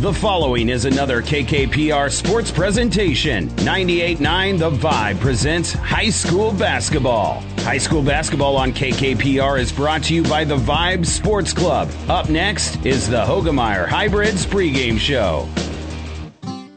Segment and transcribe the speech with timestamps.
[0.00, 3.50] The following is another KKPR sports presentation.
[3.50, 7.42] 98.9 The Vibe presents high school basketball.
[7.58, 11.90] High school basketball on KKPR is brought to you by the Vibe Sports Club.
[12.08, 15.46] Up next is the Hoegemeyer Hybrids pregame show.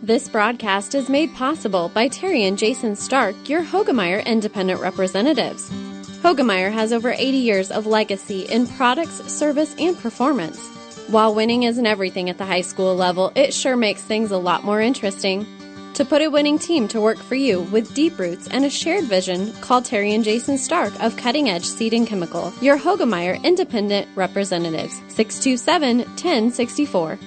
[0.01, 5.69] This broadcast is made possible by Terry and Jason Stark, your Hoegemeyer independent representatives.
[6.23, 10.72] Hoegemeyer has over 80 years of legacy in products, service, and performance.
[11.13, 14.63] While winning isn't everything at the high school level, it sure makes things a lot
[14.63, 15.45] more interesting.
[15.93, 19.03] To put a winning team to work for you with deep roots and a shared
[19.03, 24.07] vision, call Terry and Jason Stark of Cutting Edge Seed and Chemical, your Hoegemeyer Independent
[24.15, 27.19] Representatives, 627 1064.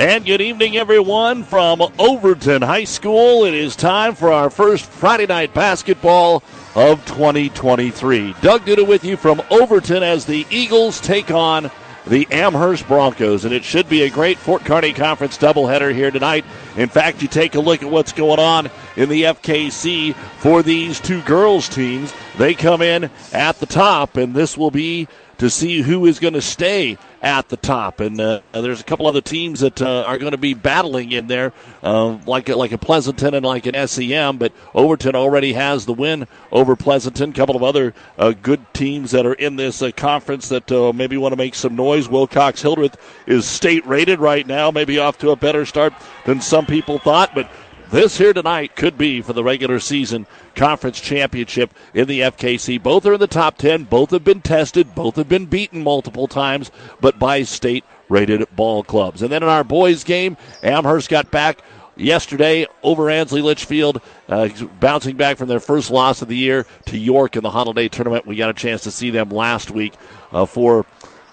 [0.00, 3.44] And good evening, everyone, from Overton High School.
[3.44, 6.42] It is time for our first Friday night basketball
[6.74, 8.34] of 2023.
[8.40, 11.70] Doug Duda with you from Overton as the Eagles take on
[12.06, 13.44] the Amherst Broncos.
[13.44, 16.44] And it should be a great Fort Kearny Conference doubleheader here tonight.
[16.76, 21.00] In fact, you take a look at what's going on in the FKC for these
[21.00, 22.12] two girls' teams.
[22.38, 25.08] They come in at the top, and this will be
[25.42, 27.98] to see who is going to stay at the top.
[27.98, 31.26] And uh, there's a couple other teams that uh, are going to be battling in
[31.26, 34.38] there, uh, like like a Pleasanton and like an SEM.
[34.38, 37.30] But Overton already has the win over Pleasanton.
[37.30, 40.92] A couple of other uh, good teams that are in this uh, conference that uh,
[40.92, 42.08] maybe want to make some noise.
[42.08, 42.96] Wilcox Hildreth
[43.26, 45.92] is state rated right now, maybe off to a better start
[46.24, 47.50] than some people thought, but.
[47.92, 52.82] This here tonight could be for the regular season conference championship in the FKC.
[52.82, 53.84] Both are in the top 10.
[53.84, 54.94] Both have been tested.
[54.94, 56.70] Both have been beaten multiple times,
[57.02, 59.20] but by state rated ball clubs.
[59.20, 61.60] And then in our boys game, Amherst got back
[61.94, 64.48] yesterday over Ansley Litchfield, uh,
[64.80, 68.26] bouncing back from their first loss of the year to York in the holiday tournament.
[68.26, 69.92] We got a chance to see them last week
[70.32, 70.86] uh, for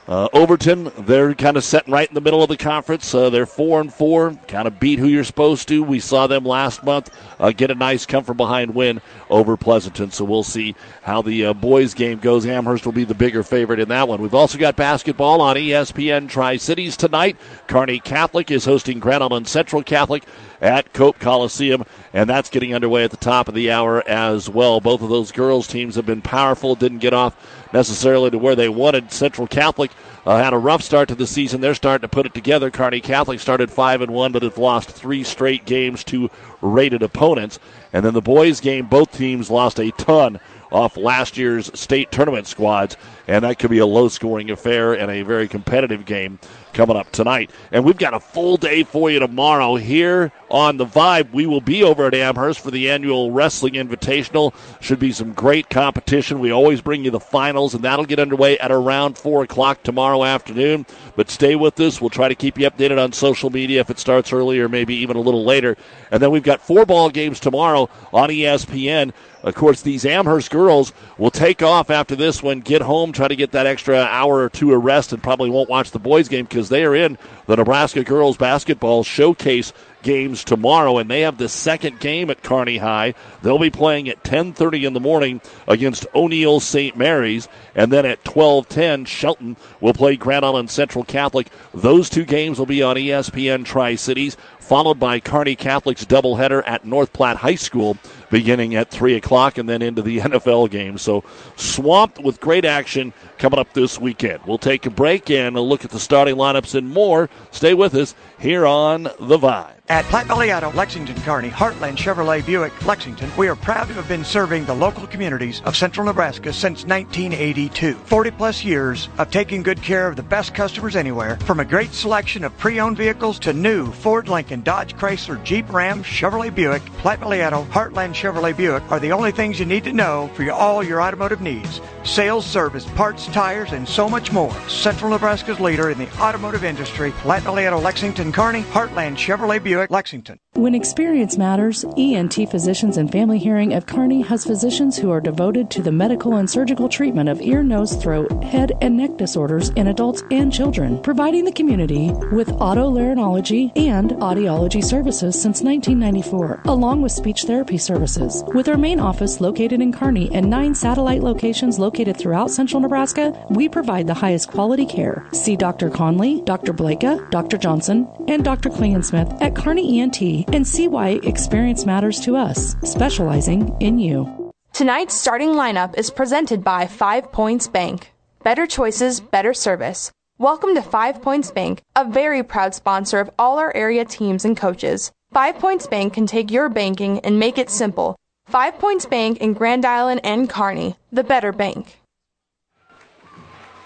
[0.09, 3.13] uh, Overton, they're kind of sitting right in the middle of the conference.
[3.13, 5.83] Uh, they're four and four, kind of beat who you're supposed to.
[5.83, 10.09] We saw them last month uh, get a nice come from behind win over Pleasanton.
[10.09, 10.73] So we'll see
[11.03, 12.47] how the uh, boys game goes.
[12.47, 14.19] Amherst will be the bigger favorite in that one.
[14.19, 17.37] We've also got basketball on ESPN Tri Cities tonight.
[17.67, 20.23] Kearney Catholic is hosting Grand Island Central Catholic
[20.59, 24.81] at Cope Coliseum, and that's getting underway at the top of the hour as well.
[24.81, 27.35] Both of those girls' teams have been powerful, didn't get off
[27.73, 29.11] necessarily to where they wanted.
[29.11, 29.91] Central Catholic
[30.25, 31.61] uh, had a rough start to the season.
[31.61, 32.69] They're starting to put it together.
[32.69, 36.29] Kearney Catholic started five and one, but have lost three straight games to
[36.61, 37.59] rated opponents.
[37.93, 40.39] And then the boys' game, both teams lost a ton
[40.71, 42.97] off last year's state tournament squads,
[43.27, 46.39] and that could be a low scoring affair and a very competitive game
[46.73, 47.51] coming up tonight.
[47.71, 51.31] And we've got a full day for you tomorrow here on the Vibe.
[51.31, 54.53] We will be over at Amherst for the annual Wrestling Invitational.
[54.79, 56.39] Should be some great competition.
[56.39, 60.23] We always bring you the finals, and that'll get underway at around 4 o'clock tomorrow
[60.23, 60.85] afternoon.
[61.15, 61.99] But stay with us.
[61.99, 65.17] We'll try to keep you updated on social media if it starts earlier, maybe even
[65.17, 65.77] a little later.
[66.11, 69.11] And then we've got four ball games tomorrow on ESPN.
[69.41, 73.35] Of course, these Amherst girls will take off after this one, get home, try to
[73.35, 76.45] get that extra hour or two of rest, and probably won't watch the boys' game
[76.45, 77.17] because they are in
[77.47, 82.77] the Nebraska girls basketball showcase games tomorrow, and they have the second game at Kearney
[82.77, 83.13] High.
[83.41, 86.95] They'll be playing at 10:30 in the morning against O'Neill St.
[86.95, 91.47] Mary's, and then at 12:10, Shelton will play Grand Island Central Catholic.
[91.73, 94.37] Those two games will be on ESPN Tri Cities,
[94.69, 97.97] followed by Kearney Catholic's doubleheader at North Platte High School
[98.29, 100.99] beginning at 3 o'clock and then into the NFL game.
[100.99, 101.23] So
[101.55, 104.41] swamped with great action coming up this weekend.
[104.45, 107.29] We'll take a break and a look at the starting lineups and more.
[107.51, 109.73] Stay with us here on The Vibe.
[109.91, 114.07] At Platte Valley Auto, Lexington, Kearney, Heartland Chevrolet Buick, Lexington, we are proud to have
[114.07, 117.95] been serving the local communities of central Nebraska since 1982.
[117.95, 121.91] 40 plus years of taking good care of the best customers anywhere, from a great
[121.91, 127.21] selection of pre-owned vehicles to new Ford, Lincoln, Dodge, Chrysler, Jeep, Ram, Chevrolet Buick, Platte
[127.21, 130.83] Valley Auto, Heartland Chevrolet Buick are the only things you need to know for all
[130.83, 131.81] your automotive needs.
[132.03, 134.53] Sales, service, parts, tires, and so much more.
[134.67, 140.39] Central Nebraska's leader in the automotive industry, Valley Lexington, Kearney, Heartland Chevrolet Buick, Lexington.
[140.53, 145.69] When experience matters, ENT Physicians and Family Hearing of Kearney has physicians who are devoted
[145.71, 149.87] to the medical and surgical treatment of ear, nose, throat, head, and neck disorders in
[149.87, 157.11] adults and children, providing the community with otolaryngology and audiology services since 1994, along with
[157.11, 158.43] speech therapy services.
[158.47, 163.18] With our main office located in Kearney and nine satellite locations located throughout central Nebraska,
[163.49, 165.27] we provide the highest quality care.
[165.31, 165.89] See Dr.
[165.89, 166.73] Conley, Dr.
[166.73, 167.57] Blaka, Dr.
[167.57, 168.69] Johnson, and Dr.
[168.69, 170.21] Klingensmith at Kearney ENT
[170.53, 174.51] and see why experience matters to us, specializing in you.
[174.73, 178.13] Tonight's starting lineup is presented by Five Points Bank.
[178.43, 180.11] Better choices, better service.
[180.37, 184.55] Welcome to Five Points Bank, a very proud sponsor of all our area teams and
[184.55, 185.11] coaches.
[185.33, 188.15] Five Points Bank can take your banking and make it simple.
[188.45, 191.98] Five Points Bank in Grand Island and Kearney, the better bank.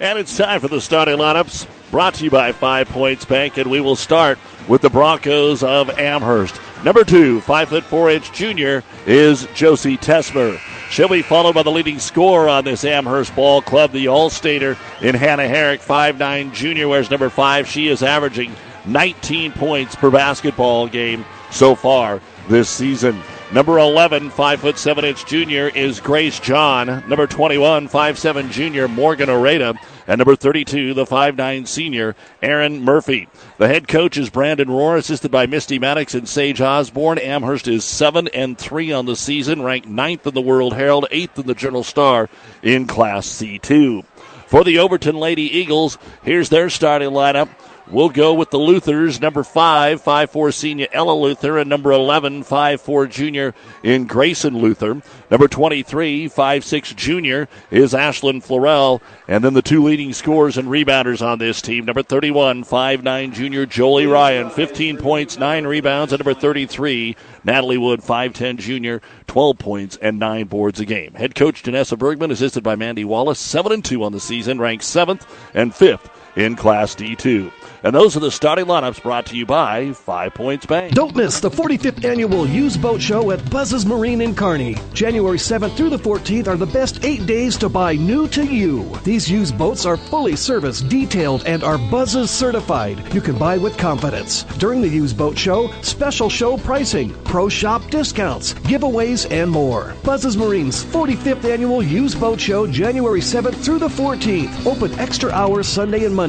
[0.04, 3.72] And it's time for the starting lineups brought to you by Five Points Bank, and
[3.72, 6.60] we will start with the Broncos of Amherst.
[6.84, 10.60] Number two, five foot four inch junior, is Josie Tesmer.
[10.90, 15.16] She'll be followed by the leading scorer on this Amherst Ball Club, the All-Stater in
[15.16, 17.66] Hannah Herrick, five nine junior, wears number five.
[17.66, 18.54] She is averaging
[18.86, 22.20] 19 points per basketball game so far
[22.50, 23.24] this season.
[23.54, 26.88] Number 11, 5 foot 7 inch junior is Grace John.
[27.08, 29.78] Number 21, 5'7 junior Morgan Oreda.
[30.08, 33.28] And number 32, the 5'9 senior Aaron Murphy.
[33.58, 37.18] The head coach is Brandon Rohr, assisted by Misty Maddox and Sage Osborne.
[37.20, 41.40] Amherst is 7 and 3 on the season, ranked 9th in the World Herald, 8th
[41.40, 42.30] in the Journal Star
[42.62, 44.04] in Class C2.
[44.48, 47.50] For the Overton Lady Eagles, here's their starting lineup.
[47.92, 53.10] We'll go with the Luthers, number 5, 5'4 senior Ella Luther, and number 11, 5'4
[53.10, 53.54] junior
[53.84, 55.02] in Grayson Luther.
[55.30, 59.02] Number 23, 5'6 junior is Ashlyn Florell.
[59.28, 61.84] And then the two leading scorers and rebounders on this team.
[61.84, 66.14] Number 31, 5'9 junior Jolie Ryan, 15 points, 9 rebounds.
[66.14, 71.16] And number 33, Natalie Wood, 5'10 junior, 12 points and 9 boards a game.
[71.16, 74.86] Head coach Janessa Bergman, assisted by Mandy Wallace, 7 and 2 on the season, ranked
[74.86, 77.52] 7th and 5th in Class D2.
[77.84, 80.94] And those are the starting lineups brought to you by Five Points Bank.
[80.94, 84.78] Don't miss the 45th annual Used Boat Show at Buzz's Marine in Kearney.
[84.94, 88.90] January 7th through the 14th are the best eight days to buy new to you.
[89.04, 93.14] These used boats are fully serviced, detailed, and are Buzz's certified.
[93.14, 94.44] You can buy with confidence.
[94.60, 99.94] During the Used Boat Show, special show pricing, pro shop discounts, giveaways, and more.
[100.04, 104.66] Buzz's Marine's 45th annual Used Boat Show, January 7th through the 14th.
[104.66, 106.23] Open extra hours Sunday and Monday.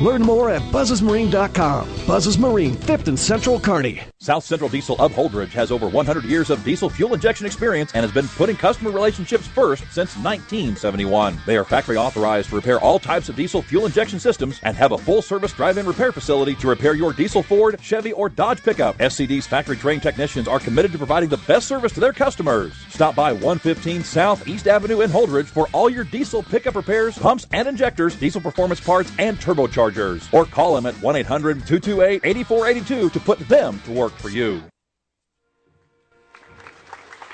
[0.00, 1.88] Learn more at buzzesmarine.com.
[2.06, 4.02] Buzzes Marine, 5th and Central Kearney.
[4.18, 8.02] South Central Diesel of Holdrege has over 100 years of diesel fuel injection experience and
[8.02, 11.38] has been putting customer relationships first since 1971.
[11.46, 14.92] They are factory authorized to repair all types of diesel fuel injection systems and have
[14.92, 18.62] a full service drive in repair facility to repair your diesel Ford, Chevy, or Dodge
[18.62, 18.98] pickup.
[18.98, 22.72] SCD's factory trained technicians are committed to providing the best service to their customers.
[22.88, 27.46] Stop by 115 South East Avenue in Holdrege for all your diesel pickup repairs, pumps
[27.52, 30.32] and injectors, diesel performance parts, and turbochargers.
[30.32, 34.62] Or call them at 1 800 228 8482 to put them to work for you.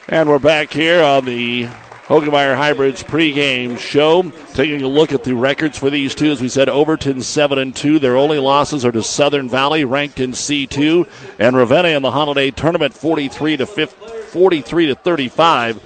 [0.09, 1.69] And we're back here on the
[2.13, 4.23] Hoegemeyer Hybrids pregame show,
[4.53, 6.33] taking a look at the records for these two.
[6.33, 7.99] As we said, Overton seven and two.
[7.99, 11.07] Their only losses are to Southern Valley, ranked in C two,
[11.39, 15.81] and Ravenna in the holiday tournament, forty three to 43 to thirty five.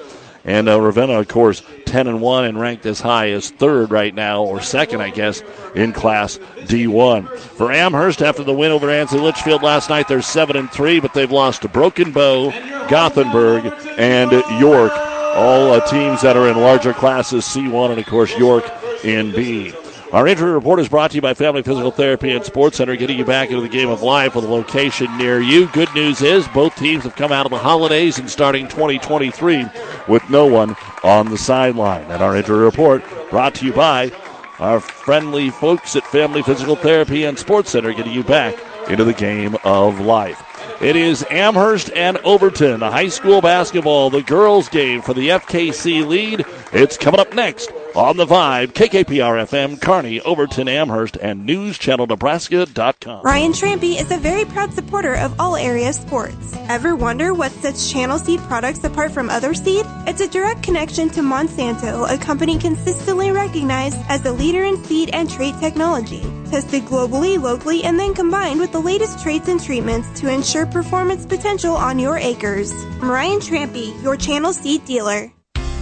[0.47, 4.15] And uh, Ravenna, of course, 10 and 1 and ranked as high as third right
[4.15, 5.43] now, or second, I guess,
[5.75, 7.37] in Class D1.
[7.37, 11.15] For Amherst, after the win over Ansley Litchfield last night, they're 7 and 3, but
[11.15, 12.53] they've lost to Broken Bow,
[12.89, 14.93] Gothenburg, and York.
[15.35, 18.65] All uh, teams that are in larger classes, C1, and of course, York
[19.05, 19.75] in B.
[20.17, 23.19] Our injury report is brought to you by Family Physical Therapy and Sports Center, getting
[23.19, 25.67] you back into the game of life with a location near you.
[25.75, 29.67] Good news is both teams have come out of the holidays and starting 2023
[30.09, 30.75] with no one
[31.05, 32.11] on the sideline.
[32.11, 34.11] And our injury report brought to you by
[34.59, 38.57] our friendly folks at Family Physical Therapy and Sports Center, getting you back
[38.89, 40.43] into the game of life.
[40.81, 46.47] It is Amherst and Overton, high school basketball, the girls' game for the FKC lead.
[46.73, 53.23] It's coming up next on the Vibe, KKPR FM, Kearney, Overton, Amherst, and NewsChannelNebraska.com.
[53.25, 56.55] Ryan Trampy is a very proud supporter of all area sports.
[56.69, 59.87] Ever wonder what sets Channel Seed products apart from other seed?
[60.07, 65.11] It's a direct connection to Monsanto, a company consistently recognized as the leader in seed
[65.15, 66.21] and trait technology.
[66.51, 71.25] Tested globally, locally, and then combined with the latest traits and treatments to ensure performance
[71.25, 72.73] potential on your acres.
[73.01, 75.33] Ryan Trampy, your Channel Seed dealer.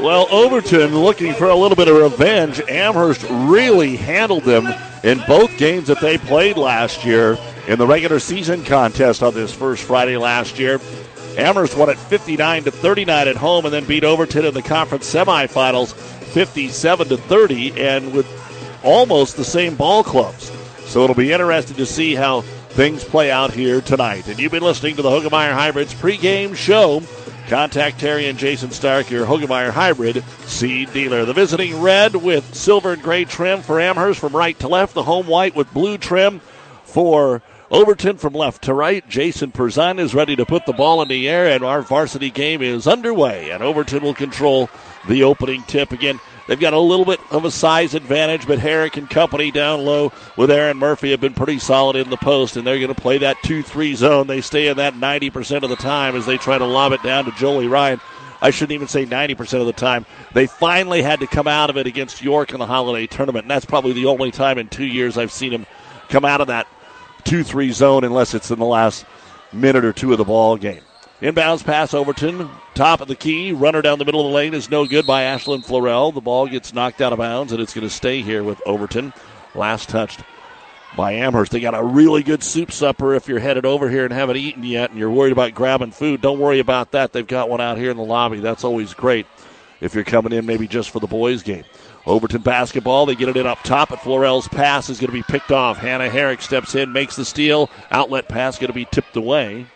[0.00, 2.60] Well, Overton looking for a little bit of revenge.
[2.68, 4.66] Amherst really handled them
[5.04, 9.52] in both games that they played last year in the regular season contest on this
[9.52, 10.80] first Friday last year.
[11.36, 15.12] Amherst won it 59 to 39 at home and then beat Overton in the conference
[15.12, 18.26] semifinals 57 to 30 and with
[18.82, 20.50] almost the same ball clubs.
[20.86, 24.26] So it'll be interesting to see how things play out here tonight.
[24.26, 27.00] And you've been listening to the Hoegemeyer Hybrids pregame show.
[27.48, 31.26] Contact Terry and Jason Stark, your Hoegemeyer Hybrid seed dealer.
[31.26, 34.94] The visiting red with silver and gray trim for Amherst from right to left.
[34.94, 36.40] The home white with blue trim
[36.84, 39.06] for Overton from left to right.
[39.10, 42.62] Jason Perzan is ready to put the ball in the air, and our varsity game
[42.62, 43.50] is underway.
[43.50, 44.70] And Overton will control
[45.06, 46.20] the opening tip again.
[46.46, 50.12] They've got a little bit of a size advantage, but Herrick and company down low
[50.36, 53.18] with Aaron Murphy have been pretty solid in the post, and they're going to play
[53.18, 54.26] that 2 3 zone.
[54.26, 57.24] They stay in that 90% of the time as they try to lob it down
[57.24, 58.00] to Jolie Ryan.
[58.42, 60.04] I shouldn't even say 90% of the time.
[60.34, 63.50] They finally had to come out of it against York in the holiday tournament, and
[63.50, 65.66] that's probably the only time in two years I've seen them
[66.10, 66.66] come out of that
[67.24, 69.06] 2 3 zone unless it's in the last
[69.50, 70.82] minute or two of the ball game.
[71.20, 72.50] Inbounds pass Overton.
[72.74, 73.52] Top of the key.
[73.52, 76.12] Runner down the middle of the lane is no good by Ashlyn Florell.
[76.12, 79.12] The ball gets knocked out of bounds, and it's going to stay here with Overton.
[79.54, 80.20] Last touched
[80.96, 81.52] by Amherst.
[81.52, 84.64] They got a really good soup supper if you're headed over here and haven't eaten
[84.64, 86.20] yet and you're worried about grabbing food.
[86.20, 87.12] Don't worry about that.
[87.12, 88.40] They've got one out here in the lobby.
[88.40, 89.26] That's always great
[89.80, 91.64] if you're coming in maybe just for the boys' game.
[92.06, 93.06] Overton basketball.
[93.06, 95.78] They get it in up top, but Florell's pass is going to be picked off.
[95.78, 97.70] Hannah Herrick steps in, makes the steal.
[97.90, 99.66] Outlet pass going to be tipped away.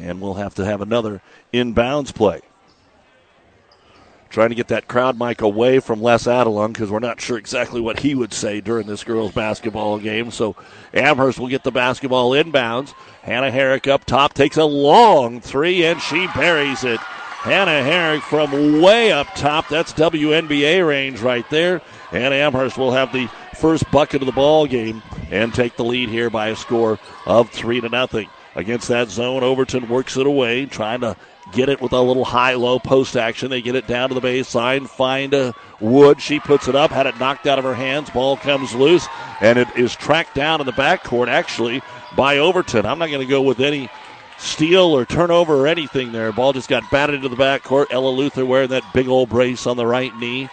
[0.00, 1.20] And we'll have to have another
[1.52, 2.40] inbounds play.
[4.30, 7.80] Trying to get that crowd mic away from Les Adelung because we're not sure exactly
[7.80, 10.30] what he would say during this girls' basketball game.
[10.30, 10.54] So
[10.94, 12.94] Amherst will get the basketball inbounds.
[13.22, 17.00] Hannah Herrick up top takes a long three and she buries it.
[17.00, 19.68] Hannah Herrick from way up top.
[19.68, 21.82] That's WNBA range right there.
[22.12, 25.02] And Amherst will have the first bucket of the ball game
[25.32, 29.42] and take the lead here by a score of three to nothing against that zone.
[29.42, 31.16] Overton works it away, trying to
[31.52, 33.50] get it with a little high low post action.
[33.50, 36.20] They get it down to the baseline, find a Wood.
[36.20, 38.10] She puts it up, had it knocked out of her hands.
[38.10, 39.06] Ball comes loose,
[39.40, 41.82] and it is tracked down in the backcourt actually
[42.16, 42.86] by Overton.
[42.86, 43.88] I'm not going to go with any
[44.38, 46.32] steal or turnover or anything there.
[46.32, 47.86] Ball just got batted into the backcourt.
[47.90, 50.48] Ella Luther wearing that big old brace on the right knee.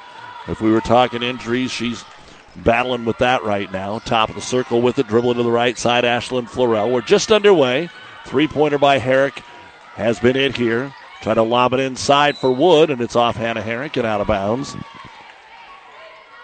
[0.48, 2.06] If we were talking injuries, she's
[2.64, 4.00] battling with that right now.
[4.00, 6.04] Top of the circle with it, dribbling to the right side.
[6.04, 6.92] Ashlyn Florell.
[6.92, 7.90] We're just underway.
[8.26, 9.42] Three pointer by Herrick
[9.96, 10.94] has been it here.
[11.22, 14.28] Trying to lob it inside for Wood, and it's off Hannah Herrick and out of
[14.28, 14.76] bounds.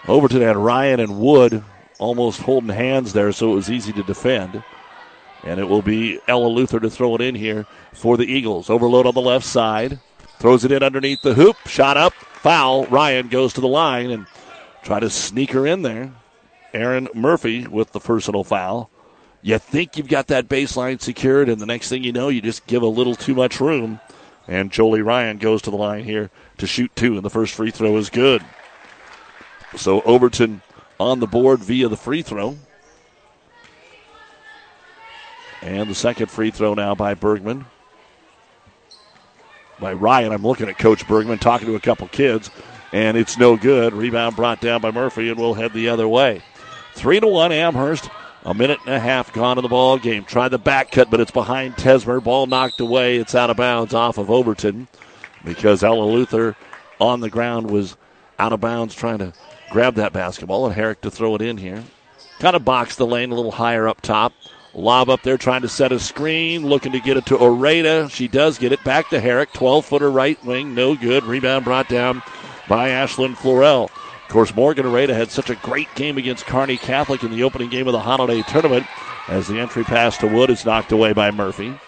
[0.08, 1.62] Overton had Ryan and Wood
[1.98, 4.62] almost holding hands there, so it was easy to defend.
[5.44, 8.70] And it will be Ella Luther to throw it in here for the Eagles.
[8.70, 10.00] Overload on the left side.
[10.38, 11.56] Throws it in underneath the hoop.
[11.66, 12.12] Shot up.
[12.14, 12.86] Foul.
[12.86, 14.26] Ryan goes to the line and
[14.84, 16.12] Try to sneak her in there.
[16.74, 18.90] Aaron Murphy with the personal foul.
[19.40, 22.66] You think you've got that baseline secured, and the next thing you know, you just
[22.66, 24.00] give a little too much room.
[24.46, 27.70] And Jolie Ryan goes to the line here to shoot two, and the first free
[27.70, 28.44] throw is good.
[29.74, 30.60] So Overton
[31.00, 32.56] on the board via the free throw.
[35.62, 37.64] And the second free throw now by Bergman.
[39.80, 40.32] By Ryan.
[40.32, 42.50] I'm looking at Coach Bergman talking to a couple kids
[42.94, 43.92] and it's no good.
[43.92, 46.40] Rebound brought down by Murphy, and we'll head the other way.
[46.94, 48.08] Three to one, Amherst.
[48.44, 50.22] A minute and a half gone in the ball game.
[50.24, 52.22] Tried the back cut, but it's behind Tesmer.
[52.22, 53.16] Ball knocked away.
[53.16, 54.86] It's out of bounds off of Overton
[55.44, 56.54] because Ella Luther
[57.00, 57.96] on the ground was
[58.38, 59.32] out of bounds trying to
[59.72, 61.82] grab that basketball, and Herrick to throw it in here.
[62.38, 64.32] Kind of box the lane a little higher up top.
[64.72, 68.08] Lob up there trying to set a screen, looking to get it to Oreda.
[68.10, 69.52] She does get it back to Herrick.
[69.52, 71.24] 12 footer right wing, no good.
[71.24, 72.22] Rebound brought down
[72.68, 73.84] by Ashlyn Florell.
[73.84, 77.70] Of course, Morgan Oreda had such a great game against Kearney Catholic in the opening
[77.70, 78.86] game of the holiday tournament
[79.28, 81.78] as the entry pass to Wood is knocked away by Murphy.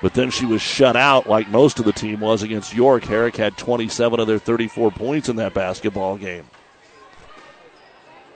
[0.00, 3.04] But then she was shut out like most of the team was against York.
[3.04, 6.44] Herrick had 27 of their 34 points in that basketball game.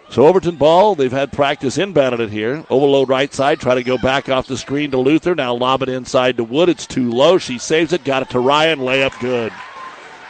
[0.09, 2.65] So Overton ball, they've had practice inbounded it here.
[2.71, 5.35] Overload right side, try to go back off the screen to Luther.
[5.35, 6.69] Now lob it inside to Wood.
[6.69, 7.39] It's too low.
[7.39, 8.79] She saves it, got it to Ryan.
[8.79, 9.53] Layup good.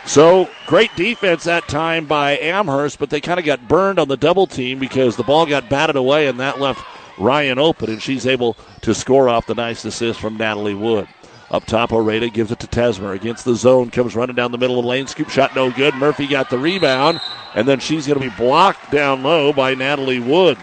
[0.06, 4.16] So great defense that time by Amherst, but they kind of got burned on the
[4.16, 6.84] double team because the ball got batted away and that left
[7.18, 11.08] Ryan open, and she's able to score off the nice assist from Natalie Wood.
[11.50, 13.14] Up top, Oreda gives it to Tesmer.
[13.14, 15.06] Against the zone, comes running down the middle of the lane.
[15.06, 15.94] Scoop shot no good.
[15.94, 17.20] Murphy got the rebound,
[17.54, 20.58] and then she's going to be blocked down low by Natalie Wood.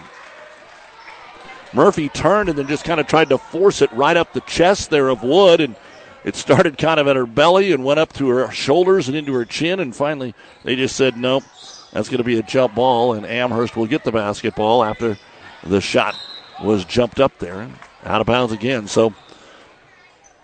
[1.74, 4.90] Murphy turned and then just kind of tried to force it right up the chest
[4.90, 5.76] there of Wood, and
[6.24, 9.34] it started kind of at her belly and went up to her shoulders and into
[9.34, 11.44] her chin, and finally they just said, nope,
[11.92, 15.18] that's going to be a jump ball, and Amherst will get the basketball after
[15.64, 16.16] the shot
[16.60, 17.62] was jumped up there.
[17.62, 18.88] and Out of bounds again.
[18.88, 19.14] So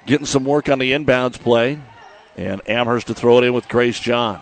[0.06, 1.80] getting some work on the inbounds play,
[2.36, 4.42] and Amherst to throw it in with Grace John.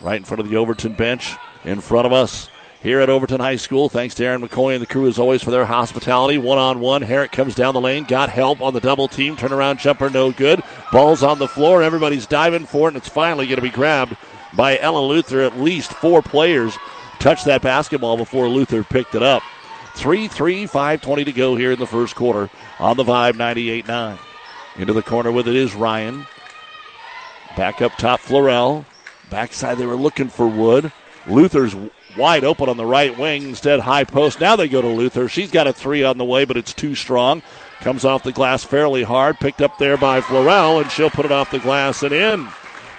[0.00, 2.48] Right in front of the Overton bench, in front of us
[2.82, 3.88] here at Overton High School.
[3.88, 6.38] Thanks to Aaron McCoy and the crew as always for their hospitality.
[6.38, 7.02] One on one.
[7.02, 9.36] Herrick comes down the lane, got help on the double team.
[9.36, 10.62] Turnaround jumper, no good.
[10.92, 11.82] Ball's on the floor.
[11.82, 14.16] Everybody's diving for it, and it's finally going to be grabbed
[14.54, 15.40] by Ella Luther.
[15.40, 16.76] At least four players
[17.18, 19.42] touched that basketball before Luther picked it up.
[19.94, 24.18] 3 3, 5.20 to go here in the first quarter on the Vibe 98 9.
[24.76, 26.24] Into the corner with it is Ryan.
[27.56, 28.84] Back up top, Florell.
[29.30, 30.92] Backside, they were looking for Wood.
[31.26, 31.74] Luther's
[32.18, 33.44] wide open on the right wing.
[33.44, 34.40] Instead, high post.
[34.40, 35.28] Now they go to Luther.
[35.28, 37.42] She's got a three on the way, but it's too strong.
[37.80, 39.38] Comes off the glass fairly hard.
[39.38, 42.46] Picked up there by Florell, and she'll put it off the glass and in.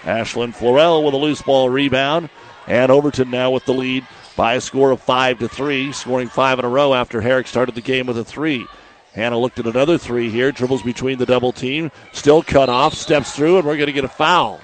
[0.04, 2.30] Ashlyn Florell with a loose ball rebound.
[2.66, 6.60] And Overton now with the lead by a score of five to three, scoring five
[6.60, 8.66] in a row after Herrick started the game with a three.
[9.14, 13.36] Hannah looked at another three here, dribbles between the double team, still cut off, steps
[13.36, 14.62] through, and we're going to get a foul.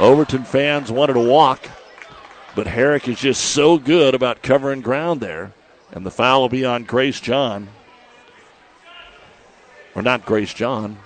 [0.00, 1.66] Overton fans wanted a walk.
[2.54, 5.52] But Herrick is just so good about covering ground there.
[5.92, 7.68] And the foul will be on Grace John.
[9.94, 10.98] Or not Grace John.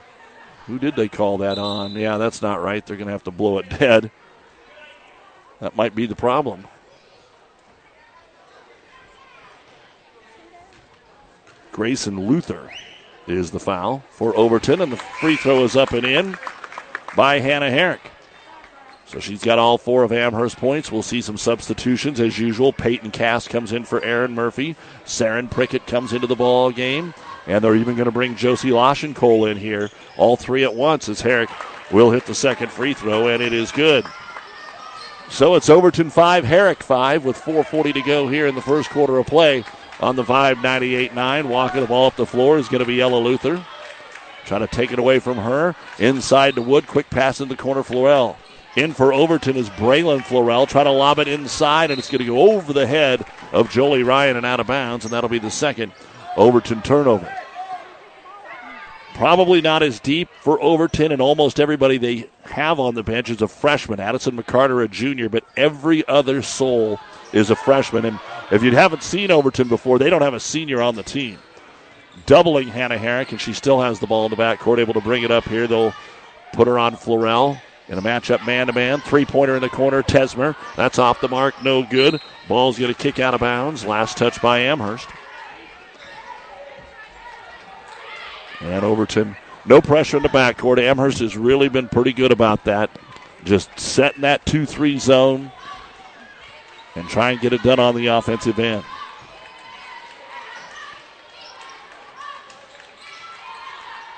[0.67, 1.93] Who did they call that on?
[1.93, 2.85] Yeah, that's not right.
[2.85, 4.11] They're going to have to blow it dead.
[5.61, 6.67] That might be the problem.
[11.73, 12.73] Grayson Luther
[13.27, 16.37] is the foul for Overton, and the free throw is up and in
[17.15, 18.08] by Hannah Herrick.
[19.09, 20.93] So she's got all four of Amherst points.
[20.93, 22.75] We'll see some substitutions as usual.
[22.75, 24.77] Peyton Cass comes in for Aaron Murphy.
[25.07, 27.15] Saren Prickett comes into the ball game.
[27.47, 29.89] And they're even going to bring Josie Loschenkole in here.
[30.19, 31.49] All three at once as Herrick
[31.91, 34.05] will hit the second free throw, and it is good.
[35.31, 39.17] So it's Overton 5, Herrick 5 with 4.40 to go here in the first quarter
[39.17, 39.65] of play
[40.01, 41.49] on the Vibe 98 9.
[41.49, 43.65] Walking the ball up the floor is going to be Ella Luther.
[44.45, 45.75] Trying to take it away from her.
[45.99, 46.87] Inside to Wood.
[46.87, 48.37] Quick pass in the corner, Florell.
[48.79, 50.69] In for Overton is Braylon Florell.
[50.69, 54.05] Trying to lob it inside, and it's going to go over the head of Jolie
[54.05, 55.91] Ryan and out of bounds, and that'll be the second
[56.37, 57.29] Overton turnover.
[59.15, 63.43] Probably not as deep for Overton, and almost everybody they have on the bench is
[63.43, 63.99] a freshman.
[63.99, 67.01] Addison McCarter, a junior, but every other soul
[67.33, 68.05] is a freshman.
[68.05, 68.21] And
[68.53, 71.39] if you haven't seen Overton before, they don't have a senior on the team.
[72.27, 75.25] Doubling Hannah Herrick, and she still has the ball in the backcourt, able to bring
[75.25, 75.67] it up here.
[75.67, 75.95] They'll
[76.53, 77.61] put her on Florell.
[77.89, 80.55] In a matchup man to man, three pointer in the corner, Tesmer.
[80.77, 82.21] That's off the mark, no good.
[82.47, 83.85] Ball's going to kick out of bounds.
[83.85, 85.09] Last touch by Amherst.
[88.61, 90.79] And Overton, no pressure in the backcourt.
[90.79, 92.91] Amherst has really been pretty good about that.
[93.45, 95.51] Just setting that 2 3 zone
[96.95, 98.85] and try and get it done on the offensive end.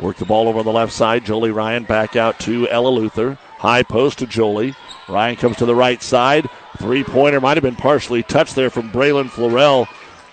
[0.00, 1.26] Work the ball over the left side.
[1.26, 3.38] Jolie Ryan back out to Ella Luther.
[3.60, 4.74] High post to Jolie.
[5.06, 6.48] Ryan comes to the right side.
[6.78, 9.86] Three pointer might have been partially touched there from Braylon Florell.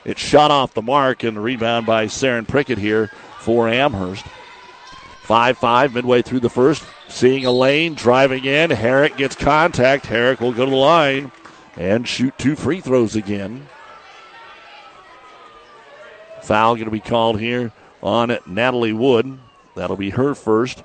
[0.06, 4.24] It shot off the mark and the rebound by Saren Prickett here for Amherst.
[5.24, 6.86] 5 5 midway through the first.
[7.10, 8.70] Seeing a lane, driving in.
[8.70, 10.06] Herrick gets contact.
[10.06, 11.34] Herrick will go to the line
[11.76, 13.68] and shoot two free throws again.
[16.44, 19.38] Foul going to be called here on Natalie Wood.
[19.76, 20.82] That'll be her first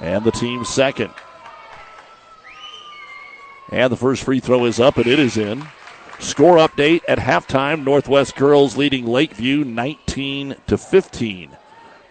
[0.00, 1.12] and the team second.
[3.70, 5.66] And the first free throw is up and it is in.
[6.18, 7.84] Score update at halftime.
[7.84, 11.56] Northwest girls leading Lakeview 19 to 15.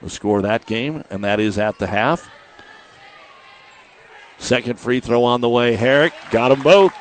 [0.02, 2.30] The score of that game, and that is at the half.
[4.38, 5.76] Second free throw on the way.
[5.76, 6.94] Herrick got them both.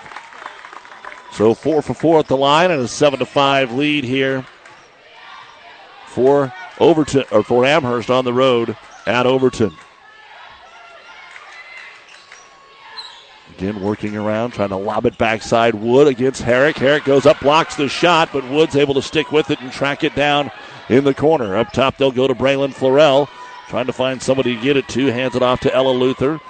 [1.32, 4.46] So four for four at the line and a seven to five lead here
[6.06, 9.72] for Overton or for Amherst on the road at Overton.
[13.58, 15.76] Again, working around, trying to lob it backside.
[15.76, 16.76] Wood against Herrick.
[16.76, 20.02] Herrick goes up, blocks the shot, but Wood's able to stick with it and track
[20.02, 20.50] it down
[20.88, 21.56] in the corner.
[21.56, 23.28] Up top, they'll go to Braylon Florell,
[23.68, 25.06] trying to find somebody to get it to.
[25.06, 26.40] Hands it off to Ella Luther.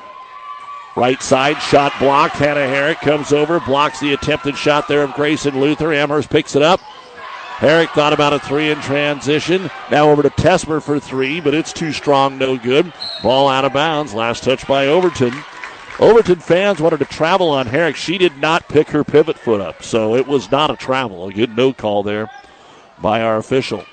[0.97, 2.37] Right side, shot blocked.
[2.37, 5.93] Hannah Herrick comes over, blocks the attempted shot there of Grayson Luther.
[5.93, 6.81] Amherst picks it up.
[6.81, 9.71] Herrick thought about a three in transition.
[9.91, 12.93] Now over to Tesmer for three, but it's too strong, no good.
[13.23, 14.15] Ball out of bounds.
[14.15, 15.35] Last touch by Overton.
[16.01, 17.97] Overton fans wanted to travel on Herrick.
[17.97, 21.29] She did not pick her pivot foot up, so it was not a travel.
[21.29, 22.31] A good no call there
[23.01, 23.85] by our official.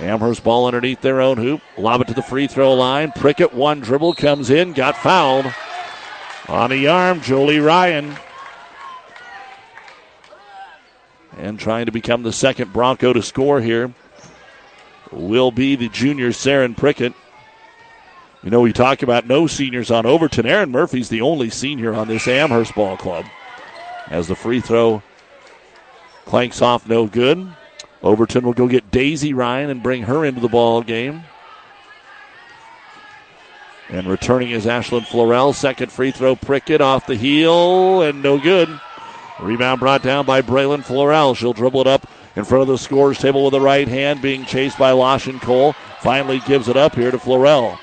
[0.00, 1.60] Amherst ball underneath their own hoop.
[1.78, 3.12] Lob it to the free throw line.
[3.12, 5.46] Prickett one dribble comes in, got fouled.
[6.48, 8.16] On the arm, Jolie Ryan.
[11.38, 13.94] And trying to become the second Bronco to score here
[15.12, 17.12] will be the junior Saren Prickett.
[18.44, 20.44] You know, we talk about no seniors on Overton.
[20.44, 23.24] Aaron Murphy's the only senior on this Amherst ball club.
[24.08, 25.02] as the free throw
[26.26, 27.48] clanks off no good.
[28.02, 31.22] Overton will go get Daisy Ryan and bring her into the ball game.
[33.88, 35.54] And returning is Ashlyn Florell.
[35.54, 38.68] Second free throw, Prickett off the heel and no good.
[39.40, 41.34] Rebound brought down by Braylon Florell.
[41.34, 44.44] She'll dribble it up in front of the scores table with the right hand, being
[44.44, 45.72] chased by Lashin Cole.
[46.00, 47.78] Finally gives it up here to Florell.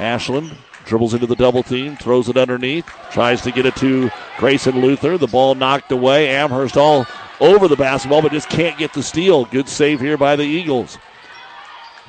[0.00, 4.80] Ashlyn dribbles into the double team, throws it underneath, tries to get it to Grayson
[4.80, 5.18] Luther.
[5.18, 6.28] The ball knocked away.
[6.28, 7.06] Amherst all
[7.40, 9.44] over the basketball, but just can't get the steal.
[9.44, 10.98] Good save here by the Eagles.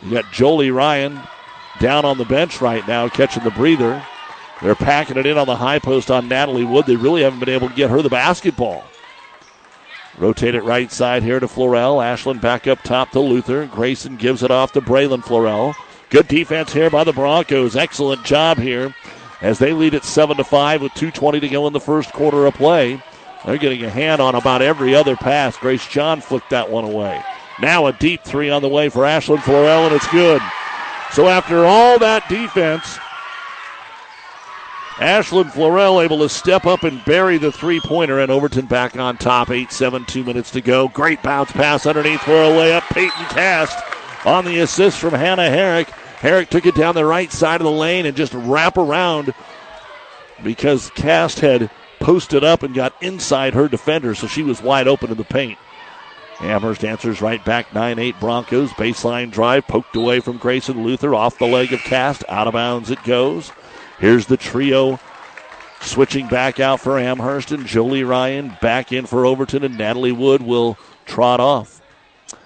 [0.03, 1.21] You got Jolie Ryan
[1.79, 4.03] down on the bench right now, catching the breather.
[4.61, 6.85] They're packing it in on the high post on Natalie Wood.
[6.85, 8.83] They really haven't been able to get her the basketball.
[10.17, 11.97] Rotate it right side here to Florell.
[11.97, 13.65] Ashlyn back up top to Luther.
[13.67, 15.73] Grayson gives it off to Braylon Florell.
[16.11, 17.77] Good defense here by the Broncos.
[17.77, 18.93] Excellent job here
[19.41, 22.45] as they lead at 7 to 5 with 2.20 to go in the first quarter
[22.45, 23.01] of play.
[23.45, 25.55] They're getting a hand on about every other pass.
[25.55, 27.23] Grace John flicked that one away.
[27.61, 30.41] Now a deep three on the way for Ashlyn Florell, and it's good.
[31.13, 32.99] So after all that defense,
[34.95, 39.15] Ashlyn Florell able to step up and bury the three pointer, and Overton back on
[39.15, 39.49] top.
[39.49, 40.89] 8 7, 2 minutes to go.
[40.89, 42.81] Great bounce pass underneath for a layup.
[42.89, 43.79] Peyton Cast
[44.25, 45.87] on the assist from Hannah Herrick.
[46.21, 49.33] Herrick took it down the right side of the lane and just wrap around
[50.43, 55.09] because Cast had posted up and got inside her defender, so she was wide open
[55.09, 55.57] in the paint.
[56.39, 58.69] Amherst answers right back 9 8 Broncos.
[58.71, 62.23] Baseline drive poked away from Grayson Luther off the leg of Cast.
[62.29, 63.51] Out of bounds it goes.
[63.99, 64.99] Here's the trio
[65.81, 70.43] switching back out for Amherst and Jolie Ryan back in for Overton, and Natalie Wood
[70.43, 71.80] will trot off.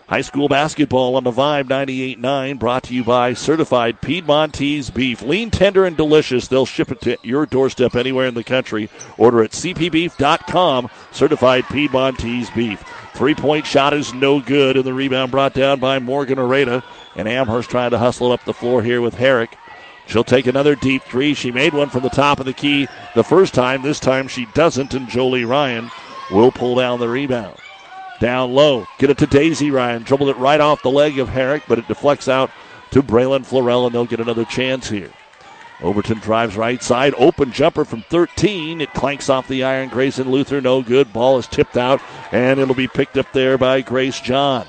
[0.08, 5.24] High school basketball on the Vibe 98.9 brought to you by certified Piedmontese beef.
[5.24, 6.48] Lean, tender, and delicious.
[6.48, 8.88] They'll ship it to your doorstep anywhere in the country.
[9.18, 10.90] Order at cpbeef.com.
[11.12, 12.84] Certified Piedmontese beef.
[13.16, 16.84] Three point shot is no good, and the rebound brought down by Morgan Areta.
[17.16, 19.58] And Amherst trying to hustle up the floor here with Herrick.
[20.06, 21.34] She'll take another deep three.
[21.34, 23.82] She made one from the top of the key the first time.
[23.82, 25.90] This time she doesn't, and Jolie Ryan
[26.30, 27.58] will pull down the rebound.
[28.20, 28.86] Down low.
[28.98, 30.04] Get it to Daisy Ryan.
[30.04, 32.50] Dribbled it right off the leg of Herrick, but it deflects out
[32.92, 35.12] to Braylon Florell, and they'll get another chance here.
[35.82, 37.14] Overton drives right side.
[37.18, 38.80] Open jumper from 13.
[38.80, 39.90] It clanks off the iron.
[39.90, 41.12] Grayson Luther, no good.
[41.12, 42.02] Ball is tipped out,
[42.32, 44.66] and it'll be picked up there by Grace John.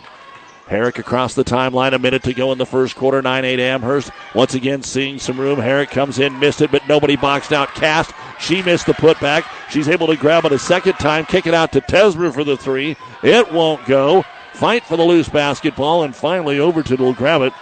[0.66, 3.22] Herrick across the timeline, a minute to go in the first quarter.
[3.22, 4.10] 9 8 Amherst.
[4.34, 5.60] Once again, seeing some room.
[5.60, 7.74] Herrick comes in, missed it, but nobody boxed out.
[7.74, 8.12] Cast.
[8.40, 9.44] She missed the putback.
[9.70, 12.56] She's able to grab it a second time, kick it out to Tesmer for the
[12.56, 12.96] three.
[13.22, 14.24] It won't go.
[14.54, 17.52] Fight for the loose basketball, and finally Overton will grab it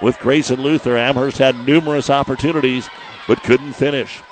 [0.00, 0.96] with Grayson Luther.
[0.96, 2.88] Amherst had numerous opportunities,
[3.26, 4.22] but couldn't finish.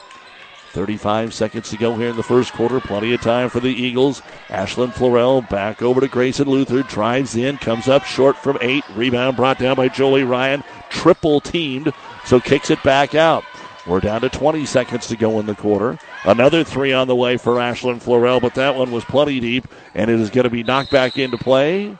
[0.72, 2.80] 35 seconds to go here in the first quarter.
[2.80, 4.22] Plenty of time for the Eagles.
[4.48, 6.82] Ashlyn Florell back over to Grayson Luther.
[6.82, 8.84] Drives in, comes up short from eight.
[8.94, 10.64] Rebound brought down by Jolie Ryan.
[10.88, 11.92] Triple teamed,
[12.24, 13.44] so kicks it back out.
[13.86, 15.98] We're down to 20 seconds to go in the quarter.
[16.24, 20.10] Another three on the way for Ashlyn Florell, but that one was plenty deep, and
[20.10, 21.96] it is going to be knocked back into play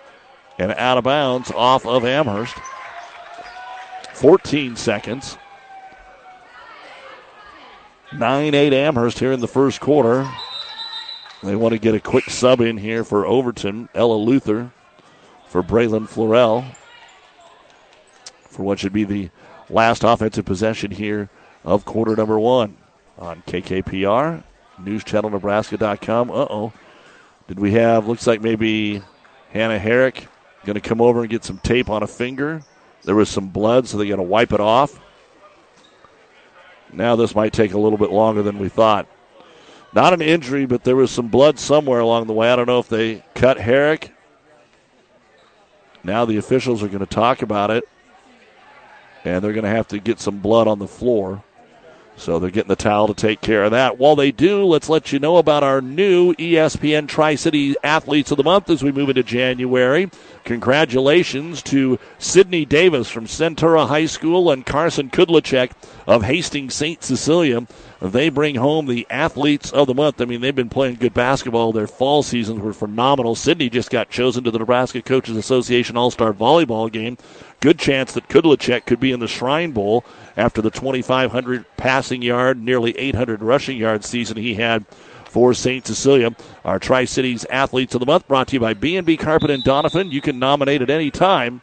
[0.59, 2.57] and out of bounds off of Amherst.
[4.15, 5.37] 14 seconds.
[8.17, 10.29] 9 8 Amherst here in the first quarter.
[11.43, 13.89] They want to get a quick sub in here for Overton.
[13.95, 14.71] Ella Luther
[15.49, 16.65] for Braylon Florell
[18.49, 19.31] for what should be the
[19.69, 21.31] last offensive possession here
[21.65, 22.77] of quarter number one
[23.19, 24.43] on KKPR,
[24.81, 26.31] newschannelnebraska.com.
[26.31, 26.73] Uh oh.
[27.49, 29.03] Did we have, looks like maybe
[29.51, 30.29] Hannah Herrick
[30.65, 32.63] going to come over and get some tape on a finger.
[33.03, 34.99] There was some blood, so they're going to wipe it off.
[36.93, 39.07] Now this might take a little bit longer than we thought.
[39.95, 42.51] Not an injury, but there was some blood somewhere along the way.
[42.51, 44.13] I don't know if they cut Herrick.
[46.05, 47.85] Now the officials are going to talk about it,
[49.25, 51.45] and they're going to have to get some blood on the floor.
[52.23, 53.99] So they're getting the towel to take care of that.
[53.99, 58.37] While they do, let's let you know about our new ESPN Tri City Athletes of
[58.37, 60.09] the Month as we move into January.
[60.45, 65.73] Congratulations to Sydney Davis from Centura High School and Carson Kudlacek
[66.07, 67.03] of Hastings St.
[67.03, 67.67] Cecilia.
[68.01, 70.21] They bring home the Athletes of the Month.
[70.21, 71.73] I mean, they've been playing good basketball.
[71.73, 73.35] Their fall seasons were phenomenal.
[73.35, 77.19] Sydney just got chosen to the Nebraska Coaches Association All Star Volleyball game.
[77.61, 80.05] Good chance that Kudlacek could be in the Shrine Bowl
[80.37, 84.87] after the 2,500 passing yard, nearly 800 rushing yard season he had
[85.33, 85.87] for St.
[85.87, 86.37] Cecilia.
[86.65, 90.11] Our Tri Cities Athletes of the Month brought to you by B&B Carpet and Donovan.
[90.11, 91.63] You can nominate at any time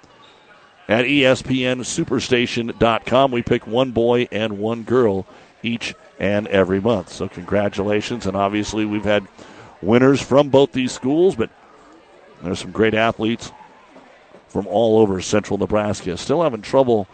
[0.88, 3.32] at ESPNSuperstation.com.
[3.32, 5.28] We pick one boy and one girl
[5.62, 7.10] each and every month.
[7.10, 8.26] So, congratulations.
[8.26, 9.28] And obviously, we've had
[9.82, 11.52] winners from both these schools, but
[12.42, 13.52] there's some great athletes
[14.48, 16.18] from all over central Nebraska.
[16.18, 17.08] Still having trouble.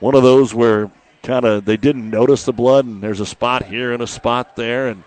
[0.00, 0.90] One of those where
[1.22, 4.56] kind of they didn't notice the blood, and there's a spot here and a spot
[4.56, 5.02] there, and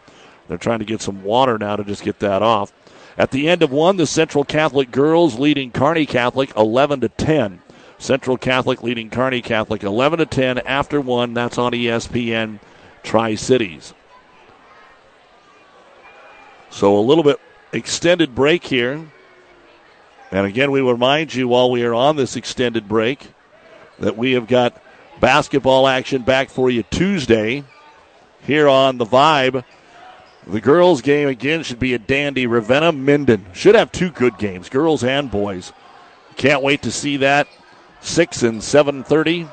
[0.47, 2.73] they're trying to get some water now to just get that off.
[3.17, 7.61] At the end of one, the Central Catholic girls leading Kearney Catholic 11 to 10.
[7.97, 11.33] Central Catholic leading Kearney Catholic 11 to 10 after one.
[11.33, 12.59] That's on ESPN
[13.03, 13.93] Tri Cities.
[16.69, 17.39] So a little bit
[17.73, 19.11] extended break here.
[20.31, 23.27] And again, we remind you while we are on this extended break
[24.01, 24.79] that we have got
[25.19, 27.63] basketball action back for you Tuesday
[28.45, 29.63] here on the Vibe.
[30.47, 32.47] The girls' game again should be a dandy.
[32.47, 35.71] Ravenna Minden should have two good games, girls and boys.
[36.35, 37.47] Can't wait to see that.
[38.01, 39.47] Six and seven thirty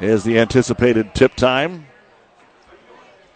[0.00, 1.86] is the anticipated tip time,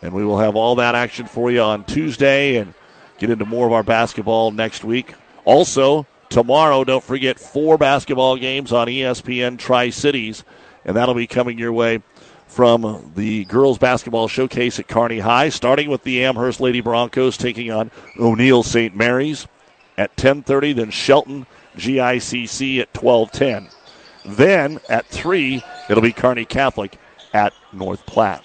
[0.00, 2.72] and we will have all that action for you on Tuesday and
[3.18, 5.14] get into more of our basketball next week.
[5.44, 10.44] Also, tomorrow, don't forget four basketball games on ESPN Tri Cities,
[10.84, 12.02] and that'll be coming your way
[12.46, 17.70] from the girls basketball showcase at Kearney High, starting with the Amherst Lady Broncos taking
[17.70, 18.94] on O'Neill St.
[18.94, 19.46] Mary's
[19.98, 23.68] at 10:30, then Shelton GICC at 12:10.
[24.24, 26.98] Then at 3, it'll be Kearney Catholic
[27.32, 28.44] at North Platte.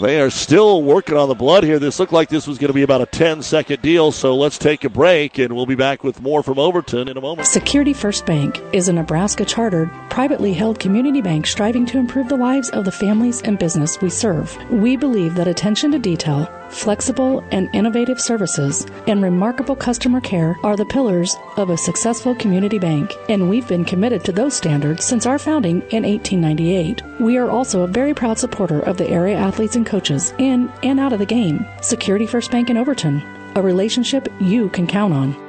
[0.00, 1.78] They are still working on the blood here.
[1.78, 4.58] This looked like this was going to be about a 10 second deal, so let's
[4.58, 7.48] take a break and we'll be back with more from Overton in a moment.
[7.48, 12.36] Security First Bank is a Nebraska chartered, privately held community bank striving to improve the
[12.36, 14.54] lives of the families and business we serve.
[14.70, 20.76] We believe that attention to detail, flexible and innovative services, and remarkable customer care are
[20.76, 25.26] the pillars of a successful community bank, and we've been committed to those standards since
[25.26, 27.02] our founding in 1898.
[27.20, 31.00] We are also a very proud supporter of the area athletes and coaches in and
[31.00, 31.66] out of the game.
[31.82, 33.22] Security First Bank in Overton,
[33.54, 35.45] a relationship you can count on.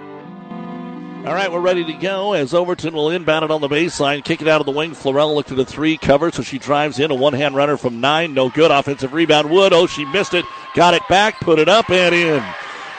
[1.25, 4.41] All right, we're ready to go as Overton will inbound it on the baseline, kick
[4.41, 4.91] it out of the wing.
[4.91, 7.99] Florell looked at a three cover, so she drives in a one hand runner from
[7.99, 8.33] nine.
[8.33, 8.71] No good.
[8.71, 9.49] Offensive rebound.
[9.49, 9.73] Wood.
[9.73, 10.45] Oh, she missed it.
[10.73, 12.43] Got it back, put it up and in.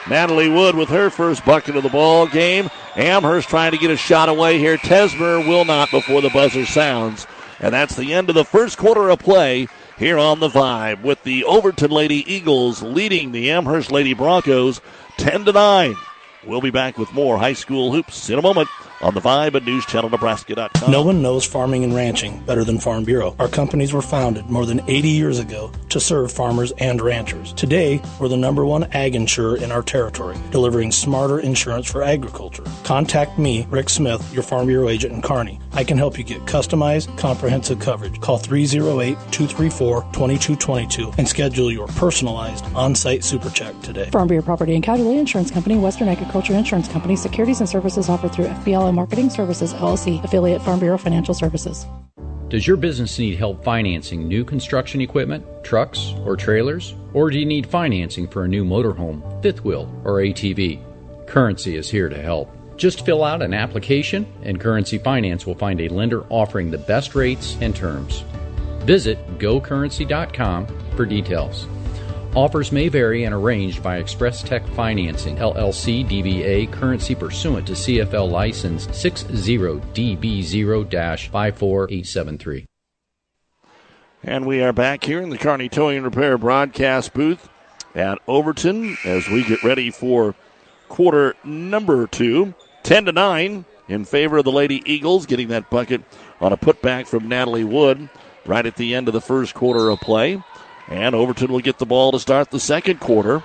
[0.07, 2.69] Natalie Wood with her first bucket of the ball game.
[2.95, 4.77] Amherst trying to get a shot away here.
[4.77, 7.25] Tesmer will not before the buzzer sounds.
[7.59, 11.23] And that's the end of the first quarter of play here on the Vibe with
[11.23, 14.81] the Overton Lady Eagles leading the Amherst Lady Broncos
[15.17, 15.95] 10 to 9.
[16.45, 18.69] We'll be back with more high school hoops in a moment
[19.01, 20.89] on the Vibe and News Channel Nebraska.com.
[20.89, 23.35] No one knows farming and ranching better than Farm Bureau.
[23.39, 27.51] Our companies were founded more than 80 years ago to serve farmers and ranchers.
[27.53, 32.63] Today, we're the number one ag insurer in our territory, delivering smarter insurance for agriculture.
[32.83, 35.59] Contact me, Rick Smith, your Farm Bureau agent in Kearney.
[35.73, 38.19] I can help you get customized, comprehensive coverage.
[38.21, 44.09] Call 308 234 2222 and schedule your personalized on site super check today.
[44.09, 48.33] Farm Bureau Property and Casualty Insurance Company, Western Agriculture Insurance Company, securities and services offered
[48.33, 51.85] through FBL Marketing Services, LLC, affiliate Farm Bureau Financial Services.
[52.49, 56.95] Does your business need help financing new construction equipment, trucks, or trailers?
[57.13, 60.79] Or do you need financing for a new motorhome, fifth wheel, or ATV?
[61.27, 62.49] Currency is here to help.
[62.79, 67.13] Just fill out an application, and Currency Finance will find a lender offering the best
[67.13, 68.23] rates and terms.
[68.85, 70.65] Visit gocurrency.com
[70.95, 71.67] for details.
[72.35, 78.31] Offers may vary and arranged by Express Tech Financing, LLC DBA, currency pursuant to CFL
[78.31, 82.65] license 60DB0 54873.
[84.23, 87.49] And we are back here in the Kearney Towing and Repair broadcast booth
[87.93, 90.33] at Overton as we get ready for
[90.87, 92.53] quarter number two.
[92.89, 96.01] 10 to 9 in favor of the Lady Eagles, getting that bucket
[96.41, 98.09] on a putback from Natalie Wood
[98.47, 100.41] right at the end of the first quarter of play.
[100.87, 103.43] And Overton will get the ball to start the second quarter.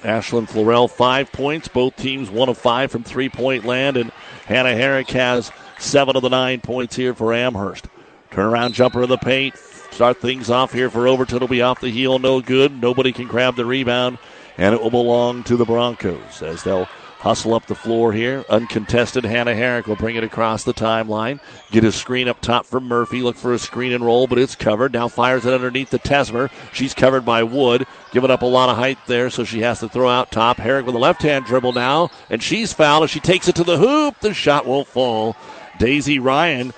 [0.00, 1.68] Ashlyn Florell, five points.
[1.68, 3.98] Both teams one of five from three point land.
[3.98, 4.10] And
[4.46, 7.88] Hannah Herrick has seven of the nine points here for Amherst.
[8.30, 9.54] Turnaround jumper in the paint.
[9.90, 11.36] Start things off here for Overton.
[11.36, 12.80] It'll be off the heel, no good.
[12.80, 14.16] Nobody can grab the rebound.
[14.56, 16.88] And it will belong to the Broncos as they'll
[17.24, 18.44] Hustle up the floor here.
[18.50, 19.24] Uncontested.
[19.24, 21.40] Hannah Herrick will bring it across the timeline.
[21.70, 23.22] Get a screen up top from Murphy.
[23.22, 24.92] Look for a screen and roll, but it's covered.
[24.92, 26.50] Now fires it underneath the Tesmer.
[26.74, 27.86] She's covered by Wood.
[28.12, 30.58] Giving up a lot of height there, so she has to throw out top.
[30.58, 33.64] Herrick with a left hand dribble now, and she's fouled as she takes it to
[33.64, 34.20] the hoop.
[34.20, 35.34] The shot won't fall.
[35.78, 36.74] Daisy Ryan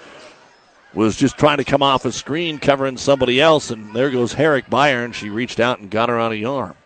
[0.94, 4.70] was just trying to come off a screen covering somebody else, and there goes Herrick
[4.70, 6.76] by her, and she reached out and got her on a arm.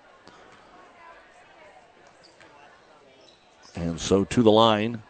[3.80, 5.02] And so to the line,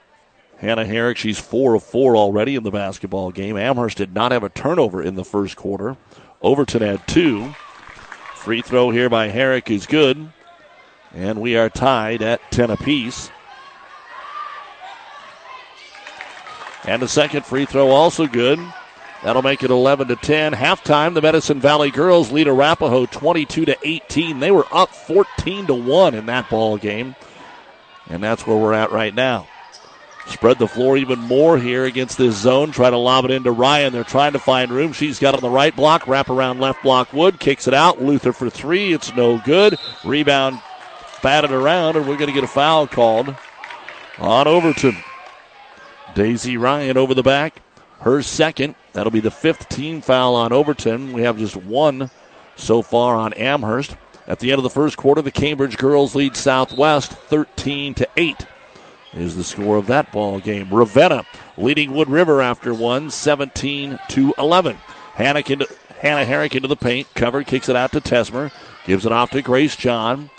[0.59, 1.16] Hannah Herrick.
[1.16, 3.56] She's four of four already in the basketball game.
[3.56, 5.96] Amherst did not have a turnover in the first quarter.
[6.40, 7.54] Overton had two.
[8.35, 10.33] Free throw here by Herrick is good.
[11.14, 13.30] And we are tied at 10 apiece.
[16.85, 18.61] And the second free throw also good.
[19.24, 20.52] That'll make it 11 to 10.
[20.52, 24.38] Halftime, the Medicine Valley girls lead Arapahoe 22 to 18.
[24.38, 27.16] They were up 14 to 1 in that ball game.
[28.10, 29.46] And that's where we're at right now.
[30.26, 32.72] Spread the floor even more here against this zone.
[32.72, 33.92] Try to lob it into Ryan.
[33.92, 34.92] They're trying to find room.
[34.92, 36.06] She's got on the right block.
[36.06, 37.12] Wrap around left block.
[37.12, 38.02] Wood kicks it out.
[38.02, 38.92] Luther for three.
[38.92, 39.78] It's no good.
[40.04, 40.60] Rebound
[41.22, 43.34] batted around, and we're going to get a foul called
[44.18, 44.96] on Overton.
[46.14, 47.62] Daisy Ryan over the back.
[48.00, 48.74] Her second.
[48.92, 51.12] That'll be the fifth team foul on Overton.
[51.12, 52.10] We have just one
[52.56, 53.96] so far on Amherst.
[54.30, 58.46] At the end of the first quarter, the Cambridge girls lead Southwest 13 to 8
[59.12, 60.72] is the score of that ball game.
[60.72, 61.24] Ravenna
[61.58, 64.76] leading Wood River after one, 17 to 11.
[65.14, 65.66] Hannah, into,
[65.98, 68.52] Hannah Herrick into the paint, covered, kicks it out to Tesmer,
[68.86, 70.30] gives it off to Grace John,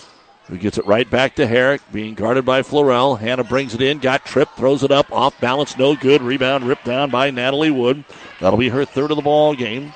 [0.46, 3.20] who gets it right back to Herrick, being guarded by Florell.
[3.20, 6.22] Hannah brings it in, got tripped, throws it up, off balance, no good.
[6.22, 8.06] Rebound ripped down by Natalie Wood.
[8.40, 9.92] That'll be her third of the ball game.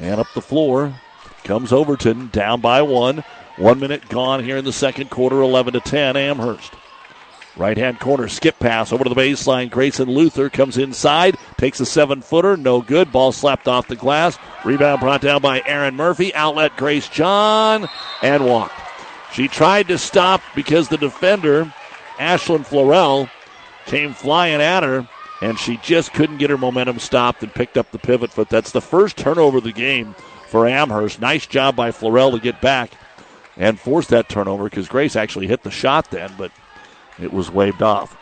[0.00, 0.94] And up the floor
[1.44, 3.24] comes Overton, down by one.
[3.56, 6.72] One minute gone here in the second quarter, 11 to 10, Amherst.
[7.54, 9.70] Right hand corner skip pass over to the baseline.
[9.70, 13.12] Grayson Luther comes inside, takes a seven footer, no good.
[13.12, 14.38] Ball slapped off the glass.
[14.64, 16.34] Rebound brought down by Aaron Murphy.
[16.34, 17.88] Outlet Grace John
[18.22, 18.80] and walked.
[19.34, 21.72] She tried to stop because the defender,
[22.16, 23.28] Ashlyn Florell,
[23.84, 25.06] came flying at her,
[25.42, 28.48] and she just couldn't get her momentum stopped and picked up the pivot foot.
[28.48, 30.14] That's the first turnover of the game
[30.52, 31.18] for Amherst.
[31.18, 32.92] Nice job by Florell to get back
[33.56, 36.52] and force that turnover because Grace actually hit the shot then, but
[37.18, 38.14] it was waved off.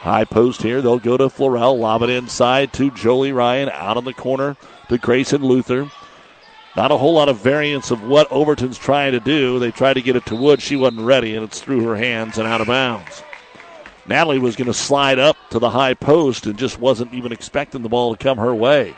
[0.00, 0.80] High post here.
[0.80, 1.78] They'll go to Florell.
[1.78, 3.68] Lob it inside to Jolie Ryan.
[3.68, 4.56] Out on the corner
[4.88, 5.90] to Grayson Luther.
[6.74, 9.58] Not a whole lot of variance of what Overton's trying to do.
[9.58, 10.62] They tried to get it to Wood.
[10.62, 13.22] She wasn't ready, and it's through her hands and out of bounds.
[14.06, 17.82] Natalie was going to slide up to the high post and just wasn't even expecting
[17.82, 18.94] the ball to come her way.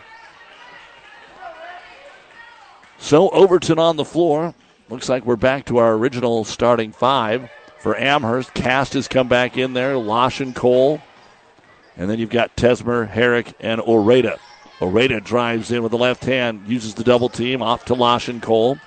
[3.03, 4.55] So Overton on the floor.
[4.88, 8.55] Looks like we're back to our original starting five for Amherst.
[8.55, 9.97] Cast has come back in there.
[9.97, 11.03] Losh and Cole.
[11.97, 14.38] And then you've got Tesmer, Herrick, and Oreda.
[14.79, 18.41] Oreda drives in with the left hand, uses the double team off to Losh and
[18.41, 18.79] Cole.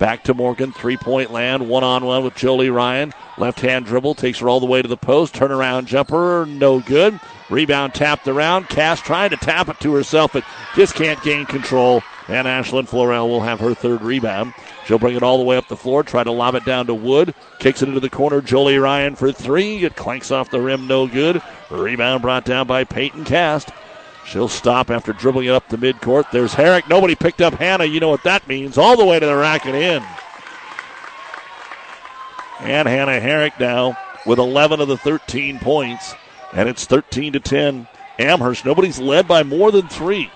[0.00, 3.12] Back to Morgan, three point land, one on one with Jolie Ryan.
[3.36, 5.34] Left hand dribble, takes her all the way to the post.
[5.34, 7.20] Turnaround jumper, no good.
[7.50, 8.70] Rebound tapped around.
[8.70, 10.42] Cass trying to tap it to herself, but
[10.74, 12.02] just can't gain control.
[12.28, 14.54] And Ashlyn Florell will have her third rebound.
[14.86, 16.94] She'll bring it all the way up the floor, try to lob it down to
[16.94, 17.34] Wood.
[17.58, 18.40] Kicks it into the corner.
[18.40, 19.84] Jolie Ryan for three.
[19.84, 21.42] It clanks off the rim, no good.
[21.68, 23.68] Rebound brought down by Peyton Cast.
[24.24, 26.30] She'll stop after dribbling it up the midcourt.
[26.30, 26.88] There's Herrick.
[26.88, 27.84] Nobody picked up Hannah.
[27.84, 28.78] You know what that means.
[28.78, 30.02] All the way to the rack and in.
[32.60, 36.14] And Hannah Herrick now with 11 of the 13 points.
[36.52, 37.88] And it's 13 to 10.
[38.18, 38.64] Amherst.
[38.64, 40.30] Nobody's led by more than three.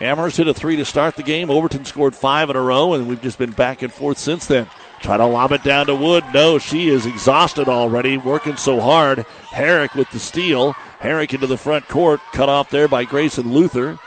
[0.00, 1.50] Amherst hit a three to start the game.
[1.50, 4.66] Overton scored five in a row, and we've just been back and forth since then.
[5.00, 6.24] Try to lob it down to Wood.
[6.32, 9.26] No, she is exhausted already, working so hard.
[9.50, 10.74] Herrick with the steal.
[11.00, 13.98] Herrick into the front court, cut off there by Grayson Luther.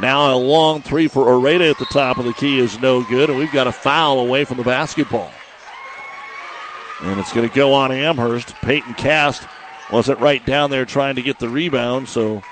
[0.00, 3.30] Now a long three for Oreda at the top of the key is no good,
[3.30, 5.30] and we've got a foul away from the basketball.
[7.02, 8.54] And it's going to go on Amherst.
[8.62, 9.46] Peyton Cast
[9.92, 12.42] wasn't right down there trying to get the rebound, so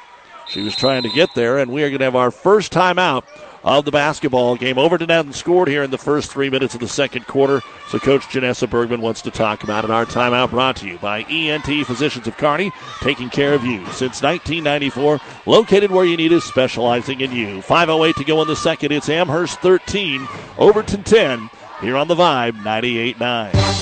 [0.46, 3.24] she was trying to get there, and we are going to have our first timeout
[3.64, 4.78] of the basketball game.
[4.78, 8.22] Overton hasn't scored here in the first three minutes of the second quarter, so Coach
[8.22, 9.90] Janessa Bergman wants to talk about it.
[9.90, 14.22] Our timeout brought to you by ENT Physicians of Kearney, taking care of you since
[14.22, 17.58] 1994, located where you need us, specializing in you.
[17.58, 18.92] 5.08 to go in the second.
[18.92, 20.26] It's Amherst 13,
[20.58, 23.81] Overton 10, here on the Vibe 98 9.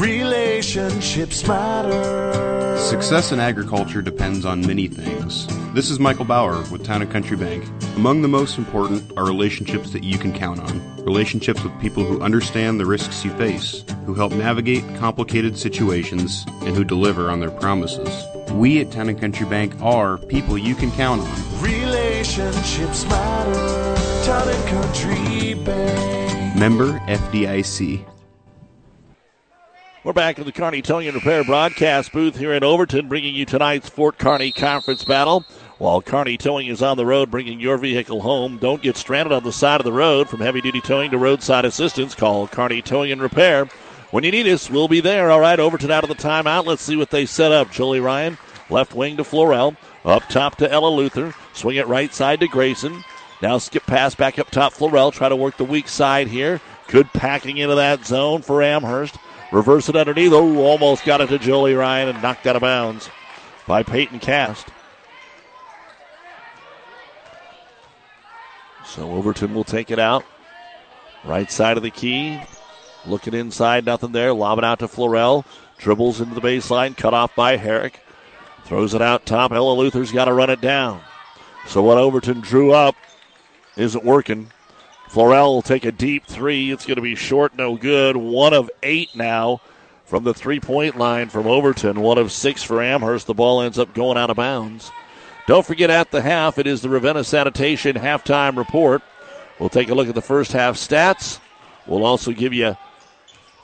[0.00, 2.76] Relationships matter.
[2.76, 5.46] Success in agriculture depends on many things.
[5.72, 7.64] This is Michael Bauer with Town and Country Bank.
[7.94, 11.04] Among the most important are relationships that you can count on.
[11.04, 16.74] Relationships with people who understand the risks you face, who help navigate complicated situations, and
[16.74, 18.10] who deliver on their promises.
[18.50, 21.62] We at Town and Country Bank are people you can count on.
[21.62, 24.24] Relationships matter.
[24.26, 26.58] Town and Country Bank.
[26.58, 28.04] Member FDIC.
[30.04, 33.46] We're back in the Kearney Towing and Repair broadcast booth here in Overton, bringing you
[33.46, 35.46] tonight's Fort Kearney Conference battle.
[35.78, 39.44] While Kearney Towing is on the road bringing your vehicle home, don't get stranded on
[39.44, 40.28] the side of the road.
[40.28, 43.64] From heavy duty towing to roadside assistance, call Kearney Towing and Repair.
[44.10, 45.30] When you need us, we'll be there.
[45.30, 46.66] All right, Overton out of the timeout.
[46.66, 47.70] Let's see what they set up.
[47.70, 48.36] Jolie Ryan,
[48.68, 49.74] left wing to Florell.
[50.04, 51.32] Up top to Ella Luther.
[51.54, 53.02] Swing it right side to Grayson.
[53.40, 54.74] Now skip pass back up top.
[54.74, 56.60] Florell try to work the weak side here.
[56.88, 59.16] Good packing into that zone for Amherst.
[59.54, 60.32] Reverse it underneath.
[60.32, 63.08] Oh, almost got it to Jolie Ryan and knocked out of bounds
[63.68, 64.66] by Peyton Cast.
[68.84, 70.24] So Overton will take it out.
[71.24, 72.40] Right side of the key.
[73.06, 74.34] Looking inside, nothing there.
[74.34, 75.44] Lob it out to Florell.
[75.78, 78.00] Dribbles into the baseline, cut off by Herrick.
[78.64, 79.52] Throws it out top.
[79.52, 81.00] Ella Luther's got to run it down.
[81.68, 82.96] So what Overton drew up
[83.76, 84.50] isn't working.
[85.14, 86.72] Florell will take a deep three.
[86.72, 88.16] It's going to be short, no good.
[88.16, 89.60] One of eight now
[90.04, 92.00] from the three point line from Overton.
[92.00, 93.28] One of six for Amherst.
[93.28, 94.90] The ball ends up going out of bounds.
[95.46, 99.02] Don't forget at the half, it is the Ravenna Sanitation halftime report.
[99.60, 101.38] We'll take a look at the first half stats.
[101.86, 102.76] We'll also give you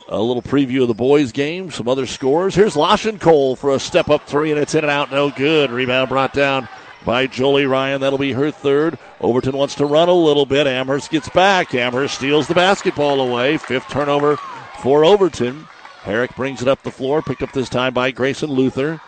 [0.08, 2.54] a little preview of the boys' game, some other scores.
[2.54, 5.72] Here's Lashen Cole for a step up three, and it's in and out, no good.
[5.72, 6.68] Rebound brought down
[7.04, 8.00] by Jolie Ryan.
[8.00, 8.98] That'll be her third.
[9.20, 10.66] Overton wants to run a little bit.
[10.66, 11.74] Amherst gets back.
[11.74, 13.58] Amherst steals the basketball away.
[13.58, 14.36] Fifth turnover
[14.82, 15.66] for Overton.
[16.02, 19.00] Herrick brings it up the floor, picked up this time by Grayson Luther.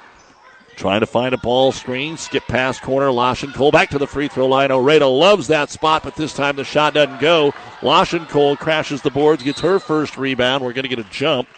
[0.77, 2.17] Trying to find a ball screen.
[2.17, 3.09] Skip past corner.
[3.09, 4.71] Lashen Cole back to the free throw line.
[4.71, 7.53] Oreda loves that spot, but this time the shot doesn't go.
[7.81, 10.65] Lashen Cole crashes the boards, gets her first rebound.
[10.65, 11.49] We're going to get a jump,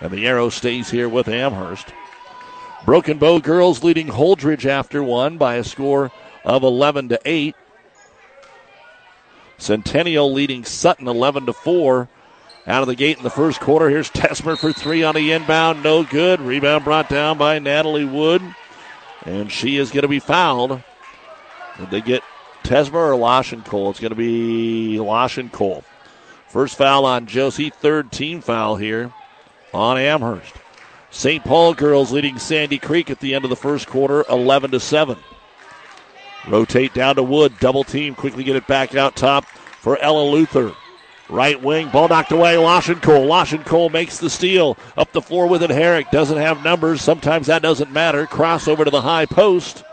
[0.00, 1.92] and the arrow stays here with Amherst.
[2.84, 6.10] Broken Bow girls leading Holdrege after one by a score
[6.44, 7.54] of 11 to 8.
[9.56, 12.08] Centennial leading Sutton 11 to 4.
[12.66, 13.88] Out of the gate in the first quarter.
[13.88, 15.82] Here's Tesmer for three on the inbound.
[15.82, 16.40] No good.
[16.40, 18.42] Rebound brought down by Natalie Wood.
[19.24, 20.82] And she is going to be fouled.
[21.78, 22.22] Did they get
[22.64, 23.90] Tesmer or Lashen Cole?
[23.90, 25.84] It's going to be Lashen Cole.
[26.48, 27.70] First foul on Josie.
[27.70, 29.12] Third team foul here
[29.72, 30.54] on Amherst.
[31.12, 31.44] St.
[31.44, 35.16] Paul girls leading Sandy Creek at the end of the first quarter, 11 to 7.
[36.48, 37.58] Rotate down to Wood.
[37.60, 38.14] Double team.
[38.14, 40.74] Quickly get it back out top for Ella Luther.
[41.28, 42.56] Right wing, ball knocked away.
[42.56, 43.28] Cole.
[43.28, 44.76] Lashen Cole makes the steal.
[44.96, 45.70] Up the floor with it.
[45.70, 47.00] Herrick doesn't have numbers.
[47.00, 48.26] Sometimes that doesn't matter.
[48.26, 49.84] Crossover to the high post.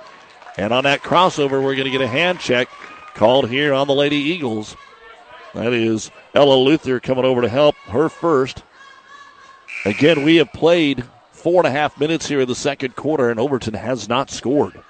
[0.57, 2.67] And on that crossover, we're going to get a hand check
[3.13, 4.75] called here on the Lady Eagles.
[5.53, 8.63] That is Ella Luther coming over to help her first.
[9.85, 13.39] Again, we have played four and a half minutes here in the second quarter, and
[13.39, 14.81] Overton has not scored.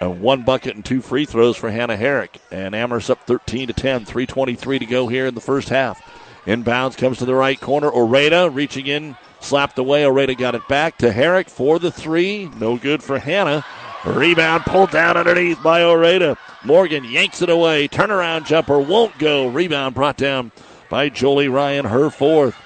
[0.00, 2.40] And one bucket and two free throws for Hannah Herrick.
[2.50, 4.04] And Amherst up 13 to 10.
[4.04, 6.02] 3.23 to go here in the first half.
[6.44, 7.88] Inbounds comes to the right corner.
[7.88, 10.02] Oreda reaching in, slapped away.
[10.02, 12.50] Oreda got it back to Herrick for the three.
[12.58, 13.64] No good for Hannah.
[14.04, 16.36] Rebound pulled down underneath by Oreda.
[16.64, 17.86] Morgan yanks it away.
[17.86, 19.46] Turnaround jumper won't go.
[19.46, 20.50] Rebound brought down
[20.90, 22.56] by Jolie Ryan, her fourth.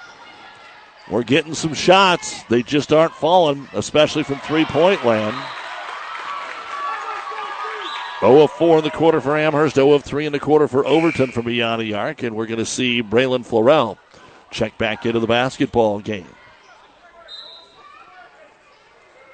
[1.09, 2.43] We're getting some shots.
[2.43, 5.35] They just aren't falling, especially from three point land.
[8.19, 10.85] 0 of 4 in the quarter for Amherst, 0 of 3 in the quarter for
[10.87, 13.97] Overton from beyond the arc, and we're going to see Braylon Florell
[14.49, 16.27] check back into the basketball game.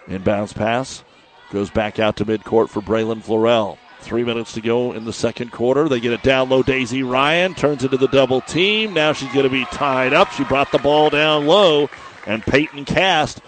[0.07, 1.03] Inbounds pass
[1.51, 3.77] goes back out to midcourt for Braylon Florell.
[4.03, 5.87] Three minutes to go in the second quarter.
[5.87, 6.61] They get it down low.
[6.61, 8.93] Daisy Ryan turns into the double team.
[8.93, 10.29] Now she's going to be tied up.
[10.31, 11.89] She brought the ball down low,
[12.27, 13.41] and Peyton Cast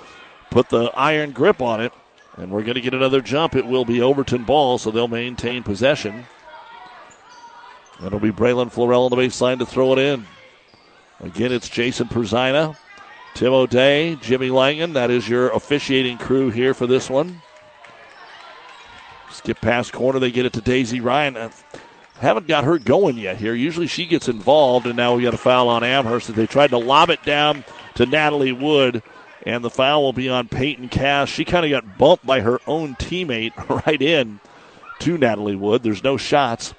[0.52, 1.92] put the iron grip on it.
[2.38, 3.56] And we're going to get another jump.
[3.56, 6.26] It will be Overton ball, so they'll maintain possession.
[8.04, 10.26] It'll be Braylon Florell on the baseline to throw it in.
[11.20, 12.78] Again, it's Jason Perzina,
[13.36, 14.94] Tim O'Day, Jimmy Langen.
[14.94, 17.42] That is your officiating crew here for this one.
[19.46, 20.18] Skip past corner.
[20.18, 21.38] They get it to Daisy Ryan.
[21.38, 21.52] Uh,
[22.20, 23.54] haven't got her going yet here.
[23.54, 26.34] Usually she gets involved, and now we got a foul on Amherst.
[26.34, 29.04] They tried to lob it down to Natalie Wood,
[29.46, 31.30] and the foul will be on Peyton Cass.
[31.30, 33.54] She kind of got bumped by her own teammate
[33.86, 34.40] right in
[35.02, 35.84] to Natalie Wood.
[35.84, 36.74] There's no shots,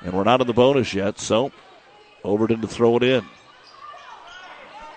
[0.00, 1.52] and we're not in the bonus yet, so
[2.24, 3.26] Overton to throw it in.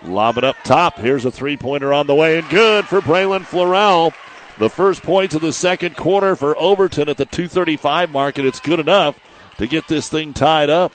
[0.04, 0.96] Lob it up top.
[0.96, 4.14] Here's a three pointer on the way, and good for Braylon Florell.
[4.58, 8.58] The first points of the second quarter for Overton at the 235 mark, and it's
[8.58, 9.16] good enough
[9.58, 10.92] to get this thing tied up.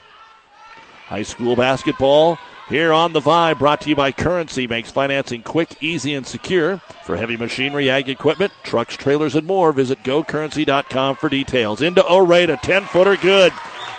[1.06, 2.38] High school basketball
[2.68, 6.78] here on the Vibe, brought to you by Currency, makes financing quick, easy, and secure.
[7.04, 11.80] For heavy machinery, ag equipment, trucks, trailers, and more, visit gocurrency.com for details.
[11.80, 13.52] Into Oreda, 10 footer, good.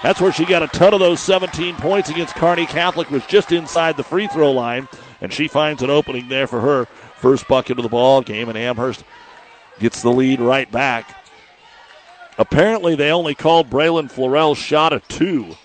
[0.03, 3.51] That's where she got a ton of those 17 points against Kearney Catholic, was just
[3.51, 4.87] inside the free throw line,
[5.21, 6.85] and she finds an opening there for her
[7.17, 9.03] first bucket of the ball game, and Amherst
[9.79, 11.23] gets the lead right back.
[12.37, 15.55] Apparently, they only called Braylon Florell's shot a two.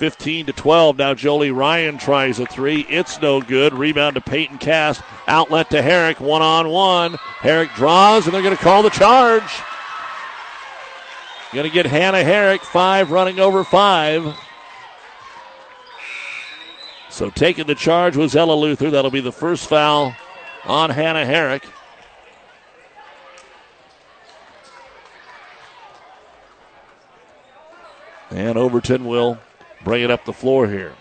[0.00, 0.96] 15 to 12.
[0.96, 2.86] Now Jolie Ryan tries a three.
[2.88, 3.74] It's no good.
[3.74, 5.02] Rebound to Peyton Cast.
[5.28, 6.20] Outlet to Herrick.
[6.20, 7.16] One on one.
[7.40, 9.42] Herrick draws, and they're going to call the charge.
[11.52, 12.62] Going to get Hannah Herrick.
[12.62, 14.34] Five running over five.
[17.10, 18.88] So taking the charge was Ella Luther.
[18.88, 20.16] That'll be the first foul
[20.64, 21.64] on Hannah Herrick.
[28.30, 29.38] And Overton will
[29.84, 30.94] bring it up the floor here.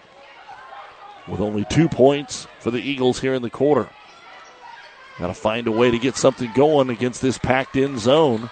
[1.28, 3.90] With only two points for the Eagles here in the quarter.
[5.20, 8.50] Got to find a way to get something going against this packed in zone.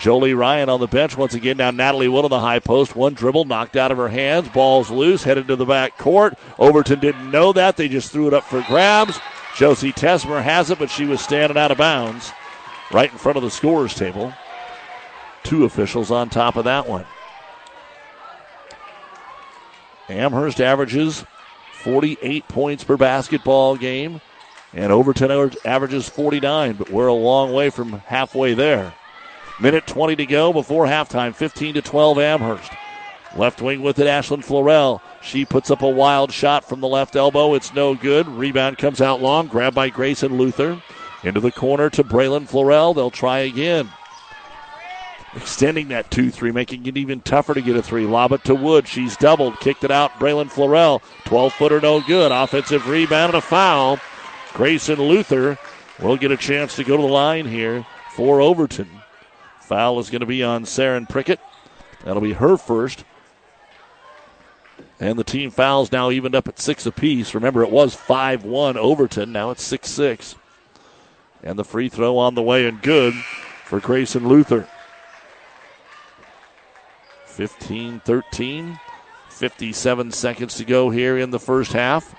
[0.00, 1.58] Jolie Ryan on the bench once again.
[1.58, 2.96] Now Natalie Wood on the high post.
[2.96, 4.48] One dribble knocked out of her hands.
[4.48, 6.36] Ball's loose, headed to the back court.
[6.58, 7.76] Overton didn't know that.
[7.76, 9.20] They just threw it up for grabs.
[9.56, 12.32] Josie Tesmer has it, but she was standing out of bounds
[12.92, 14.32] right in front of the scorer's table.
[15.44, 17.04] Two officials on top of that one.
[20.08, 21.24] Amherst averages
[21.82, 24.20] 48 points per basketball game,
[24.72, 28.94] and Overton averages 49, but we're a long way from halfway there.
[29.60, 32.72] Minute 20 to go before halftime, 15 to 12 Amherst.
[33.36, 35.00] Left wing with it, Ashlyn Florell.
[35.22, 37.54] She puts up a wild shot from the left elbow.
[37.54, 38.28] It's no good.
[38.28, 40.80] Rebound comes out long, grabbed by Grayson Luther.
[41.22, 42.94] Into the corner to Braylon Florell.
[42.94, 43.90] They'll try again
[45.36, 48.06] extending that 2 3, making it even tougher to get a three.
[48.06, 48.86] Lob it to Wood.
[48.86, 50.12] She's doubled, kicked it out.
[50.12, 52.32] Braylon Florell, 12 footer, no good.
[52.32, 53.98] Offensive rebound and a foul.
[54.52, 55.58] Grayson Luther
[56.00, 58.88] will get a chance to go to the line here for Overton.
[59.60, 61.40] Foul is going to be on Saren Prickett.
[62.04, 63.04] That'll be her first.
[65.00, 67.34] And the team fouls now evened up at six apiece.
[67.34, 69.32] Remember, it was 5 1 Overton.
[69.32, 70.34] Now it's 6 6.
[71.42, 73.14] And the free throw on the way and good
[73.64, 74.68] for Grayson Luther.
[77.34, 78.80] 15 13.
[79.28, 82.14] 57 seconds to go here in the first half.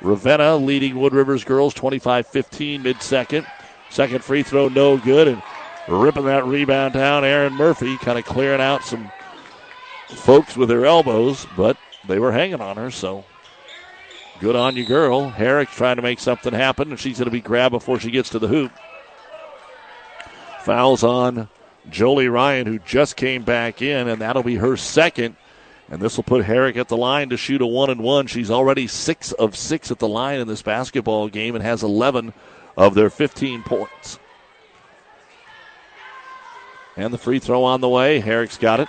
[0.00, 3.46] Ravenna leading Wood Rivers girls 25 15 mid second.
[3.90, 5.28] Second free throw, no good.
[5.28, 5.42] And
[5.86, 9.10] ripping that rebound down, Aaron Murphy kind of clearing out some
[10.08, 11.76] folks with her elbows, but
[12.06, 13.24] they were hanging on her, so
[14.40, 15.28] good on you, girl.
[15.28, 18.30] Herrick trying to make something happen, and she's going to be grabbed before she gets
[18.30, 18.72] to the hoop.
[20.60, 21.48] Fouls on
[21.90, 25.36] Jolie Ryan, who just came back in, and that'll be her second.
[25.90, 28.26] And this will put Herrick at the line to shoot a one and one.
[28.26, 32.34] She's already six of six at the line in this basketball game and has 11
[32.76, 34.18] of their 15 points.
[36.96, 38.20] And the free throw on the way.
[38.20, 38.88] Herrick's got it.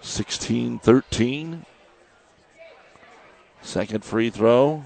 [0.00, 1.66] 16 13.
[3.62, 4.84] Second free throw.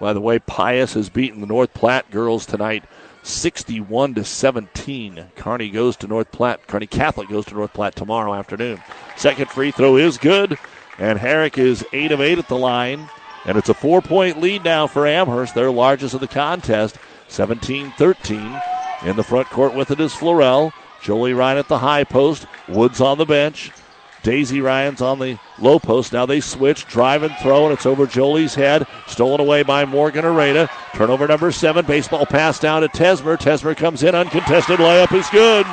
[0.00, 2.84] By the way, Pius has beaten the North Platte girls tonight
[3.24, 5.26] 61 to 17.
[5.36, 6.66] Kearney goes to North Platte.
[6.66, 8.82] Kearney Catholic goes to North Platte tomorrow afternoon.
[9.16, 10.56] Second free throw is good,
[10.98, 13.08] and Herrick is 8 of 8 at the line.
[13.44, 17.92] And it's a four point lead now for Amherst, their largest of the contest, 17
[17.92, 18.62] 13.
[19.04, 20.72] In the front court with it is Florell.
[21.02, 22.46] Jolie Ryan at the high post.
[22.68, 23.70] Woods on the bench.
[24.22, 26.12] Daisy Ryan's on the low post.
[26.12, 28.86] Now they switch, drive and throw, and it's over Jolie's head.
[29.06, 30.68] Stolen away by Morgan Areta.
[30.94, 31.86] Turnover number seven.
[31.86, 33.36] Baseball pass down to Tesmer.
[33.38, 34.14] Tesmer comes in.
[34.14, 35.66] Uncontested layup is good.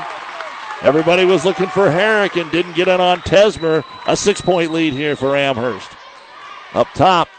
[0.81, 3.83] Everybody was looking for Herrick and didn't get it on Tesmer.
[4.07, 5.89] A six point lead here for Amherst.
[6.73, 7.29] Up top,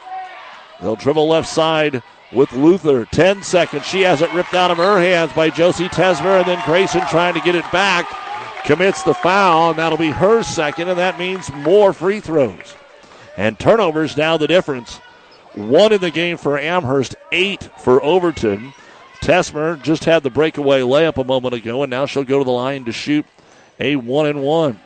[0.81, 2.03] they'll dribble left side
[2.33, 3.05] with Luther.
[3.05, 3.87] 10 seconds.
[3.87, 7.35] She has it ripped out of her hands by Josie Tesmer, and then Grayson trying
[7.35, 8.26] to get it back
[8.67, 12.75] commits the foul, and that'll be her second, and that means more free throws.
[13.37, 14.97] And turnovers now the difference.
[15.55, 18.75] One in the game for Amherst, eight for Overton.
[19.21, 22.51] Tesmer just had the breakaway layup a moment ago, and now she'll go to the
[22.51, 23.25] line to shoot
[23.79, 24.81] a one and one.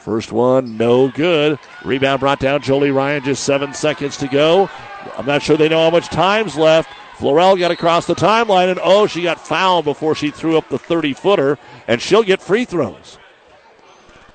[0.00, 1.58] First one, no good.
[1.84, 4.70] Rebound brought down Jolie Ryan, just seven seconds to go.
[5.16, 6.90] I'm not sure they know how much time's left.
[7.20, 10.78] Florell got across the timeline, and oh, she got fouled before she threw up the
[10.78, 13.18] 30 footer, and she'll get free throws.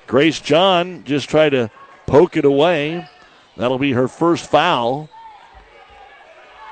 [0.06, 1.68] Grace John just tried to
[2.06, 3.08] poke it away.
[3.56, 5.10] That'll be her first foul.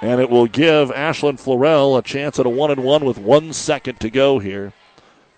[0.02, 3.52] And it will give Ashlyn Florell a chance at a one and one with one
[3.52, 4.72] second to go here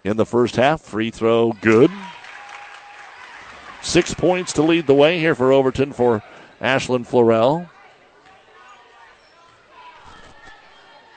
[0.05, 0.83] in the first half.
[0.83, 1.91] Free throw good.
[3.81, 6.23] Six points to lead the way here for Overton for
[6.61, 7.71] Ashlyn Florell.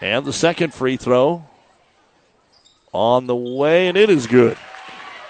[0.02, 1.44] And the second free throw
[2.94, 4.58] on the way, and it is good.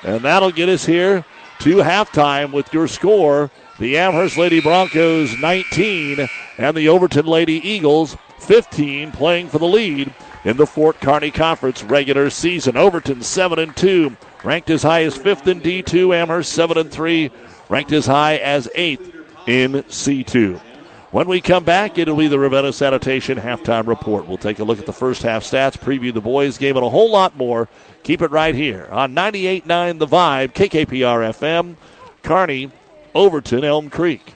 [0.03, 1.25] And that'll get us here
[1.59, 3.51] to halftime with your score.
[3.79, 10.13] The Amherst Lady Broncos 19 and the Overton Lady Eagles 15 playing for the lead
[10.43, 12.77] in the Fort Kearney Conference regular season.
[12.77, 16.15] Overton 7 and 2, ranked as high as 5th in D2.
[16.15, 17.31] Amherst 7 and 3,
[17.69, 20.59] ranked as high as 8th in C2.
[21.11, 24.27] When we come back, it'll be the Ravenna Sanitation halftime report.
[24.27, 26.89] We'll take a look at the first half stats, preview the boys' game, and a
[26.89, 27.67] whole lot more.
[28.03, 31.77] Keep it right here on 98.9 The Vibe, KKPR FM,
[32.21, 32.69] Kearney,
[33.15, 34.35] Overton, Elm Creek.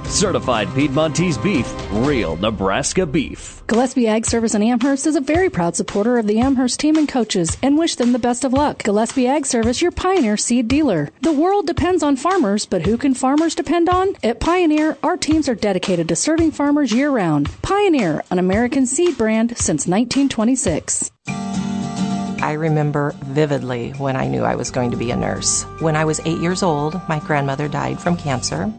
[0.11, 3.63] Certified Piedmontese beef, real Nebraska beef.
[3.65, 7.07] Gillespie Ag Service in Amherst is a very proud supporter of the Amherst team and
[7.07, 8.83] coaches and wish them the best of luck.
[8.83, 11.09] Gillespie Ag Service, your Pioneer seed dealer.
[11.21, 14.17] The world depends on farmers, but who can farmers depend on?
[14.21, 17.49] At Pioneer, our teams are dedicated to serving farmers year round.
[17.61, 21.09] Pioneer, an American seed brand since 1926.
[21.27, 25.63] I remember vividly when I knew I was going to be a nurse.
[25.79, 28.73] When I was eight years old, my grandmother died from cancer.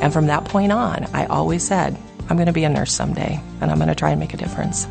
[0.00, 1.96] And from that point on, I always said,
[2.28, 4.36] I'm going to be a nurse someday, and I'm going to try and make a
[4.36, 4.88] difference.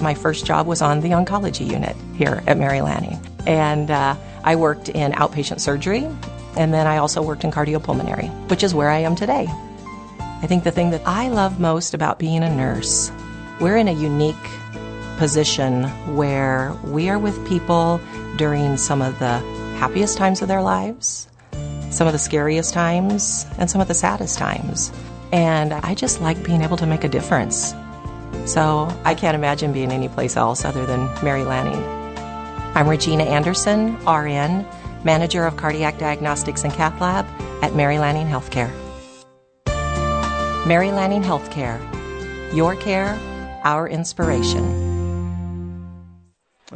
[0.00, 3.18] My first job was on the oncology unit here at Mary Lanning.
[3.46, 6.06] And uh, I worked in outpatient surgery,
[6.56, 9.46] and then I also worked in cardiopulmonary, which is where I am today.
[10.18, 13.10] I think the thing that I love most about being a nurse,
[13.60, 14.36] we're in a unique
[15.16, 15.84] position
[16.14, 18.00] where we are with people
[18.36, 19.38] during some of the
[19.78, 21.28] happiest times of their lives,
[21.96, 24.92] some of the scariest times, and some of the saddest times.
[25.32, 27.74] And I just like being able to make a difference.
[28.44, 31.82] So I can't imagine being anyplace else other than Mary Lanning.
[32.76, 34.66] I'm Regina Anderson, RN,
[35.04, 37.26] Manager of Cardiac Diagnostics and Cath Lab
[37.62, 38.70] at Mary Lanning Healthcare.
[40.66, 41.80] Mary Lanning Healthcare.
[42.54, 43.18] Your care,
[43.64, 44.95] our inspiration.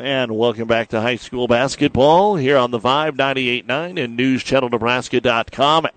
[0.01, 5.89] And welcome back to high school basketball here on the Vibe 98.9 and NewsChannelNebraska.com.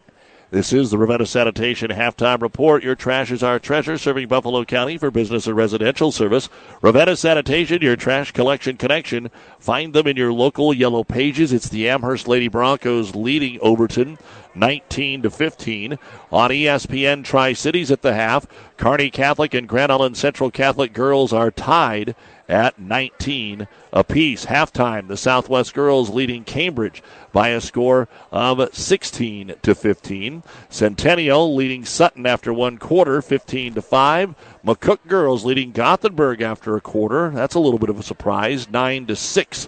[0.51, 2.83] This is the Ravenna Sanitation halftime report.
[2.83, 6.49] Your trash is our treasure, serving Buffalo County for business and residential service.
[6.81, 9.31] Ravenna Sanitation, your trash collection connection.
[9.57, 11.53] Find them in your local yellow pages.
[11.53, 14.17] It's the Amherst Lady Broncos leading Overton
[14.53, 15.97] 19 to 15
[16.29, 18.45] on ESPN Tri Cities at the half.
[18.75, 22.15] Kearney Catholic and Grand Island Central Catholic girls are tied
[22.49, 24.45] at 19 apiece.
[24.45, 30.43] Halftime, the Southwest girls leading Cambridge by a score of 16 to 15.
[30.69, 34.35] Centennial leading Sutton after one quarter, 15 to 5.
[34.65, 37.29] McCook girls leading Gothenburg after a quarter.
[37.29, 39.67] That's a little bit of a surprise, 9 to 6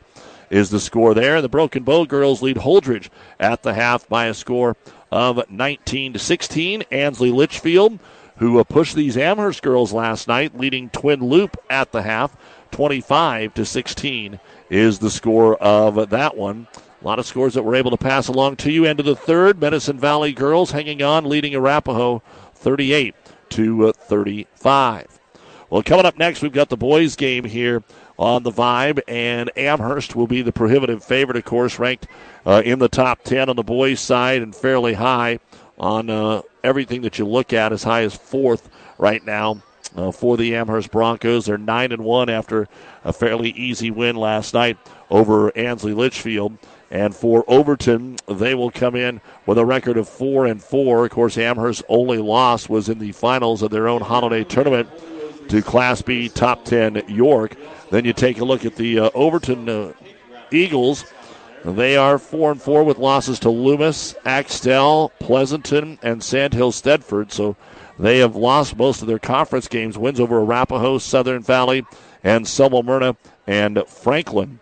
[0.49, 1.41] is the score there.
[1.41, 3.09] The Broken Bow girls lead Holdrege
[3.39, 4.75] at the half by a score
[5.11, 6.83] of 19 to 16.
[6.91, 7.99] Ansley Litchfield,
[8.37, 12.35] who uh, pushed these Amherst girls last night, leading Twin Loup at the half,
[12.75, 14.37] 25 to 16
[14.69, 16.67] is the score of that one.
[17.01, 18.83] A lot of scores that we're able to pass along to you.
[18.83, 22.21] End of the third, Medicine Valley girls hanging on, leading Arapahoe
[22.55, 23.15] 38
[23.51, 25.21] to uh, 35.
[25.69, 27.81] Well, coming up next, we've got the boys' game here
[28.19, 32.07] on the Vibe, and Amherst will be the prohibitive favorite, of course, ranked
[32.45, 35.39] uh, in the top 10 on the boys' side and fairly high
[35.79, 39.61] on uh, everything that you look at, as high as fourth right now.
[39.95, 42.67] Uh, for the Amherst Broncos, they're nine and one after
[43.03, 44.77] a fairly easy win last night
[45.09, 46.57] over Ansley Litchfield.
[46.91, 51.05] And for Overton, they will come in with a record of four and four.
[51.05, 54.89] Of course, Amherst's only loss was in the finals of their own holiday tournament
[55.49, 57.55] to Class B Top 10 York.
[57.91, 59.93] Then you take a look at the uh, Overton uh,
[60.51, 61.05] Eagles.
[61.63, 67.31] They are four and four with losses to Loomis, Axtell, Pleasanton, and Sandhills Thedford.
[67.31, 67.55] So
[67.97, 69.97] they have lost most of their conference games.
[69.97, 71.85] Wins over Arapahoe, Southern Valley,
[72.23, 73.15] and Selma Myrna
[73.47, 74.59] and Franklin.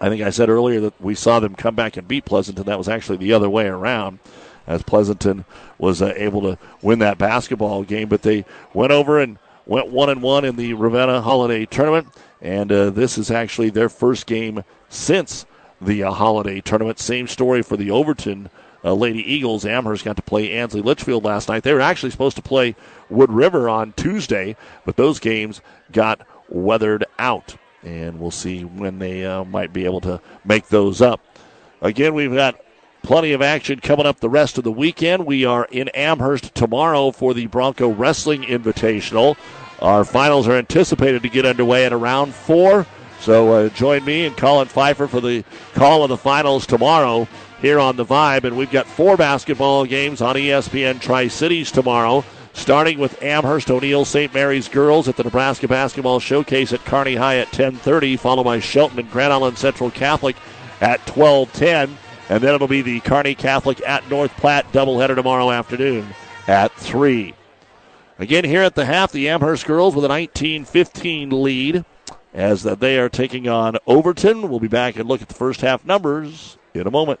[0.00, 2.64] I think I said earlier that we saw them come back and beat Pleasanton.
[2.64, 4.18] That was actually the other way around,
[4.66, 5.44] as Pleasanton
[5.78, 8.08] was uh, able to win that basketball game.
[8.08, 12.08] But they went over and went one and one in the Ravenna Holiday Tournament,
[12.40, 15.44] and uh, this is actually their first game since
[15.80, 16.98] the uh, Holiday Tournament.
[16.98, 18.50] Same story for the Overton
[18.84, 19.64] uh, Lady Eagles.
[19.64, 21.62] Amherst got to play Ansley Litchfield last night.
[21.62, 22.76] They were actually supposed to play
[23.08, 25.60] Wood River on Tuesday, but those games
[25.92, 31.00] got weathered out, and we'll see when they uh, might be able to make those
[31.00, 31.20] up.
[31.82, 32.60] Again, we've got
[33.02, 35.24] Plenty of action coming up the rest of the weekend.
[35.24, 39.36] We are in Amherst tomorrow for the Bronco Wrestling Invitational.
[39.80, 42.86] Our finals are anticipated to get underway at around 4.
[43.20, 47.26] So uh, join me and Colin Pfeiffer for the call of the finals tomorrow
[47.60, 48.44] here on the Vibe.
[48.44, 54.04] And we've got four basketball games on ESPN Tri Cities tomorrow, starting with Amherst O'Neill
[54.04, 54.32] St.
[54.32, 58.98] Mary's girls at the Nebraska Basketball Showcase at Kearney High at 10:30, followed by Shelton
[58.98, 60.36] and Grand Island Central Catholic
[60.80, 61.96] at 12:10,
[62.28, 66.14] and then it'll be the Kearney Catholic at North Platte doubleheader tomorrow afternoon
[66.48, 67.34] at 3.
[68.18, 71.84] Again, here at the half, the Amherst girls with a 19 15 lead
[72.34, 74.48] as they are taking on Overton.
[74.48, 77.20] We'll be back and look at the first half numbers in a moment.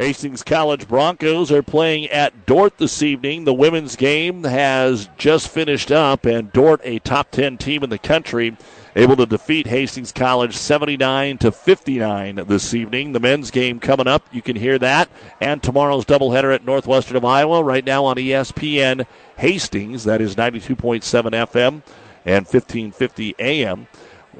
[0.00, 3.44] Hastings College Broncos are playing at Dordt this evening.
[3.44, 7.98] The women's game has just finished up, and Dordt, a top 10 team in the
[7.98, 8.56] country,
[8.96, 13.12] able to defeat Hastings College 79 to 59 this evening.
[13.12, 17.24] The men's game coming up, you can hear that, and tomorrow's doubleheader at Northwestern of
[17.26, 19.04] Iowa right now on ESPN
[19.36, 20.04] Hastings.
[20.04, 21.82] That is 92.7 FM
[22.24, 23.86] and 1550 AM.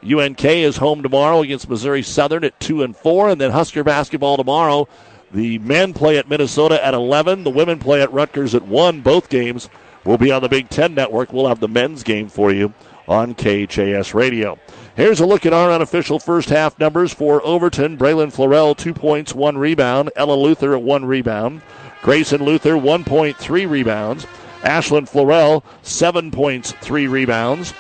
[0.02, 4.38] UNK is home tomorrow against Missouri Southern at 2 and 4, and then Husker basketball
[4.38, 4.88] tomorrow
[5.33, 7.45] the men play at Minnesota at 11.
[7.45, 9.01] The women play at Rutgers at 1.
[9.01, 9.68] Both games
[10.05, 11.33] will be on the Big Ten Network.
[11.33, 12.72] We'll have the men's game for you
[13.07, 14.59] on KHAS Radio.
[14.97, 17.97] Here's a look at our unofficial first half numbers for Overton.
[17.97, 20.11] Braylon Florell, two points, one rebound.
[20.16, 21.62] Ella Luther, one rebound.
[22.03, 24.26] Grayson Luther, 1.3 rebounds.
[24.62, 27.72] Ashlyn Florell, seven points, three rebounds.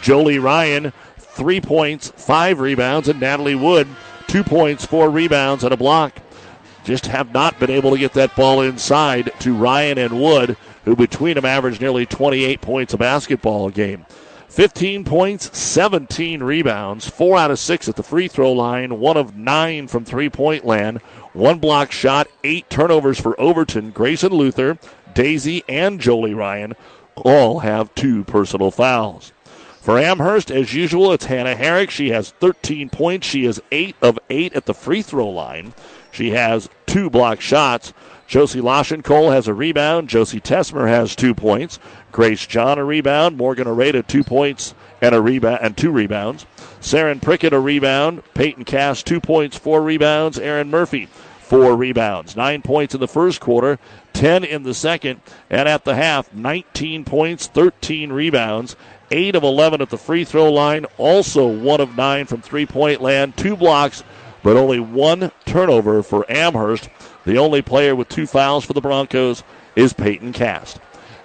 [0.00, 3.08] Jolie Ryan, three points, five rebounds.
[3.08, 3.88] And Natalie Wood,
[4.26, 6.14] two points, four rebounds, and a block
[6.86, 10.94] just have not been able to get that ball inside to Ryan and Wood, who
[10.94, 14.06] between them averaged nearly 28 points a basketball game.
[14.48, 19.36] 15 points, 17 rebounds, 4 out of 6 at the free throw line, 1 of
[19.36, 20.98] 9 from three point land,
[21.32, 23.90] 1 block shot, 8 turnovers for Overton.
[23.90, 24.78] Grayson Luther,
[25.12, 26.74] Daisy, and Jolie Ryan
[27.16, 29.32] all have two personal fouls.
[29.80, 31.90] For Amherst, as usual, it's Hannah Herrick.
[31.90, 33.26] She has 13 points.
[33.26, 35.74] She is 8 of 8 at the free throw line.
[36.12, 37.92] She has two block shots.
[38.26, 40.08] Josie Cole has a rebound.
[40.08, 41.78] Josie Tesmer has two points.
[42.10, 43.36] Grace John a rebound.
[43.36, 46.46] Morgan Arada two points and a rebound and two rebounds.
[46.80, 48.22] Saren Prickett a rebound.
[48.34, 50.38] Peyton Cass two points, four rebounds.
[50.38, 51.08] Aaron Murphy
[51.46, 52.34] four rebounds.
[52.34, 53.78] Nine points in the first quarter,
[54.14, 58.74] 10 in the second, and at the half, 19 points, 13 rebounds,
[59.12, 63.00] 8 of 11 at the free throw line, also 1 of 9 from three point
[63.00, 64.02] land, two blocks,
[64.46, 66.88] but only one turnover for Amherst.
[67.24, 69.42] The only player with two fouls for the Broncos
[69.74, 70.78] is Peyton Cast.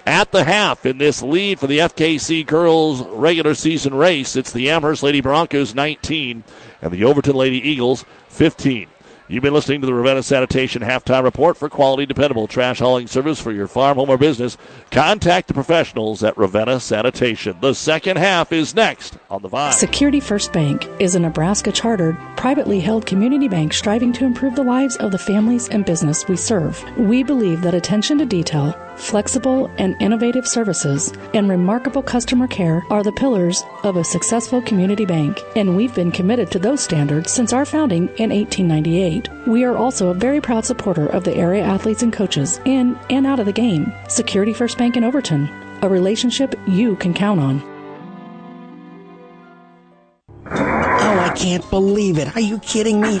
[0.04, 4.70] At the half in this lead for the FKC girls regular season race, it's the
[4.70, 6.42] Amherst Lady Broncos 19
[6.82, 8.88] and the Overton Lady Eagles 15.
[9.32, 13.40] You've been listening to the Ravenna Sanitation Halftime Report for quality, dependable trash hauling service
[13.40, 14.58] for your farm, home, or business.
[14.90, 17.56] Contact the professionals at Ravenna Sanitation.
[17.62, 19.72] The second half is next on the Vibe.
[19.72, 24.64] Security First Bank is a Nebraska chartered, privately held community bank striving to improve the
[24.64, 26.84] lives of the families and business we serve.
[26.98, 33.02] We believe that attention to detail flexible and innovative services, and remarkable customer care are
[33.02, 37.52] the pillars of a successful community bank, and we've been committed to those standards since
[37.52, 39.28] our founding in 1898.
[39.46, 43.26] We are also a very proud supporter of the area athletes and coaches in and
[43.26, 43.92] out of the game.
[44.08, 45.48] Security First Bank in Overton,
[45.82, 47.62] a relationship you can count on.
[50.46, 52.34] Oh, I can't believe it.
[52.36, 53.20] Are you kidding me?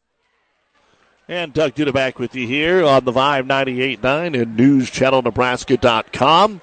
[1.31, 6.59] And Doug Duda back with you here on the Vibe 98.9 and NewsChannelNebraska.com.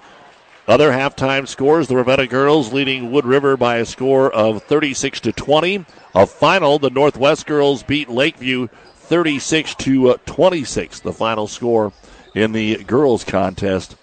[0.66, 5.32] Other halftime scores: the Ravenna girls leading Wood River by a score of 36 to
[5.32, 5.86] 20.
[6.14, 11.00] A final: the Northwest girls beat Lakeview 36 to 26.
[11.00, 11.94] The final score
[12.34, 13.96] in the girls contest.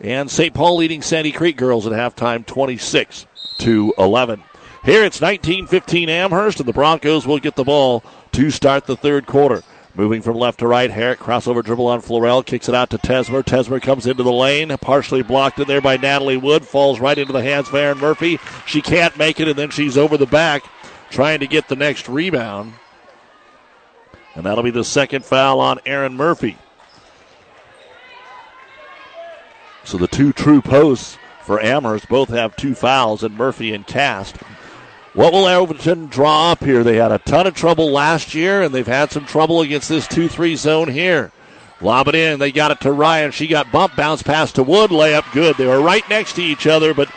[0.00, 0.54] And St.
[0.54, 3.26] Paul leading Sandy Creek girls at halftime 26
[3.58, 4.42] to 11.
[4.84, 8.02] Here it's 19-15 Amherst, and the Broncos will get the ball
[8.32, 9.62] to start the third quarter.
[9.94, 13.42] Moving from left to right, Herrick crossover dribble on Florell, kicks it out to Tesmer.
[13.42, 17.32] Tesmer comes into the lane, partially blocked in there by Natalie Wood, falls right into
[17.32, 18.38] the hands of Aaron Murphy.
[18.66, 20.64] She can't make it, and then she's over the back
[21.10, 22.72] trying to get the next rebound.
[24.34, 26.56] And that'll be the second foul on Aaron Murphy.
[29.84, 34.36] So the two true posts for Amherst both have two fouls, and Murphy and Cast.
[35.12, 36.84] What will Overton draw up here?
[36.84, 40.06] They had a ton of trouble last year, and they've had some trouble against this
[40.06, 41.32] 2 3 zone here.
[41.80, 42.38] Lob it in.
[42.38, 43.32] They got it to Ryan.
[43.32, 44.90] She got bump, bounce pass to Wood.
[44.90, 45.56] Layup good.
[45.56, 47.10] They were right next to each other, but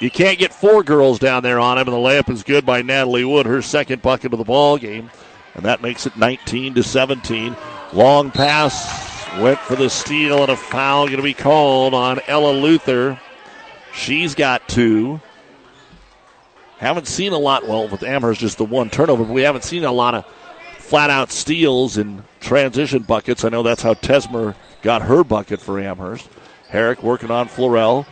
[0.00, 2.82] you can't get four girls down there on him, and the layup is good by
[2.82, 5.10] Natalie Wood, her second bucket of the ball game,
[5.54, 7.56] and that makes it 19 to 17.
[7.92, 12.52] Long pass went for the steal, and a foul going to be called on Ella
[12.52, 13.20] Luther.
[13.92, 15.20] She's got two.
[16.84, 19.84] Haven't seen a lot, well, with Amherst, just the one turnover, but we haven't seen
[19.84, 20.26] a lot of
[20.76, 23.42] flat out steals and transition buckets.
[23.42, 26.28] I know that's how Tesmer got her bucket for Amherst.
[26.68, 28.04] Herrick working on Florell.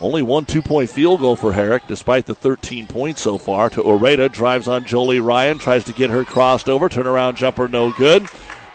[0.00, 3.70] Only one two point field goal for Herrick, despite the 13 points so far.
[3.70, 6.88] To Oreta, drives on Jolie Ryan, tries to get her crossed over.
[6.88, 8.26] Turnaround jumper, no good.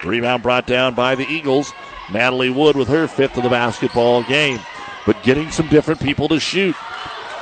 [0.05, 1.73] Rebound brought down by the Eagles.
[2.09, 4.61] Natalie Wood with her fifth of the basketball game.
[5.05, 6.73] But getting some different people to shoot.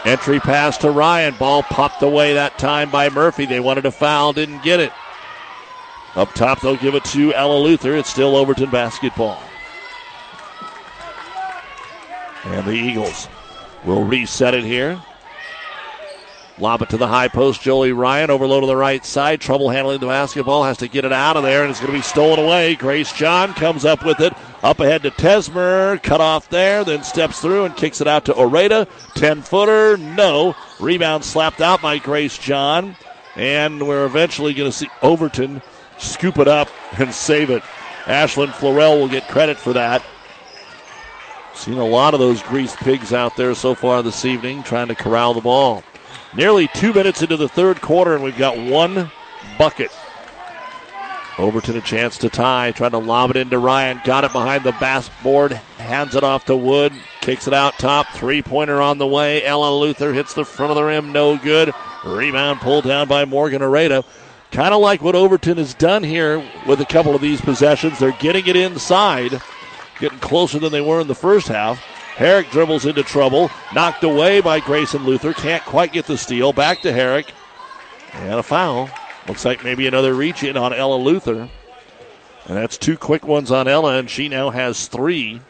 [0.07, 1.35] Entry pass to Ryan.
[1.35, 3.45] Ball popped away that time by Murphy.
[3.45, 4.93] They wanted a foul, didn't get it.
[6.15, 7.93] Up top, they'll give it to Ella Luther.
[7.93, 9.43] It's still Overton basketball.
[12.45, 13.27] And the Eagles
[13.83, 14.97] will reset it here.
[16.59, 17.61] Lob it to the high post.
[17.61, 19.39] Joey Ryan overload to the right side.
[19.39, 20.63] Trouble handling the basketball.
[20.63, 22.75] Has to get it out of there, and it's going to be stolen away.
[22.75, 24.33] Grace John comes up with it.
[24.63, 26.01] Up ahead to Tesmer.
[26.01, 26.83] Cut off there.
[26.83, 28.87] Then steps through and kicks it out to Oreda.
[29.13, 29.97] 10 footer.
[29.97, 30.55] No.
[30.79, 32.95] Rebound slapped out by Grace John.
[33.35, 35.61] And we're eventually going to see Overton
[35.99, 37.61] scoop it up and save it.
[38.05, 40.03] Ashlyn Florell will get credit for that.
[41.53, 44.95] Seen a lot of those greased pigs out there so far this evening trying to
[44.95, 45.83] corral the ball.
[46.37, 49.11] Nearly two minutes into the third quarter, and we've got one
[49.57, 49.91] bucket.
[51.39, 53.99] Overton a chance to tie, trying to lob it into Ryan.
[54.03, 58.07] Got it behind the basketboard, hands it off to Wood, kicks it out top.
[58.13, 59.43] Three pointer on the way.
[59.43, 61.73] Ella Luther hits the front of the rim, no good.
[62.05, 64.05] Rebound pulled down by Morgan Areda.
[64.51, 67.97] Kind of like what Overton has done here with a couple of these possessions.
[67.97, 69.41] They're getting it inside,
[69.99, 71.83] getting closer than they were in the first half.
[72.17, 73.51] Herrick dribbles into trouble.
[73.75, 75.33] Knocked away by Grayson Luther.
[75.33, 76.51] Can't quite get the steal.
[76.51, 77.31] Back to Herrick.
[78.13, 78.89] And a foul.
[79.27, 81.47] Looks like maybe another reach in on Ella Luther.
[82.45, 85.41] And that's two quick ones on Ella, and she now has three.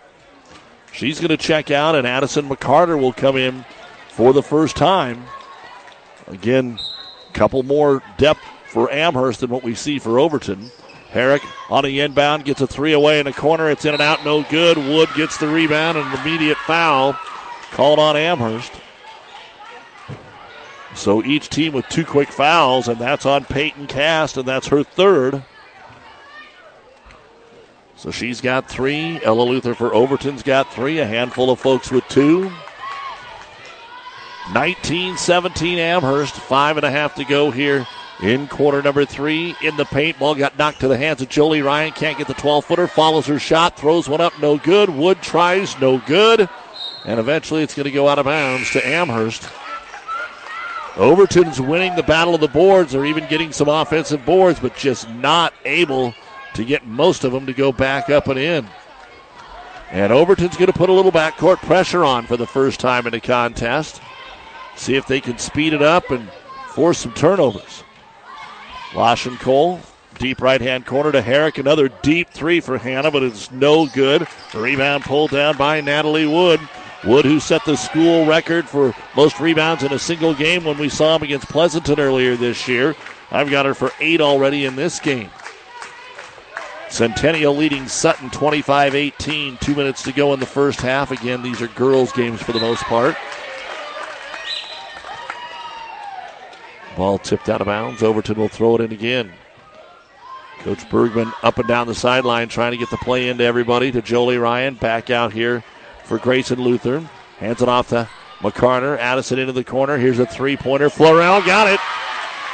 [0.91, 3.63] She's going to check out, and Addison McCarter will come in
[4.09, 5.23] for the first time.
[6.27, 6.79] Again,
[7.29, 8.41] a couple more depth
[8.71, 10.69] for Amherst than what we see for Overton.
[11.11, 13.69] Herrick on the inbound gets a three away in the corner.
[13.69, 14.77] It's in and out, no good.
[14.77, 17.17] Wood gets the rebound and an immediate foul
[17.71, 18.73] called on Amherst.
[20.95, 24.83] So each team with two quick fouls, and that's on Peyton Cast, and that's her
[24.83, 25.43] third.
[27.95, 29.19] So she's got three.
[29.23, 30.99] Ella Luther for Overton's got three.
[30.99, 32.51] A handful of folks with two.
[34.53, 36.35] 19 17 Amherst.
[36.35, 37.87] Five and a half to go here
[38.21, 39.55] in quarter number three.
[39.61, 41.91] In the paint, ball got knocked to the hands of Jolie Ryan.
[41.91, 42.87] Can't get the 12 footer.
[42.87, 43.77] Follows her shot.
[43.77, 44.39] Throws one up.
[44.39, 44.89] No good.
[44.89, 45.79] Wood tries.
[45.79, 46.49] No good.
[47.05, 49.49] And eventually it's going to go out of bounds to Amherst.
[50.97, 52.91] Overton's winning the battle of the boards.
[52.91, 56.13] They're even getting some offensive boards, but just not able
[56.55, 58.67] to get most of them to go back up and in.
[59.91, 63.11] And Overton's going to put a little backcourt pressure on for the first time in
[63.11, 64.01] the contest.
[64.75, 66.29] See if they can speed it up and
[66.69, 67.83] force some turnovers.
[68.91, 69.79] Lashen Cole,
[70.17, 71.57] deep right hand corner to Herrick.
[71.57, 74.27] Another deep three for Hannah, but it's no good.
[74.53, 76.59] Rebound pulled down by Natalie Wood.
[77.03, 80.89] Wood, who set the school record for most rebounds in a single game when we
[80.89, 82.95] saw him against Pleasanton earlier this year.
[83.29, 85.29] I've got her for eight already in this game.
[86.89, 89.57] Centennial leading Sutton 25 18.
[89.57, 91.11] Two minutes to go in the first half.
[91.11, 93.15] Again, these are girls' games for the most part.
[96.97, 98.01] Ball tipped out of bounds.
[98.01, 99.31] Overton will throw it in again.
[100.59, 104.01] Coach Bergman up and down the sideline trying to get the play into everybody to
[104.01, 104.73] Jolie Ryan.
[104.73, 105.63] Back out here
[106.05, 107.07] for Grayson Luther.
[107.37, 108.97] Hands it off to McCarter.
[108.97, 109.97] Addison into the corner.
[109.97, 110.89] Here's a three pointer.
[110.89, 111.79] Florell got it.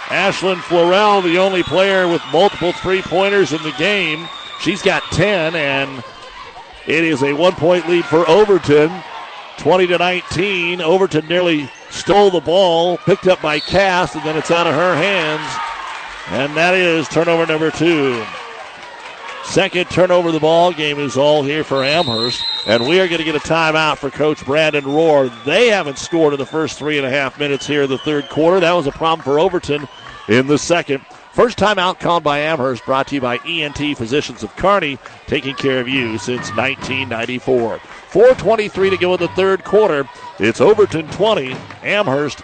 [0.08, 4.28] Ashlyn Florell, the only player with multiple three pointers in the game.
[4.60, 6.04] She's got 10, and
[6.86, 8.92] it is a one point lead for Overton.
[9.58, 10.82] 20 to 19.
[10.82, 14.96] Overton nearly stole the ball, picked up by Cast, and then it's out of her
[14.96, 15.60] hands.
[16.30, 18.24] And that is turnover number two.
[19.46, 22.44] Second turnover of the ball game is all here for Amherst.
[22.66, 25.32] And we are going to get a timeout for Coach Brandon Rohr.
[25.44, 28.30] They haven't scored in the first three and a half minutes here in the third
[28.30, 28.62] quarter.
[28.62, 29.88] That was a problem for Overton
[30.30, 31.06] in the second.
[31.34, 35.80] First timeout called by Amherst, brought to you by ENT Physicians of Kearney, taking care
[35.80, 37.82] of you since 1994.
[38.14, 40.08] 4.23 to go in the third quarter.
[40.38, 42.44] It's Overton 20, Amherst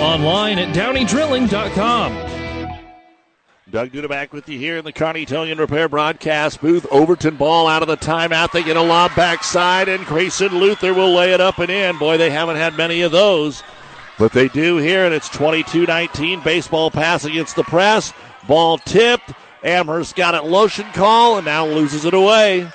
[0.00, 2.30] Online at downeydrilling.com.
[3.70, 6.86] Doug Duda back with you here in the Kearney Towing Repair broadcast booth.
[6.90, 8.50] Overton ball out of the timeout.
[8.50, 11.96] They get a lob backside, and Grayson Luther will lay it up and in.
[11.98, 13.62] Boy, they haven't had many of those,
[14.18, 16.40] but they do here, and it's 22 19.
[16.40, 18.12] Baseball pass against the press.
[18.48, 19.32] Ball tipped.
[19.62, 22.68] Amherst got it lotion call and now loses it away.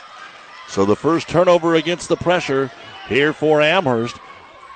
[0.67, 2.71] So the first turnover against the pressure
[3.09, 4.17] here for Amherst.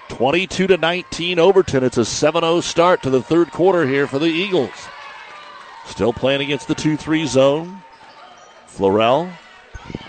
[0.10, 1.84] 22 to 19 Overton.
[1.84, 4.88] It's a 7-0 start to the third quarter here for the Eagles.
[5.86, 7.82] Still playing against the 2-3 zone.
[8.68, 9.32] Florell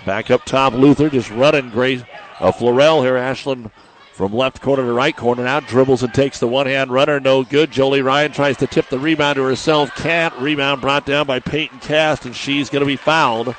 [0.05, 0.73] back up top.
[0.73, 2.05] Luther just running great.
[2.39, 3.15] Uh, Florell here.
[3.15, 3.71] Ashlyn
[4.13, 7.21] from left corner to right corner now dribbles and takes the one-hand runner.
[7.21, 7.71] No good.
[7.71, 9.95] Jolie Ryan tries to tip the rebound to herself.
[9.95, 10.35] Can't.
[10.37, 13.55] Rebound brought down by Peyton Cast, and she's going to be fouled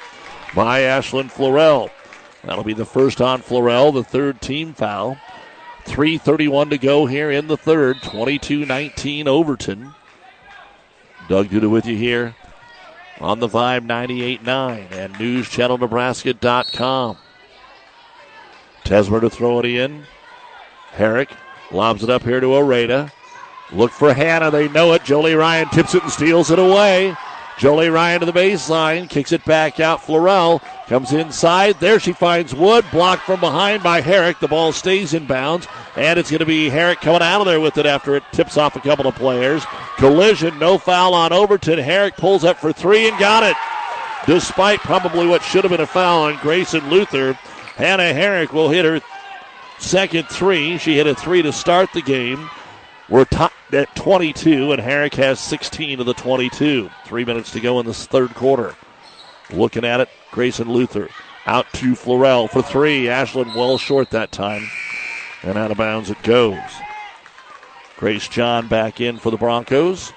[0.53, 1.89] by Ashlyn Florell.
[2.43, 5.17] That'll be the first on Florell, the third team foul.
[5.85, 8.01] 3.31 to go here in the third.
[8.01, 9.93] 22 19 Overton.
[11.27, 12.35] Doug Duda with you here
[13.19, 17.17] on the Vibe 98.9 and NewsChannelNebraska.com.
[18.83, 20.03] Tesmer to throw it in.
[20.91, 21.29] Herrick
[21.71, 23.11] lobs it up here to Oreda.
[23.71, 24.51] Look for Hannah.
[24.51, 25.03] They know it.
[25.03, 27.15] Jolie Ryan tips it and steals it away.
[27.61, 30.01] Jolie Ryan to the baseline, kicks it back out.
[30.01, 31.79] Florell comes inside.
[31.79, 34.39] There she finds Wood, blocked from behind by Herrick.
[34.39, 37.59] The ball stays in bounds, and it's going to be Herrick coming out of there
[37.59, 39.63] with it after it tips off a couple of players.
[39.97, 41.77] Collision, no foul on Overton.
[41.77, 43.55] Herrick pulls up for three and got it.
[44.25, 47.33] Despite probably what should have been a foul on Grayson Luther,
[47.75, 49.01] Hannah Herrick will hit her
[49.77, 50.79] second three.
[50.79, 52.49] She hit a three to start the game.
[53.11, 56.89] We're tied at 22, and Herrick has 16 of the 22.
[57.05, 58.73] Three minutes to go in this third quarter.
[59.51, 61.09] Looking at it, Grayson Luther
[61.45, 63.07] out to Florell for three.
[63.07, 64.65] Ashlyn well short that time,
[65.43, 66.57] and out of bounds it goes.
[67.97, 70.13] Grace John back in for the Broncos.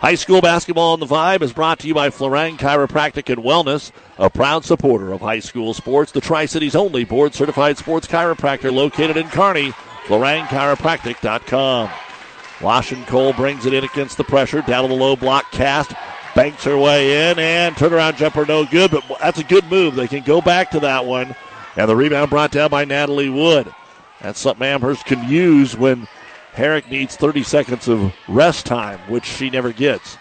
[0.00, 3.92] High school basketball on the Vibe is brought to you by Florang Chiropractic and Wellness,
[4.18, 6.10] a proud supporter of high school sports.
[6.10, 9.72] The Tri Cities only board certified sports chiropractor located in Kearney.
[10.06, 11.90] FlorangChiropractic.com.
[12.60, 14.62] Washington Cole brings it in against the pressure.
[14.62, 15.92] Down to the low block cast.
[16.34, 19.94] Banks her way in and turnaround jumper no good, but that's a good move.
[19.94, 21.34] They can go back to that one.
[21.76, 23.72] And the rebound brought down by Natalie Wood.
[24.20, 26.08] That's something Amherst can use when
[26.52, 30.16] Herrick needs 30 seconds of rest time, which she never gets.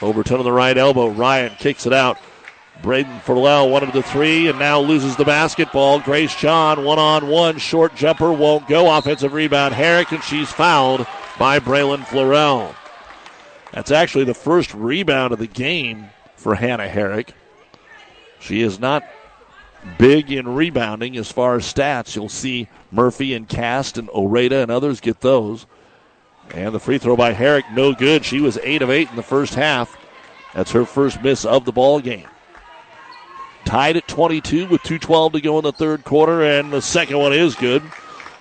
[0.00, 1.08] Overton on the right elbow.
[1.08, 2.18] Ryan kicks it out.
[2.82, 6.00] Braden Florell wanted the three and now loses the basketball.
[6.00, 7.58] Grace John one on one.
[7.58, 8.96] Short jumper won't go.
[8.96, 11.06] Offensive rebound Herrick and she's fouled
[11.38, 12.74] by Braylon Florell.
[13.72, 17.32] That's actually the first rebound of the game for Hannah Herrick.
[18.40, 19.04] She is not
[19.96, 22.16] big in rebounding as far as stats.
[22.16, 25.66] You'll see Murphy and Cast and Oreda and others get those.
[26.52, 28.24] And the free throw by Herrick, no good.
[28.24, 29.96] She was 8 of 8 in the first half.
[30.52, 32.26] That's her first miss of the ball game.
[33.64, 37.32] Tied at 22 with 2.12 to go in the third quarter, and the second one
[37.32, 37.82] is good.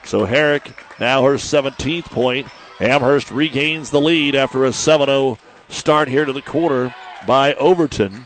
[0.03, 2.47] So Herrick now her 17th point.
[2.79, 5.37] Amherst regains the lead after a 7 0
[5.69, 6.93] start here to the quarter
[7.27, 8.25] by Overton.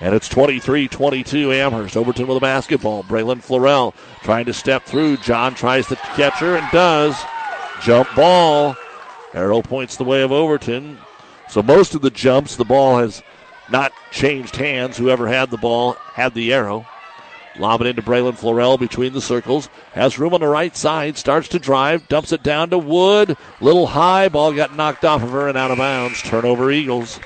[0.00, 1.96] And it's 23 22 Amherst.
[1.96, 3.04] Overton with a basketball.
[3.04, 5.18] Braylon Florell trying to step through.
[5.18, 7.16] John tries to catch her and does.
[7.82, 8.74] Jump ball.
[9.34, 10.98] Arrow points the way of Overton.
[11.48, 13.22] So most of the jumps, the ball has
[13.72, 14.96] not changed hands.
[14.96, 16.86] Whoever had the ball had the arrow.
[17.58, 19.68] Lob it into Braylon Florell between the circles.
[19.92, 21.18] Has room on the right side.
[21.18, 22.08] Starts to drive.
[22.08, 23.36] Dumps it down to Wood.
[23.60, 24.28] Little high.
[24.28, 26.22] Ball got knocked off of her and out of bounds.
[26.22, 27.20] Turnover Eagles.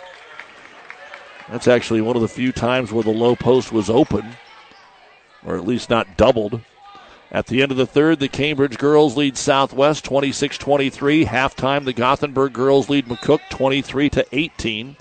[1.48, 4.32] That's actually one of the few times where the low post was open,
[5.44, 6.60] or at least not doubled.
[7.30, 11.24] At the end of the third, the Cambridge girls lead Southwest 26 23.
[11.26, 14.96] Halftime, the Gothenburg girls lead McCook 23 to 18.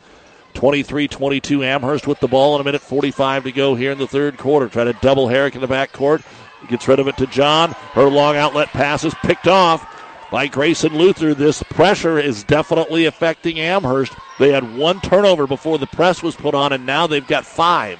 [0.56, 4.08] 23 22 Amherst with the ball in a minute 45 to go here in the
[4.08, 4.68] third quarter.
[4.68, 6.24] Try to double Herrick in the backcourt.
[6.68, 7.72] Gets rid of it to John.
[7.94, 9.86] Her long outlet pass is picked off
[10.32, 11.34] by Grayson Luther.
[11.34, 14.14] This pressure is definitely affecting Amherst.
[14.40, 18.00] They had one turnover before the press was put on, and now they've got five.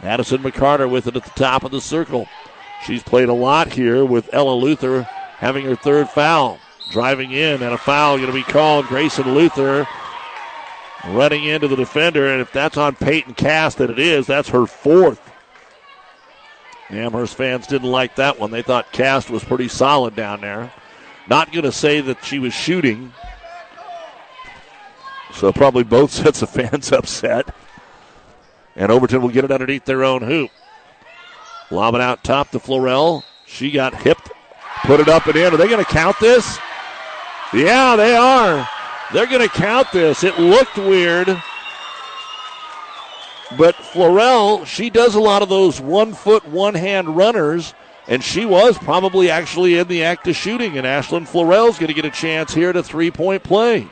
[0.00, 2.28] Addison McCarter with it at the top of the circle.
[2.86, 5.02] She's played a lot here with Ella Luther
[5.36, 6.58] having her third foul.
[6.92, 8.86] Driving in, and a foul going to be called.
[8.86, 9.86] Grayson Luther
[11.06, 14.66] running into the defender, and if that's on Peyton Cast, that it is, that's her
[14.66, 15.20] fourth.
[16.90, 18.50] Amherst fans didn't like that one.
[18.50, 20.72] They thought Cast was pretty solid down there.
[21.28, 23.12] Not going to say that she was shooting.
[25.32, 27.54] So probably both sets of fans upset.
[28.76, 30.50] And Overton will get it underneath their own hoop.
[31.70, 33.22] Lob it out top to Florell.
[33.46, 34.30] She got hipped,
[34.84, 35.54] put it up and in.
[35.54, 36.58] Are they going to count this?
[37.52, 38.68] Yeah, they are.
[39.12, 40.22] They're going to count this.
[40.22, 41.26] It looked weird.
[43.58, 47.74] But Florell, she does a lot of those one foot, one hand runners,
[48.06, 50.78] and she was probably actually in the act of shooting.
[50.78, 53.88] And Ashlyn Florell's going to get a chance here to three point play.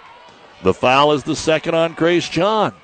[0.63, 2.75] The foul is the second on Grace John.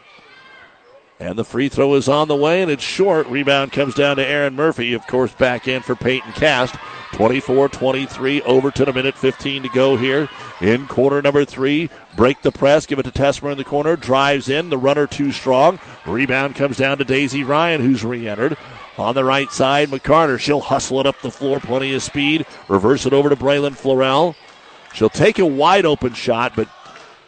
[1.20, 3.28] And the free throw is on the way, and it's short.
[3.28, 6.74] Rebound comes down to Aaron Murphy, of course, back in for Peyton Cast.
[7.14, 10.28] 24 23, Overton, a minute 15 to go here
[10.60, 11.88] in quarter number three.
[12.16, 15.30] Break the press, give it to Tesmer in the corner, drives in, the runner too
[15.30, 15.78] strong.
[16.06, 18.56] Rebound comes down to Daisy Ryan, who's re entered.
[18.98, 20.40] On the right side, McCarter.
[20.40, 22.46] She'll hustle it up the floor, plenty of speed.
[22.66, 24.34] Reverse it over to Braylon Florell.
[24.92, 26.68] She'll take a wide open shot, but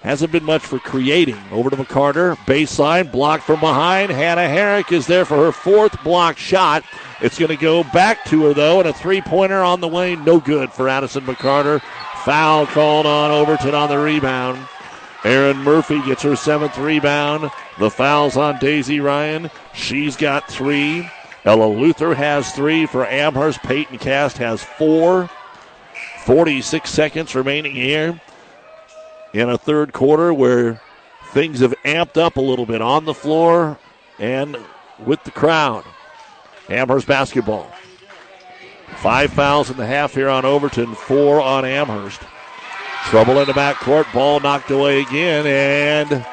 [0.06, 1.36] Hasn't been much for creating.
[1.50, 2.36] Over to McCarter.
[2.46, 4.12] Baseline, blocked from behind.
[4.12, 6.84] Hannah Herrick is there for her fourth block shot.
[7.20, 10.16] It's going to go back to her, though, and a three pointer on the way.
[10.16, 11.80] No good for Addison McCarter.
[12.24, 14.66] Foul called on Overton on the rebound.
[15.24, 17.50] Aaron Murphy gets her seventh rebound.
[17.78, 19.50] The foul's on Daisy Ryan.
[19.72, 21.08] She's got three.
[21.44, 23.62] Ella Luther has three for Amherst.
[23.62, 25.30] Peyton Cast has four.
[26.24, 28.20] 46 seconds remaining here
[29.32, 30.80] in a third quarter where
[31.30, 33.78] things have amped up a little bit on the floor
[34.18, 34.56] and
[34.98, 35.84] with the crowd.
[36.68, 37.70] Amherst basketball.
[38.96, 42.20] Five fouls in the half here on Overton, four on Amherst.
[43.04, 46.26] Trouble in the backcourt, ball knocked away again, and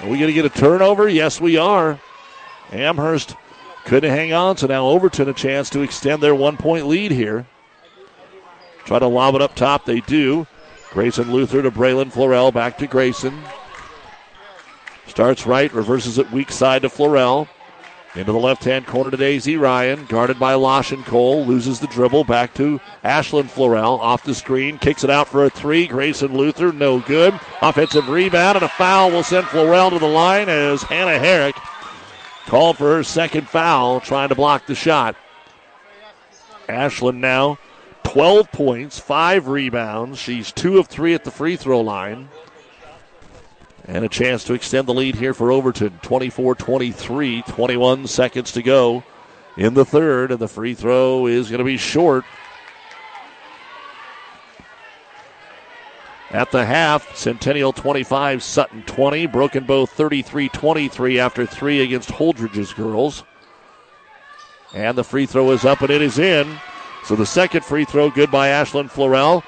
[0.00, 1.08] are we going to get a turnover?
[1.08, 2.00] Yes, we are.
[2.72, 3.34] Amherst
[3.84, 7.46] couldn't hang on, so now Overton a chance to extend their one point lead here.
[8.84, 10.46] Try to lob it up top, they do.
[10.90, 13.38] Grayson Luther to Braylon Florell, back to Grayson.
[15.06, 17.48] Starts right, reverses it weak side to Florell.
[18.18, 21.86] Into the left hand corner to Daisy Ryan, guarded by Losh and Cole, loses the
[21.86, 24.00] dribble back to Ashlyn Florell.
[24.00, 25.86] Off the screen, kicks it out for a three.
[25.86, 27.38] Grayson Luther, no good.
[27.62, 31.54] Offensive rebound and a foul will send Florell to the line as Hannah Herrick
[32.46, 35.14] called for her second foul, trying to block the shot.
[36.68, 37.56] Ashlyn now
[38.02, 40.18] 12 points, five rebounds.
[40.18, 42.30] She's two of three at the free throw line.
[43.88, 45.98] And a chance to extend the lead here for Overton.
[46.02, 49.02] 24 23, 21 seconds to go
[49.56, 52.24] in the third, and the free throw is going to be short.
[56.30, 59.26] At the half, Centennial 25, Sutton 20.
[59.26, 63.24] Broken Bow 33 23 after three against Holdrege's girls.
[64.74, 66.60] And the free throw is up and it is in.
[67.04, 69.42] So the second free throw, good by Ashlyn Florell.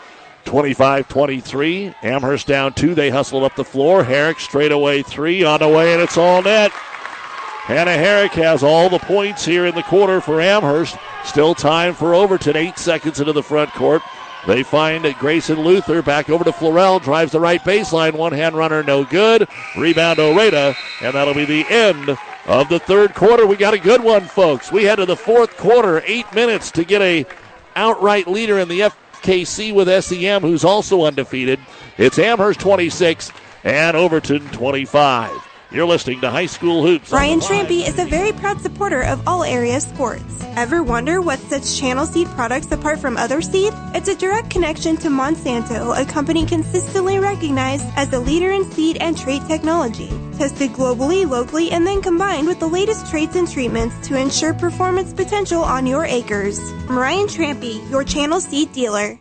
[0.45, 1.95] 25 23.
[2.03, 2.95] Amherst down two.
[2.95, 4.05] They hustled up the floor.
[4.05, 6.73] Herrick straight away three on the way, and it's all net.
[6.73, 10.97] Hannah Herrick has all the points here in the quarter for Amherst.
[11.25, 12.57] Still time for Overton.
[12.57, 14.03] Eight seconds into the front court.
[14.47, 17.03] They find Grayson Luther back over to Florell.
[17.03, 18.15] Drives the right baseline.
[18.15, 19.47] One hand runner, no good.
[19.77, 23.47] Rebound Oreda, and that'll be the end of the third quarter.
[23.47, 24.73] We got a good one, folks.
[24.73, 26.03] We head to the fourth quarter.
[26.07, 27.27] Eight minutes to get a
[27.77, 28.83] outright leader in the
[29.21, 31.61] FKC with SEM, who's also undefeated.
[31.99, 33.31] It's Amherst 26
[33.65, 35.50] and Overton 25.
[35.73, 37.13] You're listening to High School Hoops.
[37.13, 40.25] Ryan Trampy is a very proud supporter of all area sports.
[40.57, 43.73] Ever wonder what sets Channel Seed products apart from other seed?
[43.95, 48.97] It's a direct connection to Monsanto, a company consistently recognized as a leader in seed
[48.97, 50.09] and trait technology.
[50.37, 55.13] Tested globally, locally, and then combined with the latest traits and treatments to ensure performance
[55.13, 56.59] potential on your acres.
[56.89, 59.21] I'm Ryan Trampy, your Channel Seed dealer.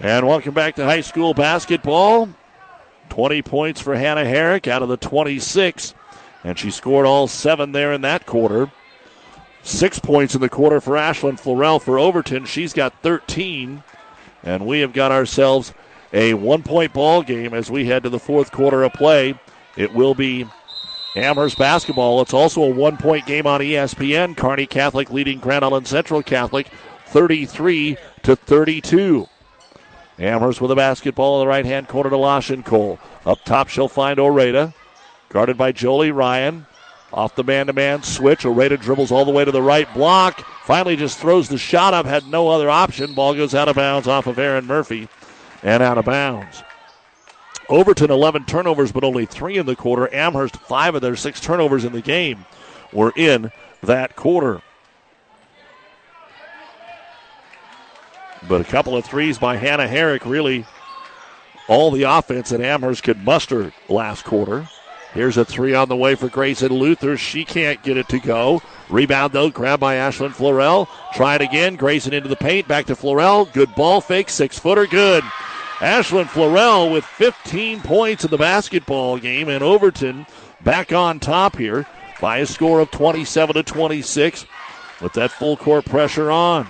[0.00, 2.28] And welcome back to high school basketball.
[3.08, 5.92] 20 points for Hannah Herrick out of the 26.
[6.44, 8.70] And she scored all seven there in that quarter.
[9.64, 12.44] Six points in the quarter for Ashlyn Florell for Overton.
[12.44, 13.82] She's got 13.
[14.44, 15.74] And we have got ourselves
[16.12, 19.34] a one point ball game as we head to the fourth quarter of play.
[19.76, 20.46] It will be
[21.16, 22.22] Amherst basketball.
[22.22, 24.36] It's also a one point game on ESPN.
[24.36, 26.68] Kearney Catholic leading Grand Island Central Catholic
[27.06, 29.26] 33 to 32.
[30.18, 32.98] Amherst with a basketball in the right hand corner to Lashenkohl.
[33.24, 34.74] Up top, she'll find Oreda.
[35.28, 36.66] Guarded by Jolie Ryan.
[37.12, 38.40] Off the man to man switch.
[38.40, 40.44] Oreda dribbles all the way to the right block.
[40.64, 42.04] Finally just throws the shot up.
[42.04, 43.14] Had no other option.
[43.14, 45.08] Ball goes out of bounds off of Aaron Murphy
[45.62, 46.62] and out of bounds.
[47.68, 50.12] Overton 11 turnovers, but only three in the quarter.
[50.12, 52.44] Amherst, five of their six turnovers in the game
[52.92, 54.62] were in that quarter.
[58.46, 60.66] But a couple of threes by Hannah Herrick really
[61.68, 64.68] all the offense that Amherst could muster last quarter.
[65.14, 67.16] Here's a three on the way for Grayson Luther.
[67.16, 68.60] She can't get it to go.
[68.90, 70.88] Rebound though, grabbed by Ashlyn Florell.
[71.14, 71.76] Try it again.
[71.76, 72.68] Grayson into the paint.
[72.68, 73.50] Back to Florell.
[73.52, 74.28] Good ball fake.
[74.28, 74.86] Six footer.
[74.86, 75.24] Good.
[75.78, 80.26] Ashlyn Florell with 15 points in the basketball game, and Overton
[80.62, 81.86] back on top here
[82.20, 84.44] by a score of 27 to 26
[85.00, 86.66] with that full court pressure on.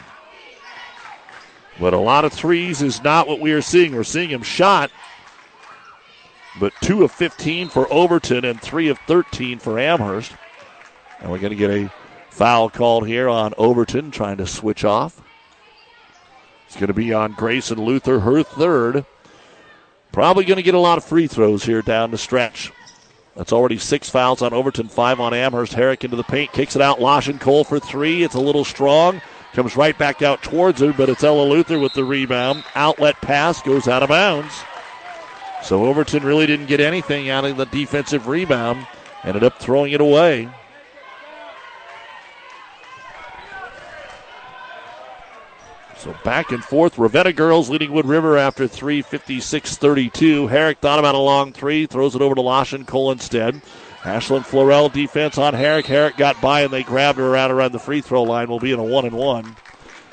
[1.78, 3.94] But a lot of threes is not what we are seeing.
[3.94, 4.90] We're seeing him shot,
[6.58, 10.32] but two of 15 for Overton and three of 13 for Amherst.
[11.20, 11.92] And we're going to get a
[12.30, 15.20] foul called here on Overton, trying to switch off.
[16.66, 19.04] It's going to be on Grayson Luther, her third.
[20.12, 22.72] Probably going to get a lot of free throws here down the stretch.
[23.36, 25.72] That's already six fouls on Overton, five on Amherst.
[25.72, 26.98] Herrick into the paint, kicks it out.
[26.98, 28.24] Lashenkohl for three.
[28.24, 29.22] It's a little strong.
[29.54, 32.64] Comes right back out towards her, but it's Ella Luther with the rebound.
[32.74, 34.52] Outlet pass goes out of bounds.
[35.64, 38.86] So Overton really didn't get anything out of the defensive rebound.
[39.24, 40.48] Ended up throwing it away.
[45.96, 46.96] So back and forth.
[46.96, 50.46] Ravenna girls leading Wood River after 3, 56 32.
[50.46, 53.60] Herrick thought about a long three, throws it over to Lashenkohl instead.
[54.02, 55.86] Ashlyn Florell defense on Herrick.
[55.86, 58.48] Herrick got by and they grabbed her out around the free throw line.
[58.48, 59.56] Will be in a one and one.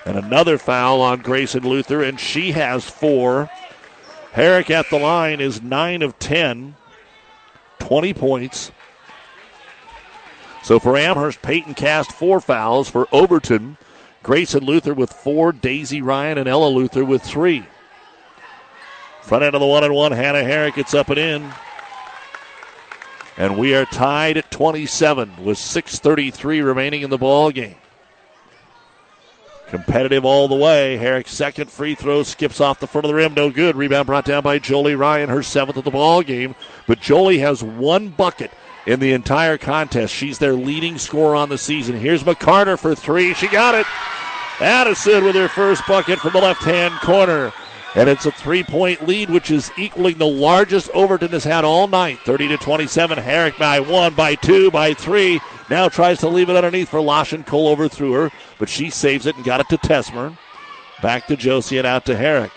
[0.05, 3.49] And another foul on Grayson Luther, and she has four.
[4.33, 6.75] Herrick at the line is 9 of 10,
[7.79, 8.71] 20 points.
[10.61, 12.89] So for Amherst, Peyton cast four fouls.
[12.89, 13.77] For Overton,
[14.23, 17.65] Grayson Luther with four, Daisy Ryan and Ella Luther with three.
[19.21, 21.53] Front end of the one and one, Hannah Herrick gets up and in.
[23.37, 27.75] And we are tied at 27 with 6.33 remaining in the ball game.
[29.67, 30.95] Competitive all the way.
[30.95, 33.33] Herrick's second free throw skips off the front of the rim.
[33.33, 33.75] No good.
[33.75, 36.55] Rebound brought down by Jolie Ryan, her seventh of the ball game.
[36.87, 38.51] But Jolie has one bucket
[38.85, 40.13] in the entire contest.
[40.13, 41.99] She's their leading scorer on the season.
[41.99, 43.33] Here's McCarter for three.
[43.33, 43.87] She got it.
[44.61, 47.51] Addison with her first bucket from the left hand corner.
[47.95, 51.87] And it's a three point lead, which is equaling the largest Overton has had all
[51.87, 52.19] night.
[52.25, 53.17] 30 to 27.
[53.17, 55.39] Herrick by one, by two, by three.
[55.69, 59.45] Now tries to leave it underneath for Lashenkohl overthrew her, but she saves it and
[59.45, 60.37] got it to Tesmer.
[61.01, 62.51] Back to Josie and out to Herrick.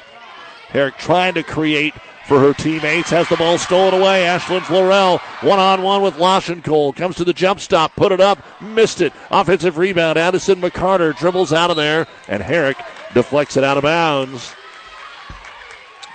[0.69, 1.95] Herrick trying to create
[2.27, 3.11] for her teammates.
[3.11, 4.25] Has the ball stolen away.
[4.25, 6.95] Ashlyn Florell one on one with Loschenkol.
[6.95, 7.97] Comes to the jump stop.
[7.97, 8.39] Put it up.
[8.61, 9.13] Missed it.
[9.31, 10.19] Offensive rebound.
[10.19, 12.07] Addison McCarter dribbles out of there.
[12.29, 12.77] And Herrick
[13.15, 14.55] deflects it out of bounds.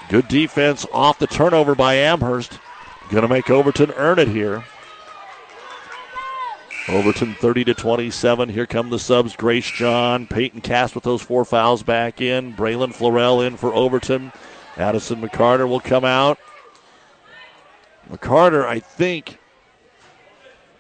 [0.10, 2.60] Good defense off the turnover by Amherst.
[3.10, 4.64] Going to make Overton earn it here.
[6.90, 8.50] Overton 30 to 27.
[8.50, 9.36] Here come the subs.
[9.36, 12.54] Grace John, Peyton Cast with those four fouls back in.
[12.54, 14.34] Braylon Florell in for Overton.
[14.78, 16.38] Addison McCarter will come out.
[18.12, 19.38] McCarter, I think,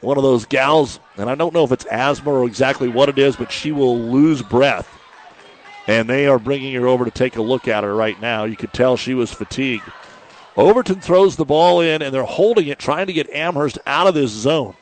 [0.01, 3.17] one of those gals, and I don't know if it's asthma or exactly what it
[3.17, 4.99] is, but she will lose breath.
[5.87, 8.45] And they are bringing her over to take a look at her right now.
[8.45, 9.91] You could tell she was fatigued.
[10.55, 14.13] Overton throws the ball in, and they're holding it, trying to get Amherst out of
[14.13, 14.75] this zone.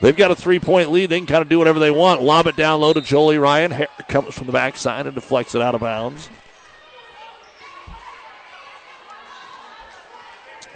[0.00, 1.10] They've got a three point lead.
[1.10, 2.22] They can kind of do whatever they want.
[2.22, 3.86] Lob it down low to Jolie Ryan.
[4.08, 6.28] Comes from the backside and deflects it out of bounds.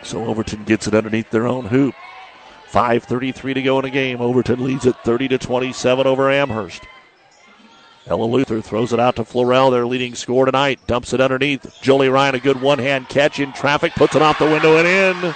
[0.02, 1.94] So Overton gets it underneath their own hoop.
[2.72, 4.20] 5.33 to go in a game.
[4.20, 6.82] Overton leads it 30 to 27 over Amherst.
[8.06, 10.80] Ella Luther throws it out to Florell, their leading scorer tonight.
[10.86, 11.80] Dumps it underneath.
[11.82, 14.88] Jolie Ryan, a good one hand catch in traffic, puts it off the window and
[14.88, 15.34] in.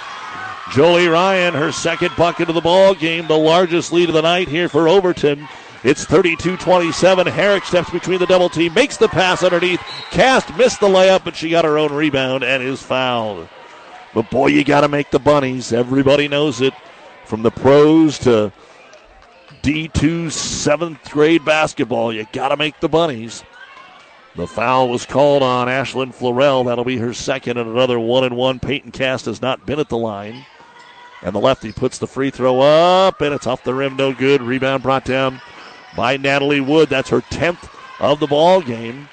[0.73, 4.49] Jolie Ryan, her second bucket of the ball game, the largest lead of the night
[4.49, 5.47] here for Overton.
[5.83, 7.27] It's 32 27.
[7.27, 9.79] Herrick steps between the double team, makes the pass underneath.
[10.11, 13.47] Cast missed the layup, but she got her own rebound and is fouled.
[14.13, 15.71] But boy, you got to make the bunnies.
[15.71, 16.73] Everybody knows it.
[17.25, 18.51] From the pros to
[19.61, 23.43] D2 seventh grade basketball, you got to make the bunnies.
[24.35, 26.65] The foul was called on Ashlyn Florell.
[26.65, 28.59] That'll be her second and another one and one.
[28.59, 30.45] Peyton Cast has not been at the line.
[31.23, 34.41] And the lefty puts the free throw up, and it's off the rim, no good.
[34.41, 35.41] Rebound brought down
[35.95, 36.89] by Natalie Wood.
[36.89, 37.67] That's her 10th
[37.99, 39.09] of the ball game.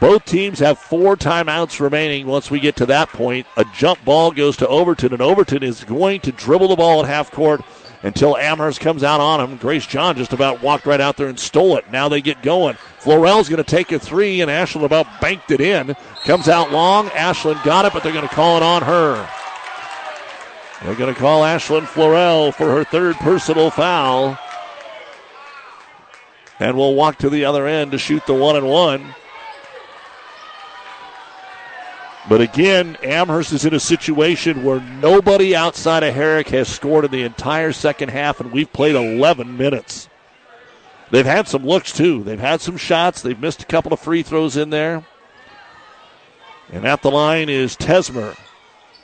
[0.00, 3.46] Both teams have four timeouts remaining once we get to that point.
[3.56, 7.08] A jump ball goes to Overton, and Overton is going to dribble the ball at
[7.08, 7.62] half court
[8.06, 9.56] until Amherst comes out on him.
[9.56, 11.90] Grace John just about walked right out there and stole it.
[11.90, 12.76] Now they get going.
[13.00, 15.96] Florell's going to take a three, and Ashlyn about banked it in.
[16.24, 17.08] Comes out long.
[17.08, 19.28] Ashlyn got it, but they're going to call it on her.
[20.84, 24.38] They're going to call Ashlyn Florell for her third personal foul.
[26.60, 29.16] And we'll walk to the other end to shoot the one and one.
[32.28, 37.10] But again, Amherst is in a situation where nobody outside of Herrick has scored in
[37.10, 40.08] the entire second half, and we've played 11 minutes.
[41.10, 42.24] They've had some looks, too.
[42.24, 43.22] They've had some shots.
[43.22, 45.06] They've missed a couple of free throws in there.
[46.72, 48.36] And at the line is Tesmer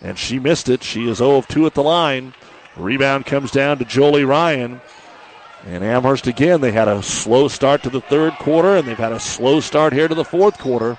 [0.02, 0.82] and she missed it.
[0.82, 2.34] She is 0 of 2 at the line.
[2.76, 4.80] Rebound comes down to Jolie Ryan.
[5.64, 9.12] And Amherst again, they had a slow start to the third quarter, and they've had
[9.12, 10.98] a slow start here to the fourth quarter.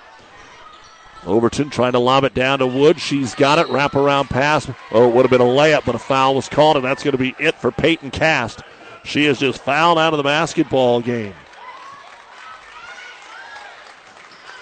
[1.25, 2.99] Overton trying to lob it down to Wood.
[2.99, 3.69] She's got it.
[3.69, 4.69] Wrap around pass.
[4.91, 7.13] Oh, it would have been a layup, but a foul was called, and that's going
[7.13, 8.61] to be it for Peyton Cast.
[9.03, 11.33] She is just fouled out of the basketball game.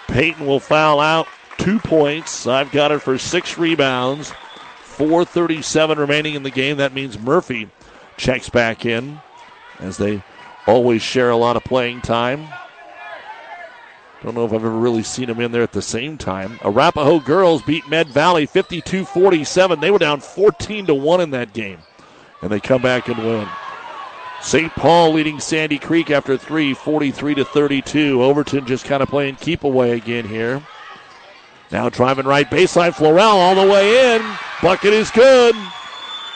[0.08, 1.28] Peyton will foul out
[1.58, 2.46] two points.
[2.46, 4.34] I've got it for six rebounds.
[4.98, 6.78] 4.37 remaining in the game.
[6.78, 7.70] That means Murphy
[8.18, 9.20] checks back in
[9.80, 10.24] as they
[10.68, 12.48] always share a lot of playing time.
[14.24, 16.60] Don't know if I've ever really seen them in there at the same time.
[16.64, 19.80] Arapahoe girls beat Med Valley 52 47.
[19.80, 21.80] They were down 14 to 1 in that game,
[22.42, 23.48] and they come back and win.
[24.42, 24.72] St.
[24.74, 28.22] Paul leading Sandy Creek after three, 43 to 32.
[28.22, 30.62] Overton just kind of playing keep away again here.
[31.72, 34.22] Now driving right baseline, Florell all the way in.
[34.62, 35.56] Bucket is good.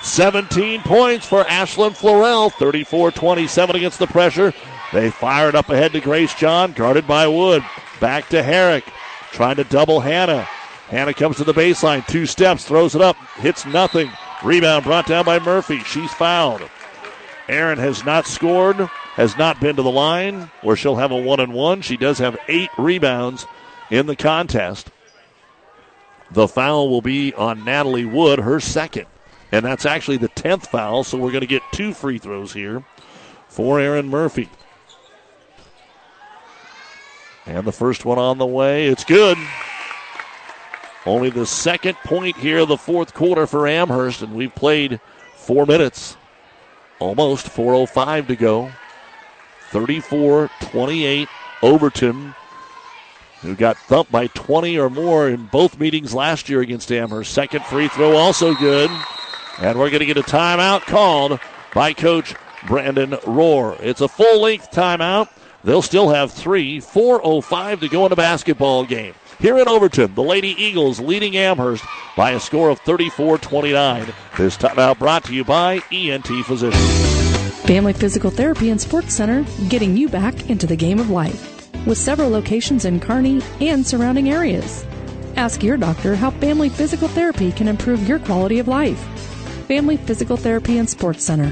[0.02, 2.52] 17 points for Ashlyn Florell.
[2.54, 4.54] 34 27 against the pressure.
[4.96, 7.66] They fire it up ahead to Grace John, guarded by Wood.
[8.00, 8.86] Back to Herrick,
[9.34, 10.44] trying to double Hannah.
[10.88, 14.10] Hannah comes to the baseline, two steps, throws it up, hits nothing.
[14.42, 15.80] Rebound brought down by Murphy.
[15.80, 16.62] She's fouled.
[17.50, 18.78] Aaron has not scored,
[19.16, 21.82] has not been to the line where she'll have a one and one.
[21.82, 23.46] She does have eight rebounds
[23.92, 24.92] in the contest.
[26.32, 29.08] The foul will be on Natalie Wood, her second.
[29.52, 32.86] And that's actually the 10th foul, so we're going to get two free throws here
[33.50, 34.48] for Aaron Murphy.
[37.46, 38.88] And the first one on the way.
[38.88, 39.38] It's good.
[41.06, 45.00] Only the second point here of the fourth quarter for Amherst, and we've played
[45.36, 46.18] four minutes.
[47.00, 48.72] Almost 4.05 to go.
[49.72, 51.28] 34 28.
[51.62, 52.36] Overton
[53.42, 57.34] who got thumped by 20 or more in both meetings last year against Amherst.
[57.34, 58.90] Second free throw also good.
[59.60, 61.40] And we're going to get a timeout called
[61.74, 62.36] by Coach
[62.68, 63.80] Brandon Rohr.
[63.82, 65.30] It's a full length timeout.
[65.66, 69.16] They'll still have three, 4.05 to go in a basketball game.
[69.40, 71.84] Here in Overton, the Lady Eagles leading Amherst
[72.16, 74.14] by a score of 34 29.
[74.38, 77.62] This timeout brought to you by ENT Physicians.
[77.64, 81.52] Family Physical Therapy and Sports Center, getting you back into the game of life.
[81.88, 84.86] With several locations in Kearney and surrounding areas.
[85.36, 89.00] Ask your doctor how Family Physical Therapy can improve your quality of life.
[89.68, 91.52] Family Physical Therapy and Sports Center.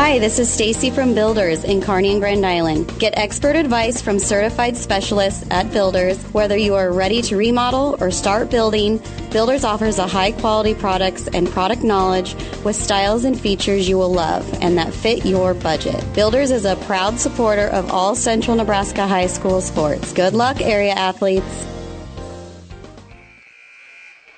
[0.00, 2.96] Hi, this is Stacy from Builders in Kearney and Grand Island.
[3.00, 6.22] Get expert advice from certified specialists at Builders.
[6.26, 9.02] Whether you are ready to remodel or start building,
[9.32, 14.12] Builders offers a high quality products and product knowledge with styles and features you will
[14.12, 16.00] love and that fit your budget.
[16.14, 20.12] Builders is a proud supporter of all Central Nebraska high school sports.
[20.12, 21.66] Good luck, area athletes.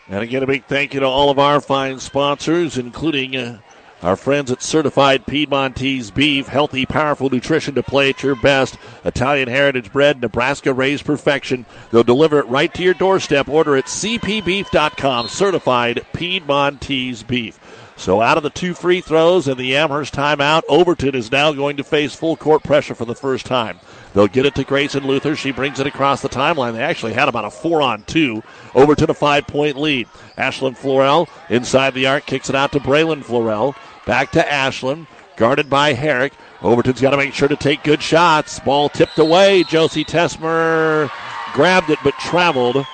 [0.09, 3.59] And again, a big thank you to all of our fine sponsors, including uh,
[4.03, 8.79] our friends at Certified Piedmontese Beef, healthy, powerful nutrition to play at your best.
[9.05, 11.67] Italian heritage bread, Nebraska raised perfection.
[11.91, 13.49] They'll deliver it right to your doorstep.
[13.49, 15.29] Order at cpbeef.com.
[15.29, 17.59] Certified Piedmontese Beef.
[18.01, 21.77] So out of the two free throws and the Amherst timeout, Overton is now going
[21.77, 23.79] to face full court pressure for the first time.
[24.15, 25.37] They'll get it to Grayson Luther.
[25.37, 26.73] She brings it across the timeline.
[26.73, 28.43] They actually had about a four on two.
[28.75, 30.09] Overton a five point lead.
[30.39, 33.77] Ashlyn Florell inside the arc kicks it out to Braylon Florell.
[34.11, 35.07] Back to Ashlyn.
[35.37, 36.33] Guarded by Herrick.
[36.63, 38.59] Overton's got to make sure to take good shots.
[38.59, 39.63] Ball tipped away.
[39.63, 41.09] Josie Tesmer
[41.53, 42.85] grabbed it but traveled.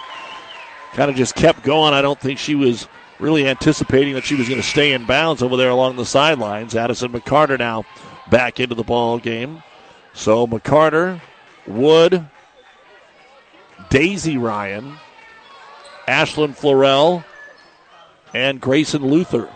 [0.93, 1.95] Kind of just kept going.
[1.95, 2.87] I don't think she was
[3.19, 6.77] really anticipating that she was going to stay in bounds over there along the sidelines.
[6.77, 7.87] Addison McCarter now
[8.29, 9.63] back into the ball game.
[10.13, 11.23] So McCarter,
[11.67, 12.29] Wood,
[13.89, 14.99] Daisy Ryan,
[16.07, 17.25] Ashlyn Florell,
[18.35, 19.49] and Grayson Luther.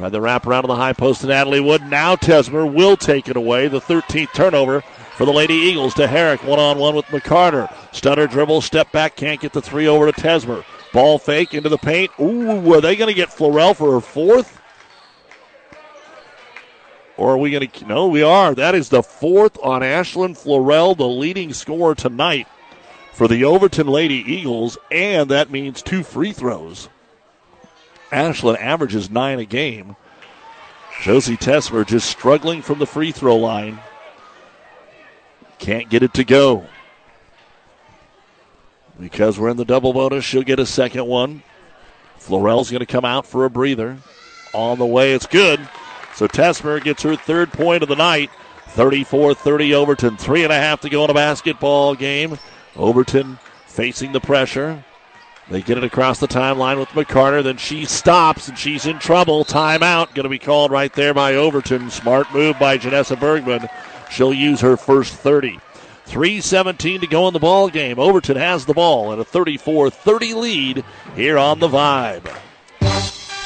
[0.00, 1.82] Tried the wrap around on the high post to Natalie Wood.
[1.82, 3.68] Now Tesmer will take it away.
[3.68, 6.42] The 13th turnover for the Lady Eagles to Herrick.
[6.42, 7.70] One on one with McCarter.
[7.92, 10.64] Stutter dribble, step back, can't get the three over to Tesmer.
[10.94, 12.10] Ball fake into the paint.
[12.18, 14.58] Ooh, are they going to get Florell for her fourth?
[17.18, 17.86] Or are we going to?
[17.86, 18.54] No, we are.
[18.54, 22.48] That is the fourth on Ashlyn Florell, the leading scorer tonight
[23.12, 26.88] for the Overton Lady Eagles, and that means two free throws.
[28.10, 29.96] Ashlyn averages nine a game.
[31.02, 33.80] Josie Tesmer just struggling from the free throw line.
[35.58, 36.66] Can't get it to go.
[38.98, 41.42] Because we're in the double bonus, she'll get a second one.
[42.18, 43.96] Florell's going to come out for a breather.
[44.52, 45.60] On the way, it's good.
[46.14, 48.30] So Tesmer gets her third point of the night.
[48.68, 50.16] 34 30 Overton.
[50.16, 52.38] Three and a half to go in a basketball game.
[52.76, 54.84] Overton facing the pressure.
[55.50, 57.42] They get it across the timeline with McCarter.
[57.42, 59.44] Then she stops and she's in trouble.
[59.44, 61.90] Timeout going to be called right there by Overton.
[61.90, 63.68] Smart move by Janessa Bergman.
[64.10, 65.58] She'll use her first 30.
[66.06, 67.98] 3.17 to go in the ball game.
[67.98, 70.84] Overton has the ball at a 34 30 lead
[71.16, 72.32] here on the Vibe.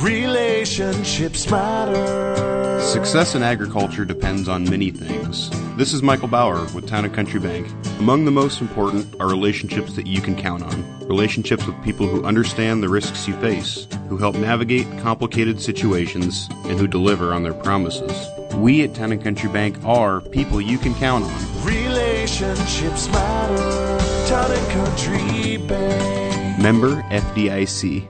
[0.00, 2.80] Relationships matter.
[2.80, 5.50] Success in agriculture depends on many things.
[5.76, 7.68] This is Michael Bauer with Town and Country Bank.
[7.98, 11.06] Among the most important are relationships that you can count on.
[11.06, 16.80] Relationships with people who understand the risks you face, who help navigate complicated situations, and
[16.80, 18.26] who deliver on their promises.
[18.54, 21.64] We at Town and Country Bank are people you can count on.
[21.66, 24.26] Relationships matter.
[24.26, 26.58] Town and Country Bank.
[26.62, 28.08] Member FDIC.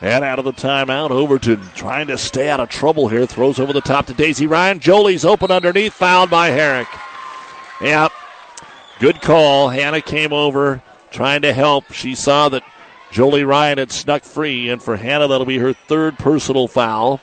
[0.00, 3.26] And out of the timeout, Overton trying to stay out of trouble here.
[3.26, 4.80] Throws over the top to Daisy Ryan.
[4.80, 6.88] Jolie's open underneath, fouled by Herrick.
[7.80, 8.12] Yep.
[8.98, 9.68] Good call.
[9.68, 11.92] Hannah came over trying to help.
[11.92, 12.64] She saw that
[13.12, 17.20] Jolie Ryan had snuck free, and for Hannah, that'll be her third personal foul.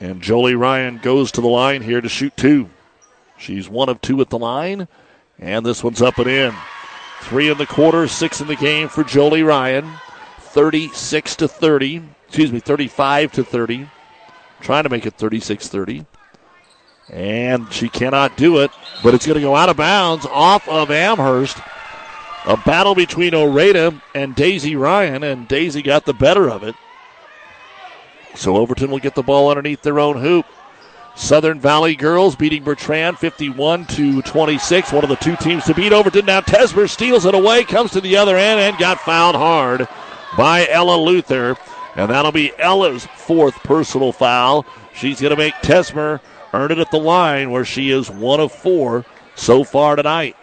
[0.00, 2.68] And Jolie Ryan goes to the line here to shoot two.
[3.38, 4.86] She's one of two at the line,
[5.38, 6.54] and this one's up and in.
[7.22, 9.90] Three in the quarter, six in the game for Jolie Ryan.
[10.50, 12.02] 36 to 30.
[12.26, 13.88] Excuse me, 35 to 30.
[14.60, 16.06] Trying to make it 36 30.
[17.08, 18.70] And she cannot do it,
[19.02, 21.58] but it's going to go out of bounds off of Amherst.
[22.46, 26.74] A battle between Oreda and Daisy Ryan, and Daisy got the better of it.
[28.34, 30.46] So Overton will get the ball underneath their own hoop.
[31.16, 34.92] Southern Valley girls beating Bertrand 51 to 26.
[34.92, 36.26] One of the two teams to beat Overton.
[36.26, 39.88] Now Tesmer steals it away, comes to the other end, and got fouled hard
[40.36, 41.56] by Ella Luther.
[41.96, 44.64] And that'll be Ella's fourth personal foul.
[44.94, 46.20] She's going to make Tesmer
[46.52, 49.04] earn it at the line where she is one of four
[49.34, 50.36] so far tonight.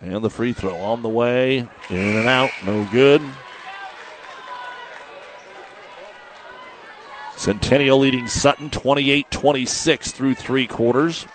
[0.00, 1.58] And the free throw on the way.
[1.88, 2.50] In and out.
[2.66, 3.22] No good.
[7.36, 11.26] Centennial leading Sutton 28 26 through three quarters.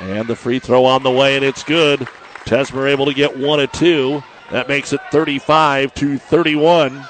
[0.00, 2.00] And the free throw on the way, and it's good.
[2.44, 4.22] Tesmer able to get one of two.
[4.50, 7.06] That makes it 35 to 31.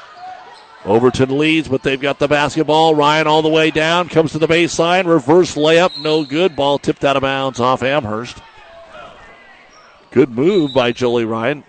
[0.84, 2.94] Overton leads, but they've got the basketball.
[2.94, 6.56] Ryan all the way down, comes to the baseline, reverse layup, no good.
[6.56, 8.38] Ball tipped out of bounds off Amherst.
[10.10, 11.64] Good move by Jolie Ryan.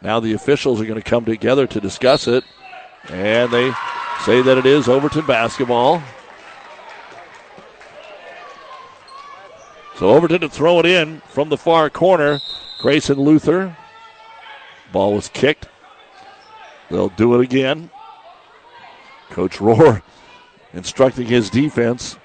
[0.00, 2.44] Now the officials are going to come together to discuss it,
[3.08, 3.72] and they
[4.24, 6.02] say that it is Overton basketball.
[9.96, 12.40] So Overton to throw it in from the far corner.
[12.78, 13.76] Grayson Luther.
[14.92, 15.68] Ball was kicked.
[16.90, 17.90] They'll do it again.
[19.30, 20.02] Coach Rohr
[20.74, 22.16] instructing his defense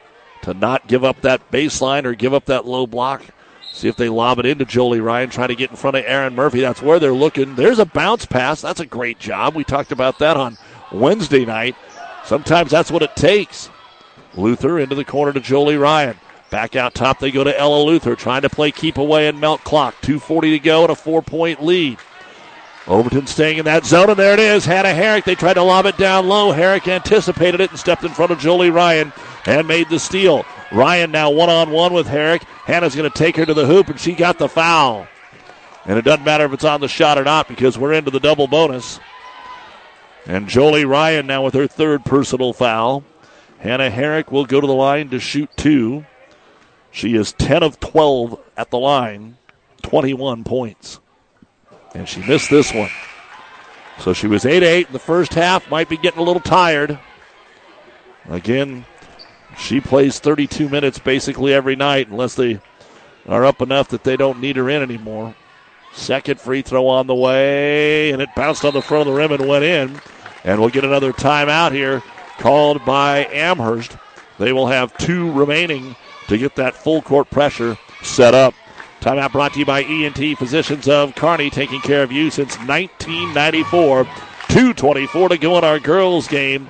[0.43, 3.23] to not give up that baseline or give up that low block.
[3.71, 6.35] See if they lob it into Jolie Ryan, trying to get in front of Aaron
[6.35, 6.59] Murphy.
[6.59, 7.55] That's where they're looking.
[7.55, 8.61] There's a bounce pass.
[8.61, 9.55] That's a great job.
[9.55, 10.57] We talked about that on
[10.91, 11.77] Wednesday night.
[12.25, 13.69] Sometimes that's what it takes.
[14.35, 16.17] Luther into the corner to Jolie Ryan.
[16.51, 19.63] Back out top, they go to Ella Luther, trying to play keep away and melt
[19.63, 19.95] clock.
[20.01, 21.97] 2.40 to go and a four point lead.
[22.87, 24.65] Overton staying in that zone, and there it is.
[24.65, 25.23] Hannah Herrick.
[25.23, 26.51] They tried to lob it down low.
[26.51, 29.13] Herrick anticipated it and stepped in front of Jolie Ryan
[29.45, 30.45] and made the steal.
[30.73, 32.43] Ryan now one on one with Herrick.
[32.65, 35.07] Hannah's going to take her to the hoop, and she got the foul.
[35.85, 38.19] And it doesn't matter if it's on the shot or not because we're into the
[38.19, 38.99] double bonus.
[40.25, 43.05] And Jolie Ryan now with her third personal foul.
[43.59, 46.05] Hannah Herrick will go to the line to shoot two.
[46.91, 49.37] She is 10 of 12 at the line,
[49.81, 50.99] 21 points.
[51.95, 52.89] And she missed this one.
[53.99, 56.99] So she was 8 8 in the first half, might be getting a little tired.
[58.29, 58.85] Again,
[59.57, 62.59] she plays 32 minutes basically every night unless they
[63.27, 65.35] are up enough that they don't need her in anymore.
[65.93, 69.31] Second free throw on the way, and it bounced on the front of the rim
[69.31, 69.99] and went in.
[70.43, 72.01] And we'll get another timeout here
[72.39, 73.95] called by Amherst.
[74.39, 75.95] They will have two remaining
[76.31, 78.53] to get that full court pressure set up.
[79.01, 84.05] Timeout brought to you by ENT Physicians of Kearney, taking care of you since 1994.
[84.05, 86.67] 2.24 to go in our girls' game.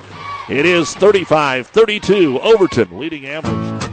[0.49, 3.80] It is 35 32, Overton leading Amherst.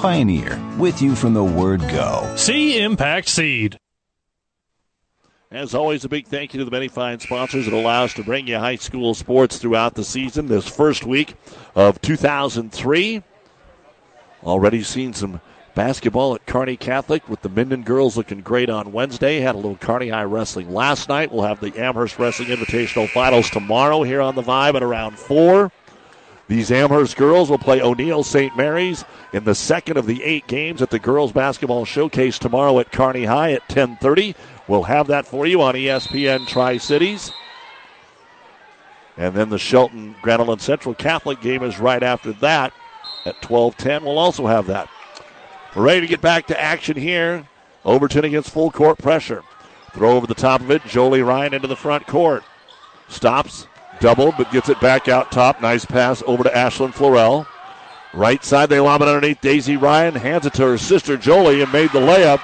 [0.00, 2.32] Pioneer, with you from the word go.
[2.34, 3.78] See Impact Seed.
[5.50, 8.24] As always, a big thank you to the many fine sponsors that allow us to
[8.24, 10.46] bring you high school sports throughout the season.
[10.46, 11.34] This first week
[11.74, 13.22] of 2003,
[14.42, 15.42] already seen some
[15.74, 19.40] basketball at Kearney Catholic with the Minden girls looking great on Wednesday.
[19.40, 21.30] Had a little Kearney High wrestling last night.
[21.30, 25.70] We'll have the Amherst Wrestling Invitational Finals tomorrow here on the Vibe at around four.
[26.50, 28.56] These Amherst girls will play O'Neill St.
[28.56, 32.90] Mary's in the second of the eight games at the girls basketball showcase tomorrow at
[32.90, 34.34] Kearney High at 10:30.
[34.66, 37.30] We'll have that for you on ESPN Tri Cities.
[39.16, 42.72] And then the Shelton Grand Island Central Catholic game is right after that
[43.24, 44.02] at 12:10.
[44.02, 44.88] We'll also have that.
[45.76, 47.46] We're ready to get back to action here.
[47.84, 49.44] Overton against full court pressure.
[49.92, 50.84] Throw over the top of it.
[50.84, 52.42] Jolie Ryan into the front court.
[53.06, 53.68] Stops,
[54.00, 55.60] double, but gets it back out top.
[55.60, 57.46] Nice pass over to Ashlyn Florell.
[58.12, 60.14] Right side, they lob it underneath Daisy Ryan.
[60.14, 62.40] Hands it to her sister Jolie and made the layup.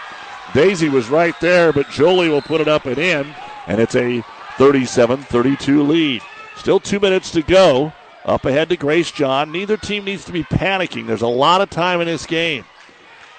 [0.54, 3.26] Daisy was right there, but Jolie will put it up and in,
[3.66, 4.24] and it's a
[4.58, 6.22] 37 32 lead.
[6.56, 7.92] Still two minutes to go.
[8.24, 9.52] Up ahead to Grace John.
[9.52, 11.06] Neither team needs to be panicking.
[11.06, 12.64] There's a lot of time in this game.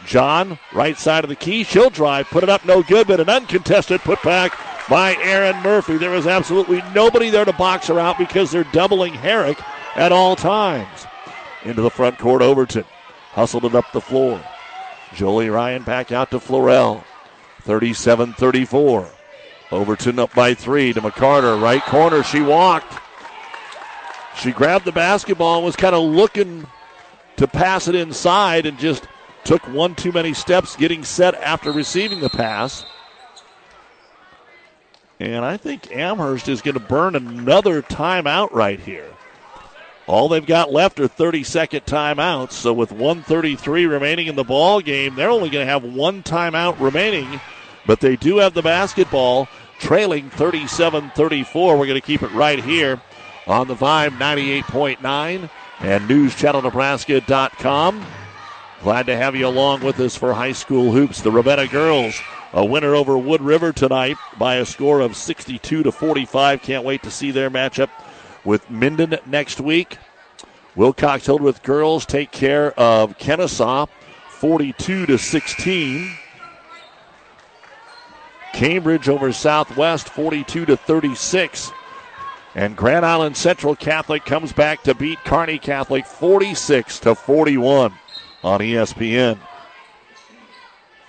[0.06, 1.64] John, right side of the key.
[1.64, 4.53] She'll drive, put it up, no good, but an uncontested putback
[4.90, 5.98] by Aaron Murphy.
[5.98, 9.60] There was absolutely nobody there to box her out because they're doubling Herrick
[9.96, 11.06] at all times.
[11.64, 12.86] Into the front court, Overton.
[13.32, 14.42] Hustled it up the floor.
[15.14, 17.04] Jolie Ryan back out to Florell.
[17.62, 19.10] 37 34.
[19.72, 21.62] Overton up by three to McCarter.
[21.62, 22.24] Right corner.
[22.24, 23.00] She walked.
[24.38, 26.66] She grabbed the basketball and was kind of looking
[27.38, 29.08] to pass it inside and just
[29.44, 32.86] took one too many steps getting set after receiving the pass.
[35.19, 39.10] And I think Amherst is going to burn another timeout right here.
[40.06, 42.52] All they've got left are 30 second timeouts.
[42.53, 46.80] So with 133 remaining in the ball game, they're only going to have one timeout
[46.80, 47.41] remaining.
[47.85, 49.49] But they do have the basketball
[49.80, 51.77] trailing 37 34.
[51.77, 53.02] We're going to keep it right here
[53.48, 55.49] on the Vibe 98.9
[55.80, 58.06] and NewsChannelNebraska.com.
[58.84, 61.22] Glad to have you along with us for high school hoops.
[61.22, 62.22] The Ravenna girls,
[62.54, 66.62] a winner over Wood River tonight by a score of 62 to 45.
[66.62, 67.90] Can't wait to see their matchup
[68.45, 69.98] with Minden next week.
[70.76, 73.90] Wilcox Hildreth girls take care of Kenesaw
[74.30, 76.16] 42 to 16.
[78.54, 81.72] Cambridge over Southwest 42 to 36.
[82.54, 87.94] And Grand Island Central Catholic comes back to beat Kearney Catholic 46 to 41
[88.44, 89.40] on ESPN.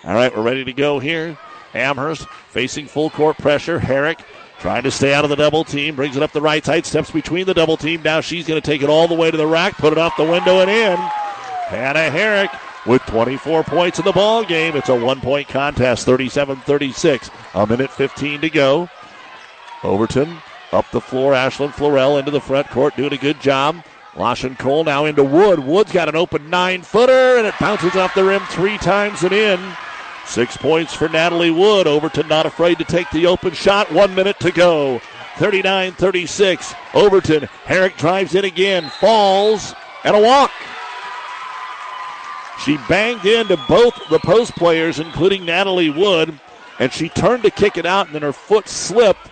[0.04, 1.36] All right, we're ready to go here.
[1.74, 3.78] Amherst facing full court pressure.
[3.78, 4.20] Herrick
[4.58, 5.96] trying to stay out of the double team.
[5.96, 8.02] Brings it up the right side, steps between the double team.
[8.02, 10.16] Now she's going to take it all the way to the rack, put it off
[10.16, 10.96] the window and in.
[10.96, 12.50] Hannah Herrick
[12.86, 14.76] with 24 points in the ball game.
[14.76, 17.30] It's a one point contest, 37 36.
[17.54, 18.88] A minute 15 to go.
[19.82, 20.38] Overton
[20.72, 21.32] up the floor.
[21.32, 23.82] Ashlyn Florell into the front court, doing a good job.
[24.18, 25.60] Lawson Cole now into Wood.
[25.60, 29.32] Wood's got an open nine footer, and it bounces off the rim three times and
[29.32, 29.60] in.
[30.26, 31.86] Six points for Natalie Wood.
[31.86, 33.90] Overton not afraid to take the open shot.
[33.92, 35.00] One minute to go.
[35.36, 36.74] 39 36.
[36.94, 37.44] Overton.
[37.64, 39.72] Herrick drives in again, falls,
[40.02, 40.50] and a walk.
[42.64, 46.38] She banged into both the post players, including Natalie Wood,
[46.80, 49.30] and she turned to kick it out, and then her foot slipped,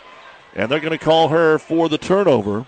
[0.54, 2.66] and they're going to call her for the turnover.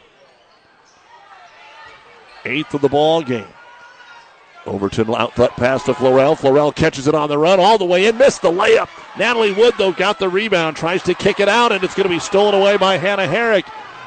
[2.44, 3.47] Eighth of the ball game.
[4.66, 6.39] Overton outlet pass to Florell.
[6.39, 8.89] Florell catches it on the run all the way in, missed the layup.
[9.19, 12.15] Natalie Wood, though, got the rebound, tries to kick it out, and it's going to
[12.15, 13.66] be stolen away by Hannah Herrick.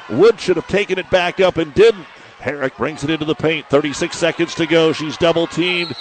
[0.09, 2.05] Wood should have taken it back up and didn't.
[2.39, 3.67] Herrick brings it into the paint.
[3.69, 4.93] 36 seconds to go.
[4.93, 5.95] She's double teamed.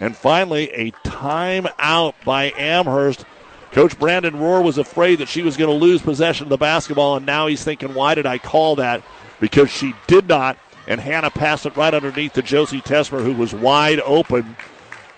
[0.00, 3.24] And finally, a timeout by Amherst.
[3.72, 7.16] Coach Brandon Rohr was afraid that she was going to lose possession of the basketball,
[7.16, 9.02] and now he's thinking, why did I call that?
[9.40, 13.54] Because she did not and Hannah passed it right underneath to Josie Tesmer, who was
[13.54, 14.56] wide open.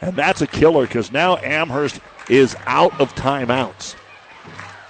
[0.00, 3.96] And that's a killer because now Amherst is out of timeouts.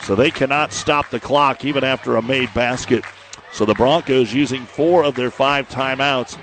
[0.03, 3.05] So they cannot stop the clock even after a made basket.
[3.53, 6.39] So the Broncos using four of their five timeouts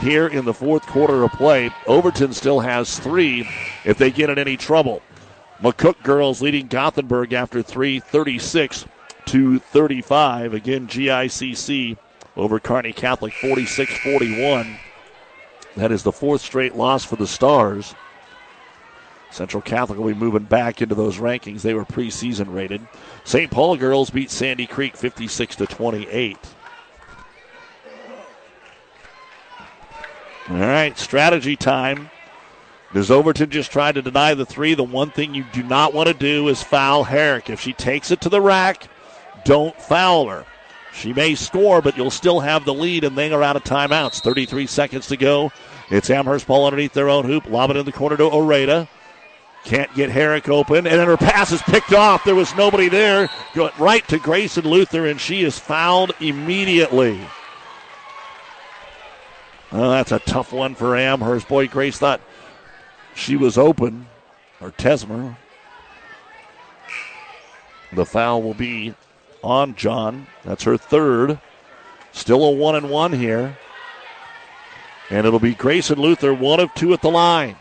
[0.00, 1.70] here in the fourth quarter of play.
[1.86, 3.48] Overton still has three
[3.84, 5.02] if they get in any trouble.
[5.62, 8.86] McCook girls leading Gothenburg after three, 36
[9.26, 10.54] to 35.
[10.54, 11.96] Again, GICC
[12.36, 14.76] over Kearney Catholic 46 41.
[15.76, 17.94] That is the fourth straight loss for the Stars.
[19.30, 21.62] Central Catholic will be moving back into those rankings.
[21.62, 22.86] They were preseason rated.
[23.24, 23.50] St.
[23.50, 26.36] Paul girls beat Sandy Creek 56 to 28.
[30.48, 32.10] All right, strategy time.
[32.92, 34.74] Does Overton just try to deny the three?
[34.74, 37.48] The one thing you do not want to do is foul Herrick.
[37.48, 38.88] If she takes it to the rack,
[39.44, 40.44] don't foul her.
[40.92, 44.20] She may score, but you'll still have the lead, and they are out of timeouts.
[44.20, 45.52] 33 seconds to go.
[45.88, 47.48] It's Amherst ball underneath their own hoop.
[47.48, 48.88] Lob it in the corner to Oreda.
[49.64, 52.24] Can't get Herrick open, and then her pass is picked off.
[52.24, 53.28] There was nobody there.
[53.54, 57.20] Going right to Grayson Luther, and she is fouled immediately.
[59.72, 61.46] Oh, that's a tough one for Amherst.
[61.46, 62.20] Boy, Grace thought
[63.14, 64.06] she was open,
[64.60, 65.36] or Tesmer.
[67.92, 68.94] The foul will be
[69.42, 70.26] on John.
[70.44, 71.40] That's her third.
[72.12, 73.56] Still a one and one here.
[75.10, 77.56] And it'll be Grayson Luther, one of two at the line.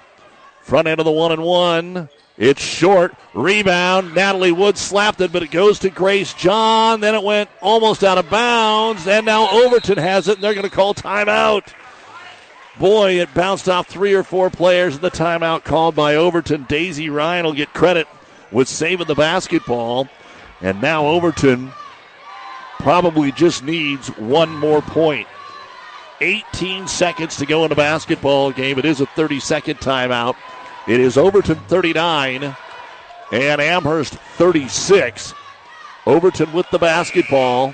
[0.62, 2.10] Front end of the one and one.
[2.38, 3.16] It's short.
[3.34, 4.16] Rebound.
[4.16, 7.02] Natalie Wood slapped it, but it goes to Grace John.
[7.02, 9.08] Then it went almost out of bounds.
[9.08, 11.74] And now Overton has it, and they're going to call timeout.
[12.80, 16.66] Boy, it bounced off three or four players in the timeout called by Overton.
[16.70, 18.08] Daisy Ryan will get credit
[18.52, 20.08] with saving the basketball.
[20.62, 21.72] And now Overton
[22.80, 25.28] probably just needs one more point.
[26.22, 28.78] 18 seconds to go in a basketball game.
[28.78, 30.36] It is a 30 second timeout.
[30.88, 32.56] It is Overton 39
[33.32, 35.34] and Amherst 36.
[36.06, 37.74] Overton with the basketball.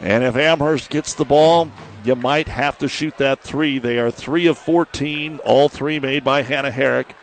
[0.00, 1.70] And if Amherst gets the ball,
[2.04, 3.78] you might have to shoot that three.
[3.78, 7.14] They are three of 14, all three made by Hannah Herrick.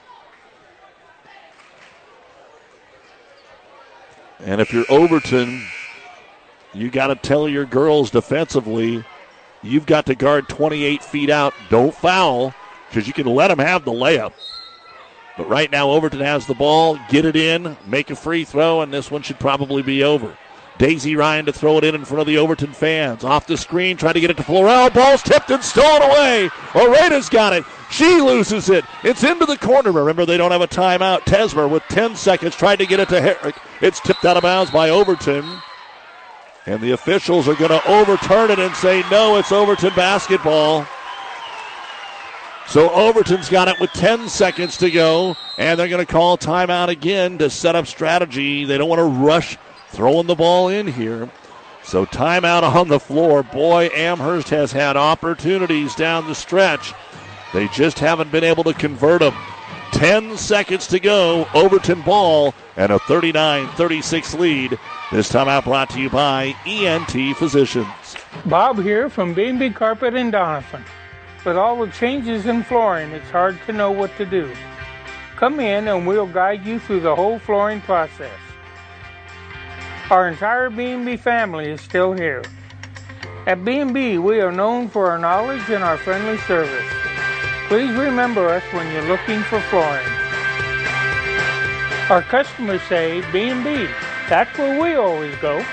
[4.39, 5.65] And if you're Overton,
[6.73, 9.03] you got to tell your girls defensively,
[9.63, 11.53] you've got to guard 28 feet out.
[11.69, 12.53] Don't foul
[12.89, 14.33] because you can let them have the layup.
[15.37, 16.97] But right now, Overton has the ball.
[17.09, 20.37] Get it in, make a free throw, and this one should probably be over.
[20.77, 23.23] Daisy Ryan to throw it in in front of the Overton fans.
[23.23, 24.93] Off the screen, trying to get it to Florell.
[24.93, 26.49] Ball's tipped and stolen away.
[26.73, 27.63] Oreda's got it.
[27.95, 28.83] She loses it.
[29.05, 29.89] It's into the corner.
[29.89, 31.21] Remember, they don't have a timeout.
[31.21, 33.55] Tesmer with 10 seconds tried to get it to Herrick.
[33.79, 35.61] It's tipped out of bounds by Overton.
[36.65, 40.85] And the officials are going to overturn it and say, no, it's Overton basketball.
[42.67, 46.89] So Overton's got it with 10 seconds to go, and they're going to call timeout
[46.89, 48.65] again to set up strategy.
[48.65, 49.57] They don't want to rush
[49.91, 51.29] throwing the ball in here.
[51.83, 53.41] So timeout on the floor.
[53.41, 56.93] Boy, Amherst has had opportunities down the stretch.
[57.55, 59.33] They just haven't been able to convert them.
[59.93, 61.47] 10 seconds to go.
[61.53, 64.77] Overton ball and a 39 36 lead.
[65.09, 67.87] This timeout brought to you by ENT Physicians.
[68.45, 70.83] Bob here from B&B Carpet in Doniphan.
[71.45, 74.53] With all the changes in flooring, it's hard to know what to do.
[75.37, 78.37] Come in and we'll guide you through the whole flooring process.
[80.09, 82.43] Our entire B&B family is still here.
[83.47, 86.83] At B&B, we are known for our knowledge and our friendly service.
[87.67, 90.07] Please remember us when you're looking for flooring.
[92.09, 93.87] Our customers say B&B.
[94.29, 95.65] That's where we always go.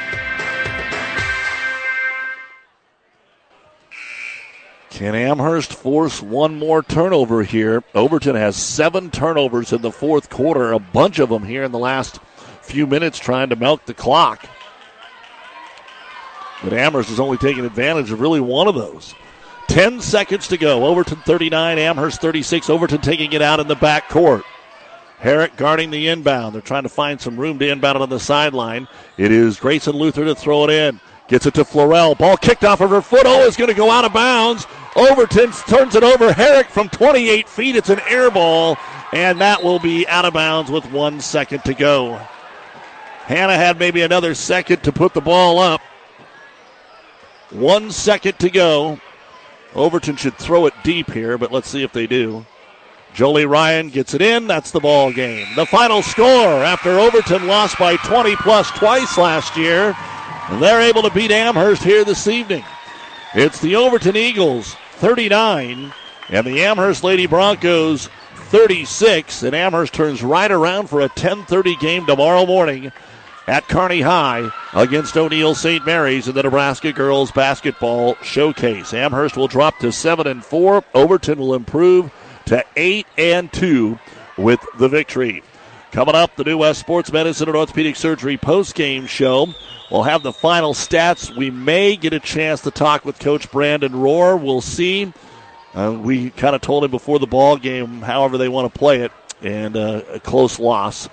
[4.89, 7.85] Can Amherst force one more turnover here?
[7.95, 11.79] Overton has seven turnovers in the fourth quarter, a bunch of them here in the
[11.79, 12.21] last
[12.63, 14.47] few minutes trying to milk the clock.
[16.63, 19.15] But Amherst is only taking advantage of really one of those.
[19.69, 20.87] 10 seconds to go.
[20.87, 22.71] Overton 39, Amherst 36.
[22.71, 24.45] Overton taking it out in the back court.
[25.19, 26.55] Herrick guarding the inbound.
[26.55, 28.89] They're trying to find some room to inbound it on the sideline.
[29.17, 31.01] It is Grayson Luther to throw it in.
[31.29, 32.19] Gets it to Florell.
[32.19, 33.23] Ball kicked off of her foot.
[33.25, 34.67] Oh, is going to go out of bounds.
[34.97, 36.33] Overton turns it over.
[36.33, 37.77] Herrick from 28 feet.
[37.77, 38.77] It's an air ball,
[39.13, 42.17] and that will be out of bounds with one second to go.
[43.23, 45.81] Hannah had maybe another second to put the ball up.
[47.51, 48.99] One second to go.
[49.75, 52.45] Overton should throw it deep here, but let's see if they do.
[53.15, 54.47] Jolie Ryan gets it in.
[54.47, 55.47] That's the ball game.
[55.55, 59.95] The final score after Overton lost by 20 plus twice last year.
[60.49, 62.65] And They're able to beat Amherst here this evening.
[63.35, 65.93] It's the Overton Eagles 39
[66.31, 69.43] and the Amherst Lady Broncos 36.
[69.43, 72.93] And Amherst turns right around for a 10:30 game tomorrow morning
[73.47, 75.85] at Kearney High against O'Neill St.
[75.85, 78.95] Mary's in the Nebraska girls basketball showcase.
[78.95, 80.85] Amherst will drop to 7 and 4.
[80.95, 82.11] Overton will improve
[82.47, 83.99] to 8 and 2
[84.39, 85.43] with the victory.
[85.91, 89.49] Coming up, the New West Sports Medicine and Orthopedic Surgery post-game show.
[89.91, 91.37] We'll have the final stats.
[91.37, 94.41] We may get a chance to talk with Coach Brandon Rohr.
[94.43, 95.13] We'll see.
[95.75, 99.03] Uh, we kind of told him before the ball game, however they want to play
[99.03, 99.13] it,
[99.43, 101.11] and uh, a close loss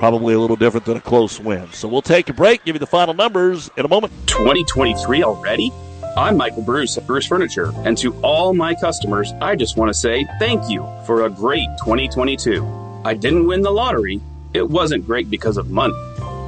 [0.00, 1.70] probably a little different than a close win.
[1.72, 4.14] So we'll take a break, give you the final numbers in a moment.
[4.26, 5.70] 2023 already?
[6.16, 9.94] I'm Michael Bruce at Bruce Furniture, and to all my customers, I just want to
[9.94, 12.66] say thank you for a great 2022.
[13.04, 14.22] I didn't win the lottery.
[14.54, 15.94] It wasn't great because of money.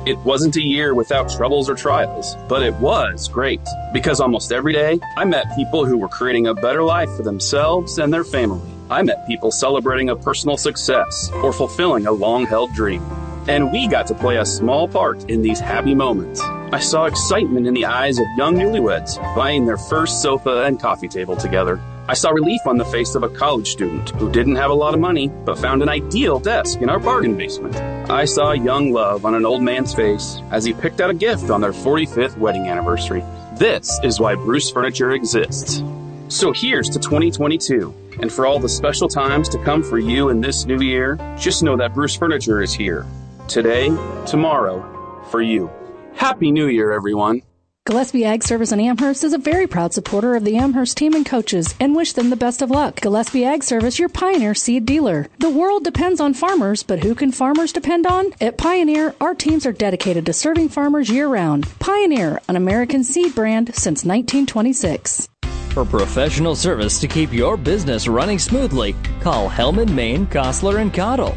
[0.07, 3.61] It wasn't a year without troubles or trials, but it was great
[3.93, 7.99] because almost every day I met people who were creating a better life for themselves
[7.99, 8.67] and their family.
[8.91, 13.03] I met people celebrating a personal success or fulfilling a long held dream.
[13.49, 16.41] And we got to play a small part in these happy moments.
[16.41, 21.09] I saw excitement in the eyes of young newlyweds buying their first sofa and coffee
[21.09, 21.81] table together.
[22.07, 24.95] I saw relief on the face of a college student who didn't have a lot
[24.95, 27.75] of money but found an ideal desk in our bargain basement.
[28.11, 31.51] I saw young love on an old man's face as he picked out a gift
[31.51, 33.25] on their 45th wedding anniversary.
[33.55, 35.83] This is why Bruce Furniture exists.
[36.29, 37.93] So here's to 2022.
[38.21, 41.63] And for all the special times to come for you in this new year, just
[41.63, 43.05] know that Bruce Furniture is here
[43.49, 43.89] today,
[44.27, 45.71] tomorrow, for you.
[46.15, 47.43] Happy New Year, everyone.
[47.85, 51.27] Gillespie Ag Service in Amherst is a very proud supporter of the Amherst team and
[51.27, 53.01] coaches and wish them the best of luck.
[53.01, 55.27] Gillespie Ag Service, your Pioneer seed dealer.
[55.41, 58.35] The world depends on farmers, but who can farmers depend on?
[58.41, 61.67] At Pioneer, our teams are dedicated to serving farmers year round.
[61.81, 65.29] Pioneer, an American seed brand since 1926.
[65.71, 71.37] For professional service to keep your business running smoothly, call Hellman, Maine, Kostler, and Cottle.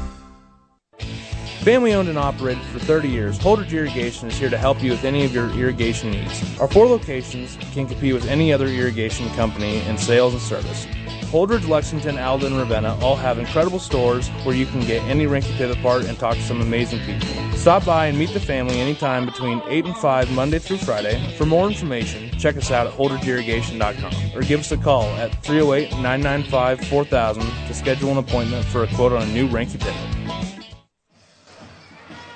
[1.61, 5.03] Family owned and operated for 30 years, Holdrege Irrigation is here to help you with
[5.03, 6.59] any of your irrigation needs.
[6.59, 10.87] Our four locations can compete with any other irrigation company in sales and service.
[11.29, 15.55] Holdrege, Lexington, Alden, and Ravenna all have incredible stores where you can get any Reinke
[15.55, 17.27] Pivot part and talk to some amazing people.
[17.55, 21.35] Stop by and meet the family anytime between 8 and 5 Monday through Friday.
[21.37, 25.91] For more information, check us out at holdregeirrigation.com or give us a call at 308
[26.01, 30.50] 995 4000 to schedule an appointment for a quote on a new Reinke Pivot.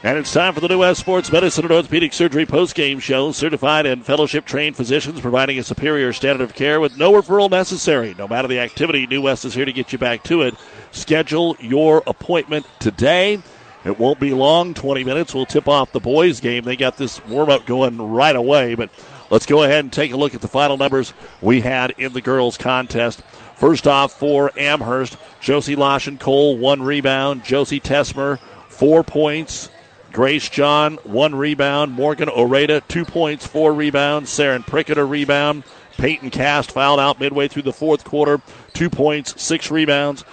[0.05, 3.31] And it's time for the New West Sports Medicine and Orthopedic Surgery post-game show.
[3.31, 8.13] Certified and fellowship-trained physicians providing a superior standard of care with no referral necessary.
[8.15, 10.53] No matter the activity, New West is here to get you back to it.
[10.91, 13.41] Schedule your appointment today.
[13.83, 15.33] It won't be long, 20 minutes.
[15.33, 16.65] We'll tip off the boys' game.
[16.65, 18.91] They got this warm-up going right away, but
[19.31, 22.21] let's go ahead and take a look at the final numbers we had in the
[22.21, 23.23] girls' contest.
[23.55, 27.43] First off, for Amherst, Josie Lashen Cole, one rebound.
[27.43, 28.37] Josie Tesmer,
[28.67, 29.69] four points.
[30.15, 31.91] Grace John, one rebound.
[31.91, 34.29] Morgan Oreda, two points, four rebounds.
[34.29, 35.65] Saren Prickett, a rebound.
[35.97, 38.39] Peyton Cast fouled out midway through the fourth quarter,
[38.71, 40.23] two points, six rebounds.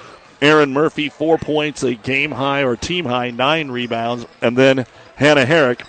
[0.41, 4.25] Aaron Murphy, four points, a game high or team high, nine rebounds.
[4.41, 4.87] And then
[5.17, 5.83] Hannah Herrick,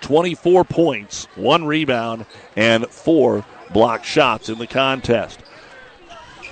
[0.00, 2.26] 24 points, one rebound,
[2.56, 5.38] and four block shots in the contest.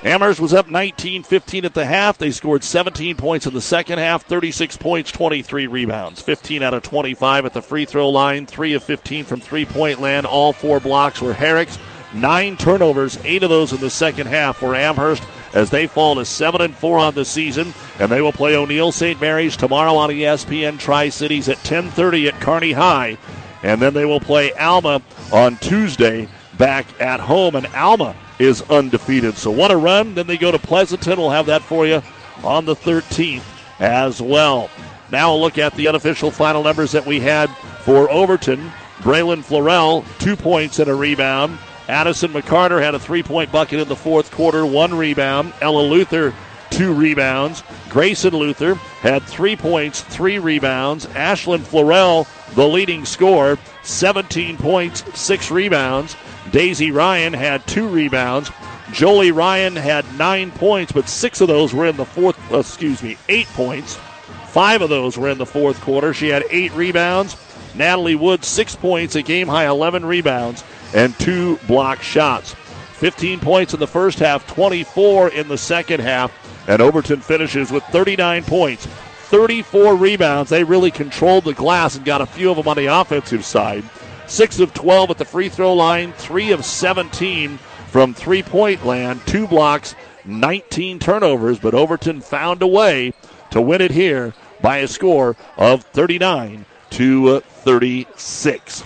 [0.05, 2.19] Amherst was up 19 15 at the half.
[2.19, 6.23] They scored 17 points in the second half, 36 points, 23 rebounds.
[6.23, 10.01] 15 out of 25 at the free throw line, 3 of 15 from three point
[10.01, 10.25] land.
[10.25, 11.79] All four blocks were Herrick's.
[12.15, 15.23] Nine turnovers, eight of those in the second half for Amherst
[15.53, 17.75] as they fall to 7 and 4 on the season.
[17.99, 19.20] And they will play O'Neill St.
[19.20, 23.19] Mary's tomorrow on ESPN Tri Cities at 10:30 at Kearney High.
[23.65, 25.03] And then they will play Alma
[25.33, 27.57] on Tuesday back at home.
[27.57, 29.36] And Alma is undefeated.
[29.36, 30.15] So what a run.
[30.15, 31.19] Then they go to Pleasanton.
[31.19, 32.02] We'll have that for you
[32.44, 33.43] on the 13th
[33.81, 34.70] as well.
[35.10, 37.48] Now a look at the unofficial final numbers that we had
[37.85, 38.70] for Overton.
[38.98, 41.59] Braylon Florell, two points and a rebound.
[41.89, 45.55] Addison McCarter had a three point bucket in the fourth quarter, one rebound.
[45.62, 46.35] Ella Luther,
[46.70, 47.62] two rebounds.
[47.89, 51.06] Grayson Luther had three points, three rebounds.
[51.06, 56.15] Ashlyn Florell, the leading scorer, 17 points, six rebounds.
[56.51, 58.51] Daisy Ryan had two rebounds.
[58.93, 63.03] Jolie Ryan had nine points, but six of those were in the fourth, uh, excuse
[63.03, 63.99] me, eight points.
[64.47, 66.15] Five of those were in the fourth quarter.
[66.15, 67.37] She had eight rebounds.
[67.75, 70.65] Natalie Wood, six points, a game high 11 rebounds,
[70.95, 72.55] and two block shots.
[72.95, 76.33] 15 points in the first half, 24 in the second half,
[76.66, 80.51] and Overton finishes with 39 points, 34 rebounds.
[80.51, 83.85] They really controlled the glass and got a few of them on the offensive side.
[84.29, 89.21] 6 of 12 at the free throw line, 3 of 17 from three point land,
[89.27, 89.95] two blocks,
[90.25, 93.15] 19 turnovers, but Overton found a way
[93.51, 98.85] to win it here by a score of 39 to 36.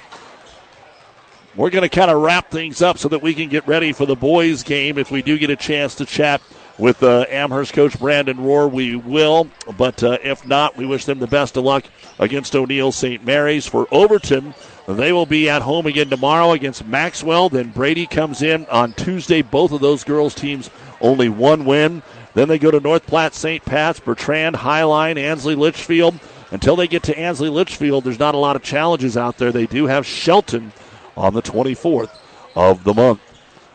[1.54, 4.06] We're going to kind of wrap things up so that we can get ready for
[4.06, 4.96] the boys' game.
[4.96, 6.40] If we do get a chance to chat
[6.78, 9.48] with uh, Amherst coach Brandon Rohr, we will.
[9.76, 11.84] But uh, if not, we wish them the best of luck
[12.18, 13.24] against O'Neill St.
[13.26, 13.66] Mary's.
[13.66, 14.54] For Overton,
[14.88, 17.48] they will be at home again tomorrow against Maxwell.
[17.48, 19.42] Then Brady comes in on Tuesday.
[19.42, 22.02] Both of those girls' teams only one win.
[22.34, 23.64] Then they go to North Platte, St.
[23.64, 26.18] Pat's, Bertrand, Hi-Line, Ansley, Litchfield.
[26.50, 29.52] Until they get to Ansley Litchfield, there's not a lot of challenges out there.
[29.52, 30.72] They do have Shelton
[31.16, 32.10] on the 24th
[32.54, 33.20] of the month.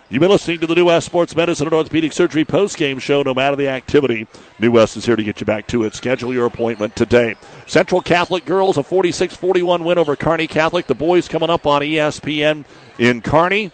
[0.09, 3.23] You've been listening to the New West Sports Medicine and Orthopedic Surgery post-game show.
[3.23, 4.25] No matter the activity,
[4.57, 5.95] New West is here to get you back to it.
[5.95, 7.35] Schedule your appointment today.
[7.65, 10.87] Central Catholic girls a 46-41 win over Kearney Catholic.
[10.87, 12.63] The boys coming up on ESPN
[12.97, 13.69] in Kearney.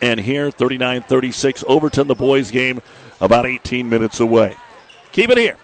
[0.00, 2.80] And here, 39-36, Overton, the boys game,
[3.20, 4.56] about 18 minutes away.
[5.12, 5.58] Keep it here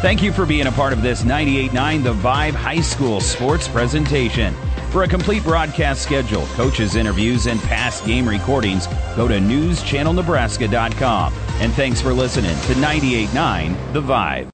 [0.00, 4.54] Thank you for being a part of this 98.9 The Vibe High School sports presentation.
[4.92, 11.34] For a complete broadcast schedule, coaches' interviews, and past game recordings, go to newschannelnebraska.com.
[11.60, 14.46] And thanks for listening to 98.9 The Vibe.